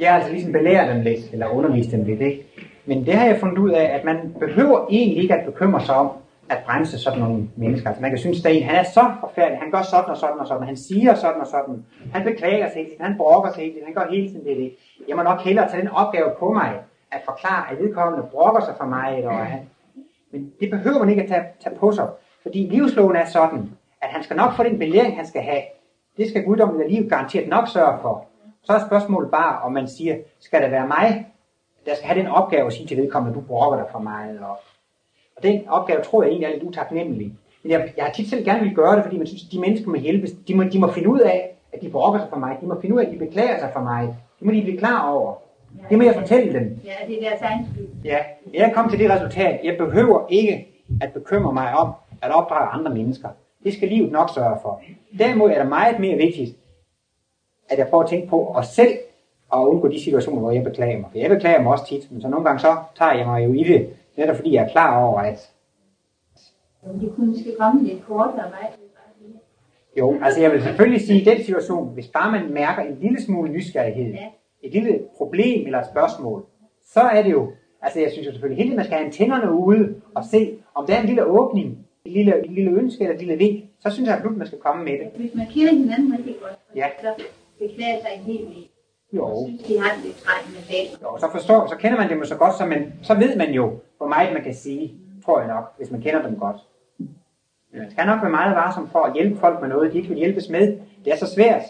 jeg 0.00 0.10
har 0.10 0.16
altså 0.18 0.32
ligesom 0.32 0.52
belært 0.52 0.94
dem 0.94 1.02
lidt, 1.02 1.20
eller 1.32 1.46
undervist 1.48 1.90
dem 1.90 2.04
lidt, 2.04 2.20
ikke? 2.20 2.46
Men 2.86 3.06
det 3.06 3.14
har 3.14 3.26
jeg 3.26 3.40
fundet 3.40 3.58
ud 3.58 3.70
af, 3.70 3.84
at 3.84 4.04
man 4.04 4.34
behøver 4.40 4.86
egentlig 4.90 5.22
ikke 5.22 5.34
at 5.34 5.44
bekymre 5.46 5.84
sig 5.84 5.94
om 5.94 6.10
at 6.52 6.64
bremse 6.66 6.98
sådan 6.98 7.18
nogle 7.18 7.48
mennesker. 7.56 7.88
Altså 7.88 8.02
man 8.02 8.10
kan 8.10 8.18
synes, 8.18 8.46
at 8.46 8.62
han 8.62 8.74
er 8.74 8.82
så 8.82 9.04
forfærdelig, 9.20 9.58
han 9.60 9.70
gør 9.70 9.82
sådan 9.82 10.10
og 10.10 10.16
sådan 10.16 10.38
og 10.38 10.46
sådan, 10.46 10.66
han 10.66 10.76
siger 10.76 11.14
sådan 11.14 11.40
og 11.40 11.46
sådan, 11.46 11.84
han 12.12 12.24
beklager 12.24 12.68
sig 12.68 12.76
hele 12.76 12.90
tiden, 12.90 13.04
han 13.04 13.16
brokker 13.16 13.52
sig 13.52 13.60
hele 13.62 13.72
tiden, 13.72 13.86
han 13.86 13.94
gør 13.94 14.06
hele 14.10 14.28
tiden 14.28 14.44
det, 14.44 14.56
det. 14.56 14.74
Jeg 15.08 15.16
må 15.16 15.22
nok 15.22 15.40
hellere 15.40 15.68
tage 15.70 15.80
den 15.80 15.90
opgave 15.90 16.30
på 16.38 16.52
mig, 16.52 16.70
at 17.12 17.20
forklare, 17.24 17.70
at 17.70 17.78
vedkommende 17.78 18.26
brokker 18.30 18.60
sig 18.60 18.74
for 18.78 18.86
mig, 18.86 19.14
eller 19.16 19.34
hvad 19.36 19.44
han, 19.44 19.60
men 20.32 20.52
det 20.60 20.70
behøver 20.70 20.98
man 20.98 21.08
ikke 21.08 21.22
at 21.22 21.28
tage, 21.28 21.44
tage 21.60 21.76
på 21.76 21.92
sig, 21.92 22.08
fordi 22.42 22.58
livsloven 22.58 23.16
er 23.16 23.26
sådan, 23.26 23.70
at 24.02 24.08
han 24.08 24.22
skal 24.22 24.36
nok 24.36 24.52
få 24.56 24.62
den 24.62 24.78
belæring, 24.78 25.16
han 25.16 25.26
skal 25.26 25.42
have. 25.42 25.62
Det 26.16 26.28
skal 26.28 26.44
guddommen 26.44 26.80
eller 26.80 27.00
liv 27.00 27.08
garanteret 27.08 27.48
nok 27.48 27.68
sørge 27.68 27.98
for. 28.02 28.26
Så 28.62 28.72
er 28.72 28.86
spørgsmålet 28.86 29.30
bare, 29.30 29.62
om 29.62 29.72
man 29.72 29.88
siger, 29.88 30.16
skal 30.40 30.62
det 30.62 30.70
være 30.70 30.86
mig, 30.86 31.26
der 31.86 31.94
skal 31.94 32.08
have 32.08 32.20
den 32.20 32.28
opgave 32.28 32.66
at 32.66 32.72
sige 32.72 32.86
til 32.86 32.96
vedkommende, 32.96 33.38
du 33.38 33.40
brokker 33.40 33.78
dig 33.78 33.86
for 33.92 33.98
mig. 33.98 34.38
Og, 34.40 34.58
og 35.42 35.48
den 35.48 35.68
opgave 35.68 36.02
tror 36.02 36.22
jeg 36.22 36.30
egentlig 36.30 36.46
er 36.46 36.52
lidt 36.52 36.62
utaknemmelig. 36.62 37.32
Men 37.62 37.72
jeg, 37.72 37.92
jeg 37.96 38.04
har 38.04 38.12
tit 38.12 38.30
selv 38.30 38.44
gerne 38.44 38.60
vil 38.60 38.74
gøre 38.74 38.96
det, 38.96 39.04
fordi 39.04 39.18
man 39.18 39.26
synes, 39.26 39.44
at 39.44 39.52
de 39.52 39.60
mennesker 39.60 39.88
må 39.90 39.96
hjælpes. 39.96 40.30
De 40.48 40.54
må, 40.54 40.62
de 40.64 40.78
må 40.78 40.92
finde 40.92 41.08
ud 41.08 41.20
af, 41.20 41.50
at 41.72 41.82
de 41.82 41.88
brokker 41.88 42.20
sig 42.20 42.28
for 42.30 42.36
mig. 42.38 42.56
De 42.60 42.66
må 42.66 42.80
finde 42.80 42.94
ud 42.96 43.00
af, 43.00 43.06
at 43.06 43.12
de 43.12 43.18
beklager 43.18 43.58
sig 43.58 43.70
for 43.72 43.80
mig. 43.80 44.02
Det 44.38 44.46
må 44.46 44.52
de 44.52 44.62
blive 44.62 44.78
klar 44.78 45.10
over. 45.10 45.34
Det 45.90 45.98
må 45.98 46.04
jeg 46.04 46.14
fortælle 46.14 46.52
dem. 46.52 46.80
ja, 46.84 47.06
det 47.06 47.24
er 47.24 47.28
deres 47.28 47.42
egen 47.42 47.66
skyld. 47.72 47.86
Ja, 48.04 48.18
jeg 48.54 48.72
kom 48.74 48.90
til 48.90 48.98
det 48.98 49.10
resultat. 49.10 49.60
Jeg 49.64 49.76
behøver 49.78 50.26
ikke 50.28 50.68
at 51.00 51.12
bekymre 51.12 51.52
mig 51.52 51.74
om 51.74 51.92
at 52.22 52.30
opdrage 52.34 52.68
andre 52.68 52.94
mennesker. 52.94 53.28
Det 53.64 53.74
skal 53.74 53.88
livet 53.88 54.12
nok 54.12 54.30
sørge 54.34 54.56
for. 54.62 54.82
Derimod 55.18 55.50
er 55.50 55.58
det 55.58 55.68
meget 55.68 55.98
mere 55.98 56.16
vigtigt, 56.16 56.56
at 57.70 57.78
jeg 57.78 57.88
prøver 57.88 58.04
at 58.04 58.10
tænke 58.10 58.28
på 58.28 58.52
os 58.54 58.66
selv 58.66 58.92
og 59.50 59.70
undgå 59.70 59.88
de 59.88 60.04
situationer, 60.04 60.40
hvor 60.40 60.50
jeg 60.50 60.64
beklager 60.64 60.98
mig. 60.98 61.08
For 61.12 61.18
jeg 61.18 61.30
beklager 61.30 61.62
mig 61.62 61.72
også 61.72 61.86
tit, 61.86 62.12
men 62.12 62.22
så 62.22 62.28
nogle 62.28 62.44
gange 62.44 62.60
så 62.60 62.76
tager 62.98 63.12
jeg 63.12 63.26
mig 63.26 63.44
jo 63.44 63.52
i 63.52 63.64
det, 63.64 63.88
netop 64.16 64.36
fordi 64.36 64.54
jeg 64.54 64.64
er 64.64 64.68
klar 64.68 65.04
over, 65.04 65.20
at 65.20 65.50
Det 67.00 67.12
kunne 67.16 67.26
måske 67.26 67.54
komme 67.58 67.82
lidt 67.84 68.04
kortere 68.06 68.50
vej. 68.50 68.70
jo, 69.98 70.18
altså 70.22 70.40
jeg 70.40 70.52
vil 70.52 70.62
selvfølgelig 70.62 71.00
sige, 71.06 71.20
at 71.20 71.26
i 71.26 71.30
den 71.36 71.44
situation, 71.44 71.88
hvis 71.94 72.06
bare 72.08 72.32
man 72.32 72.52
mærker 72.52 72.82
en 72.82 72.98
lille 73.00 73.22
smule 73.22 73.50
nysgerrighed, 73.52 74.12
Ja. 74.12 74.26
et 74.62 74.72
lille 74.72 75.00
problem 75.16 75.66
eller 75.66 75.78
et 75.80 75.86
spørgsmål, 75.86 76.44
så 76.86 77.00
er 77.00 77.22
det 77.22 77.30
jo, 77.32 77.50
altså 77.82 78.00
jeg 78.00 78.10
synes 78.10 78.26
jo 78.26 78.32
selvfølgelig 78.32 78.64
hele 78.64 78.76
man 78.76 78.84
skal 78.84 78.96
have 78.96 79.06
antennerne 79.06 79.52
ude 79.52 79.94
og 80.14 80.24
se, 80.24 80.58
om 80.74 80.86
der 80.86 80.94
er 80.94 81.00
en 81.00 81.06
lille 81.06 81.24
åbning, 81.26 81.78
et 82.04 82.12
lille, 82.12 82.44
et 82.44 82.50
lille 82.50 82.70
ønske 82.70 83.02
eller 83.04 83.14
et 83.14 83.20
lille 83.20 83.36
vink, 83.36 83.64
så 83.80 83.90
synes 83.90 84.06
jeg 84.08 84.16
absolut, 84.16 84.36
man 84.38 84.46
skal 84.46 84.58
komme 84.58 84.84
med 84.84 84.92
det. 84.92 85.08
Hvis 85.16 85.34
man 85.34 85.46
kender 85.46 85.72
hinanden 85.72 86.12
rigtig 86.18 86.34
godt, 86.42 86.58
Ja. 86.76 86.86
så 87.02 87.24
beklager 87.58 88.00
sig 88.00 88.10
en 88.16 88.22
hel 88.22 88.38
del. 88.46 88.68
Jo. 89.12 89.24
Og 89.24 89.46
synes, 89.48 89.62
de 89.62 89.78
har 89.80 89.94
det 89.96 90.04
lidt 90.04 90.16
træt 90.16 90.44
med 90.54 90.62
dagen. 90.70 90.90
Jo, 91.02 91.18
så 91.20 91.28
forstår, 91.32 91.66
så 91.66 91.76
kender 91.76 91.98
man 91.98 92.08
det 92.08 92.16
jo 92.16 92.24
så 92.24 92.36
godt, 92.36 92.54
så, 92.58 92.66
man, 92.66 92.92
så 93.02 93.14
ved 93.14 93.36
man 93.36 93.50
jo, 93.50 93.72
hvor 94.02 94.08
meget 94.08 94.32
man 94.32 94.42
kan 94.42 94.54
sige, 94.54 94.94
tror 95.24 95.38
jeg 95.40 95.48
nok, 95.48 95.74
hvis 95.76 95.90
man 95.90 96.00
kender 96.00 96.22
dem 96.22 96.38
godt. 96.38 96.56
Men 97.70 97.80
man 97.80 97.90
skal 97.90 98.06
nok 98.06 98.22
være 98.22 98.30
meget 98.30 98.56
varsom 98.56 98.88
for 98.88 98.98
at 98.98 99.14
hjælpe 99.14 99.40
folk 99.40 99.60
med 99.60 99.68
noget, 99.68 99.92
de 99.92 99.96
ikke 99.96 100.08
vil 100.08 100.18
hjælpes 100.18 100.48
med. 100.48 100.78
Det 101.04 101.12
er 101.12 101.16
så 101.16 101.26
svært. 101.34 101.62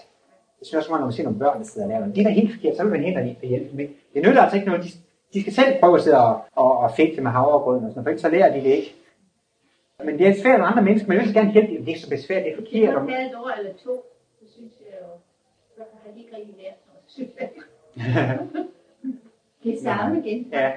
Det 0.59 0.67
synes 0.67 0.75
også, 0.75 0.91
når 0.91 1.05
man 1.07 1.13
ser 1.13 1.25
nogle 1.25 1.39
børn, 1.39 1.59
der 1.59 1.65
sidder 1.65 1.87
og 1.87 1.93
laver 1.93 2.07
det. 2.07 2.15
Det 2.15 2.21
er 2.21 2.25
da 2.29 2.31
helt 2.35 2.53
forkert, 2.55 2.77
så 2.77 2.83
vil 2.83 2.93
man 2.93 3.03
hente 3.03 3.21
at 3.21 3.49
hjælpe 3.49 3.71
dem. 3.71 3.81
ikke? 3.81 3.95
Det 4.15 4.23
nytter 4.27 4.43
altså 4.43 4.57
ikke 4.57 4.69
noget. 4.69 4.85
De, 4.85 4.91
de 5.35 5.41
skal 5.41 5.53
selv 5.53 5.81
prøve 5.81 5.95
at 5.97 6.03
sidde 6.03 6.19
og, 6.19 6.41
og, 6.55 6.79
og 6.79 6.91
fægte 6.97 7.21
med 7.21 7.31
havregrøden 7.31 7.85
og 7.85 7.91
sådan 7.91 7.95
noget, 7.95 8.05
for 8.05 8.11
ikke 8.11 8.23
så 8.23 8.29
lærer 8.29 8.53
de 8.55 8.61
det 8.69 8.75
ikke. 8.77 8.95
Men 10.05 10.19
det 10.19 10.29
er 10.29 10.43
svært 10.43 10.61
med 10.61 10.67
andre 10.69 10.83
mennesker, 10.83 11.09
men 11.09 11.15
jeg 11.17 11.23
vil 11.25 11.33
så 11.35 11.41
gerne 11.41 11.53
hjælpe 11.53 11.73
dem. 11.73 11.79
Det 11.79 11.85
er 11.85 11.95
ikke 11.95 12.01
så 12.01 12.11
besværligt, 12.11 12.45
det 12.47 12.53
er 12.53 12.57
Det 12.57 12.69
forkert. 12.69 12.95
Og, 12.97 13.09
tage 13.09 13.27
et 13.31 13.35
år 13.35 13.51
eller 13.59 13.73
to, 13.85 13.93
det 14.41 14.49
synes 14.57 14.73
jeg 14.81 14.99
jo. 15.03 15.07
Så 15.77 15.83
har 16.03 16.13
de 16.15 16.19
ikke 16.21 16.37
rigtig 16.37 16.55
lært 16.63 16.79
noget. 16.89 17.03
Det 19.65 19.75
er 19.75 19.83
samme 19.83 20.19
igen. 20.25 20.49
Ja. 20.53 20.73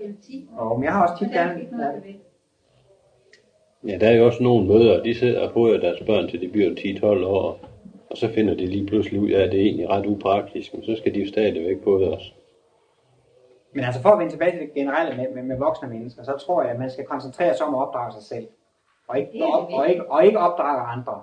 Eller 0.00 0.16
10. 0.22 0.48
og, 0.56 0.84
jeg 0.84 0.92
har 0.92 1.02
også 1.02 1.24
tit 1.24 1.34
er 1.34 1.42
gerne... 1.42 2.18
Ja, 3.86 3.98
der 3.98 4.08
er 4.08 4.16
jo 4.16 4.26
også 4.26 4.42
nogle 4.42 4.66
mødre, 4.66 5.04
de 5.04 5.14
sidder 5.14 5.48
og 5.48 5.52
fodrer 5.52 5.80
deres 5.80 6.00
børn 6.06 6.28
til 6.28 6.40
de 6.40 6.48
bliver 6.48 6.70
10-12 6.70 7.26
år, 7.26 7.60
og 8.10 8.16
så 8.16 8.28
finder 8.28 8.54
de 8.54 8.66
lige 8.66 8.86
pludselig 8.86 9.20
ud 9.20 9.30
af, 9.30 9.44
at 9.44 9.52
det 9.52 9.60
er 9.60 9.64
egentlig 9.64 9.88
ret 9.88 10.06
upraktisk, 10.06 10.74
men 10.74 10.84
så 10.84 10.96
skal 10.96 11.14
de 11.14 11.20
jo 11.20 11.28
stadigvæk 11.28 11.80
på 11.84 11.98
det 11.98 12.08
også. 12.08 12.32
Men 13.72 13.84
altså 13.84 14.02
for 14.02 14.08
at 14.08 14.18
vende 14.18 14.32
tilbage 14.32 14.50
til 14.50 14.60
det 14.60 14.74
generelle 14.74 15.16
med, 15.16 15.26
med, 15.34 15.42
med 15.42 15.58
voksne 15.58 15.88
mennesker, 15.88 16.22
så 16.22 16.36
tror 16.46 16.62
jeg, 16.62 16.70
at 16.70 16.78
man 16.78 16.90
skal 16.90 17.04
koncentrere 17.04 17.54
sig 17.56 17.66
om 17.66 17.74
at 17.74 17.80
opdrage 17.80 18.12
sig 18.12 18.22
selv. 18.22 18.48
Og 19.08 19.18
ikke, 19.18 19.44
og, 19.44 19.68
og, 19.72 19.88
ikke, 19.88 20.10
og 20.10 20.24
ikke 20.24 20.38
opdrage 20.38 20.80
andre. 20.80 21.22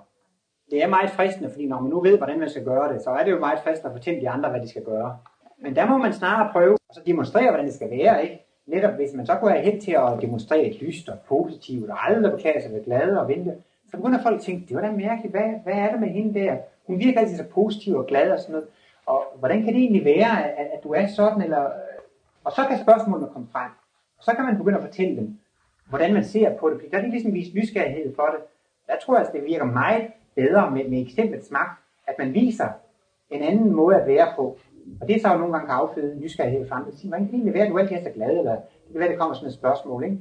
Det 0.72 0.84
er 0.84 0.88
meget 0.88 1.10
fristende, 1.10 1.50
fordi 1.50 1.66
når 1.66 1.80
man 1.80 1.90
nu 1.90 2.02
ved, 2.02 2.18
hvordan 2.18 2.40
man 2.40 2.50
skal 2.50 2.64
gøre 2.64 2.94
det, 2.94 3.02
så 3.02 3.10
er 3.10 3.24
det 3.24 3.32
jo 3.32 3.40
meget 3.40 3.60
fristende 3.64 3.90
at 3.90 3.98
fortælle 3.98 4.22
de 4.22 4.30
andre, 4.30 4.50
hvad 4.50 4.62
de 4.62 4.70
skal 4.70 4.84
gøre. 4.84 5.18
Men 5.60 5.76
der 5.76 5.86
må 5.86 5.98
man 5.98 6.14
snarere 6.14 6.50
prøve 6.52 6.74
og 6.74 6.96
så 6.96 7.02
demonstrere, 7.06 7.50
hvordan 7.50 7.66
det 7.66 7.74
skal 7.74 7.90
være, 7.90 8.24
ikke? 8.24 8.45
Netop 8.68 8.94
hvis 8.94 9.14
man 9.14 9.26
så 9.26 9.36
går 9.36 9.50
hen 9.50 9.82
til 9.82 9.92
at 9.92 10.22
demonstrere 10.22 10.66
et 10.66 10.82
lyst 10.82 11.10
og 11.10 11.18
positivt, 11.28 11.90
og 11.90 12.10
aldrig 12.10 12.32
beklager 12.32 12.62
sig, 12.62 12.72
være 12.72 12.84
glade 12.84 13.22
og 13.22 13.28
vente, 13.28 13.56
så 13.92 13.98
begynder 13.98 14.24
folk 14.24 14.36
at 14.36 14.42
tænke, 14.42 14.68
det 14.68 14.76
var 14.76 14.82
da 14.82 14.92
mærkeligt, 14.92 15.34
hvad, 15.34 15.50
hvad 15.64 15.74
er 15.74 15.92
det 15.92 16.00
med 16.00 16.10
hende 16.10 16.40
der? 16.40 16.58
Hun 16.88 17.00
virker 17.00 17.20
altid 17.20 17.38
så 17.38 17.44
positiv 17.44 17.96
og 17.96 18.06
glad 18.06 18.32
og 18.32 18.40
sådan 18.40 18.54
noget. 18.54 18.68
Og 19.06 19.24
hvordan 19.40 19.64
kan 19.64 19.74
det 19.74 19.82
egentlig 19.82 20.06
være, 20.06 20.52
at, 20.60 20.68
at 20.74 20.84
du 20.84 20.94
er 20.94 21.08
sådan, 21.08 21.42
eller... 21.42 21.72
Og 22.44 22.52
så 22.52 22.66
kan 22.70 22.80
spørgsmålene 22.80 23.30
komme 23.34 23.48
frem. 23.52 23.72
Og 24.18 24.24
så 24.24 24.32
kan 24.36 24.46
man 24.46 24.58
begynde 24.58 24.78
at 24.78 24.84
fortælle 24.84 25.16
dem, 25.18 25.38
hvordan 25.90 26.14
man 26.14 26.24
ser 26.24 26.58
på 26.58 26.70
det. 26.70 26.78
Fordi 26.78 26.90
der 26.90 26.98
er 26.98 27.02
de 27.02 27.10
ligesom 27.10 27.34
vist 27.34 27.56
nysgerrighed 27.56 28.16
for 28.16 28.26
det. 28.26 28.40
Der 28.88 28.94
tror 29.02 29.18
jeg, 29.18 29.28
at 29.28 29.34
det 29.34 29.46
virker 29.46 29.66
meget 29.66 30.08
bedre 30.36 30.72
med, 30.72 30.90
med 30.90 31.02
eksemplets 31.02 31.52
magt, 31.52 31.82
at 32.08 32.16
man 32.20 32.34
viser 32.34 32.70
en 33.30 33.42
anden 33.42 33.74
måde 33.74 33.96
at 34.02 34.08
være 34.08 34.34
på. 34.36 34.58
Og 35.02 35.08
det 35.08 35.16
er 35.16 35.20
så 35.20 35.32
jo 35.32 35.38
nogle 35.38 35.54
gange 35.54 35.68
kan 35.68 35.76
afføde 35.76 36.20
nysgerrighed 36.20 36.68
for 36.68 36.76
andre. 36.76 36.92
Sige, 36.92 37.12
kan 37.12 37.30
egentlig 37.34 37.54
være, 37.54 37.66
at 37.66 37.72
du 37.72 37.78
altid 37.78 37.96
er 37.96 38.04
så 38.04 38.10
glad? 38.10 38.30
Eller 38.30 38.56
det 38.56 38.92
kan 38.92 39.00
være, 39.00 39.10
det 39.10 39.20
kommer 39.20 39.36
sådan 39.36 39.48
et 39.50 39.54
spørgsmål. 39.54 40.04
Ikke? 40.04 40.18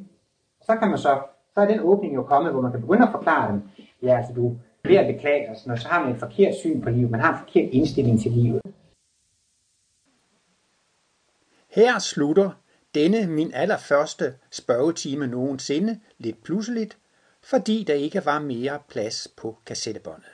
Og 0.61 0.64
så 0.66 0.77
kan 0.77 0.88
man 0.88 0.98
så, 0.98 1.22
så 1.55 1.61
er 1.61 1.66
den 1.66 1.81
åbning 1.81 2.14
jo 2.14 2.22
kommet, 2.22 2.53
hvor 2.53 2.61
man 2.61 2.72
kan 2.72 2.81
begynde 2.81 3.03
at 3.03 3.12
forklare 3.12 3.53
dem. 3.53 3.62
Ja, 4.03 4.16
altså 4.16 4.33
du 4.33 4.48
er 4.48 4.88
ved 4.88 4.96
at 4.96 5.14
beklage 5.14 5.50
og 5.50 5.57
sådan 5.57 5.68
noget, 5.68 5.83
så 5.83 5.88
har 5.88 6.05
man 6.05 6.12
et 6.12 6.20
forkert 6.20 6.55
syn 6.55 6.81
på 6.81 6.90
livet. 6.90 7.11
Man 7.11 7.20
har 7.20 7.33
en 7.33 7.38
forkert 7.38 7.70
indstilling 7.72 8.20
til 8.20 8.33
livet. 8.33 8.61
Her 11.68 11.98
slutter 11.98 12.50
denne 12.94 13.27
min 13.27 13.50
allerførste 13.55 14.35
spørgetime 14.50 15.27
nogensinde 15.27 16.00
lidt 16.18 16.42
pludseligt, 16.42 16.98
fordi 17.42 17.85
der 17.87 17.94
ikke 17.94 18.27
var 18.27 18.38
mere 18.38 18.79
plads 18.88 19.29
på 19.37 19.59
kassettebåndet. 19.66 20.31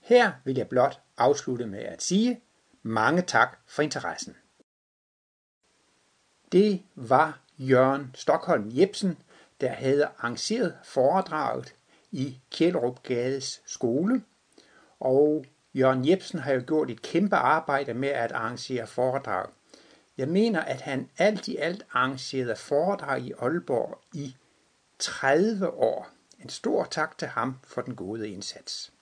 Her 0.00 0.32
vil 0.44 0.56
jeg 0.56 0.68
blot 0.68 1.00
afslutte 1.18 1.66
med 1.66 1.78
at 1.78 2.02
sige 2.02 2.40
mange 2.86 3.22
tak 3.22 3.58
for 3.66 3.82
interessen. 3.82 4.36
Det 6.52 6.82
var 6.94 7.40
Jørgen 7.58 8.10
Stockholm 8.14 8.70
Jebsen, 8.74 9.18
der 9.60 9.68
havde 9.68 10.04
arrangeret 10.04 10.76
foredraget 10.84 11.74
i 12.10 12.40
Kjellerup 12.50 13.02
Gades 13.02 13.62
skole, 13.66 14.22
og 15.00 15.44
Jørgen 15.74 16.08
Jebsen 16.08 16.38
har 16.38 16.52
jo 16.52 16.62
gjort 16.66 16.90
et 16.90 17.02
kæmpe 17.02 17.36
arbejde 17.36 17.94
med 17.94 18.08
at 18.08 18.32
arrangere 18.32 18.86
foredrag. 18.86 19.46
Jeg 20.18 20.28
mener, 20.28 20.60
at 20.60 20.80
han 20.80 21.10
alt 21.18 21.48
i 21.48 21.56
alt 21.56 21.86
arrangerede 21.92 22.56
foredrag 22.56 23.20
i 23.20 23.32
Aalborg 23.32 24.00
i 24.14 24.36
30 24.98 25.70
år. 25.70 26.10
En 26.40 26.48
stor 26.48 26.84
tak 26.84 27.18
til 27.18 27.28
ham 27.28 27.58
for 27.64 27.82
den 27.82 27.96
gode 27.96 28.30
indsats. 28.30 28.92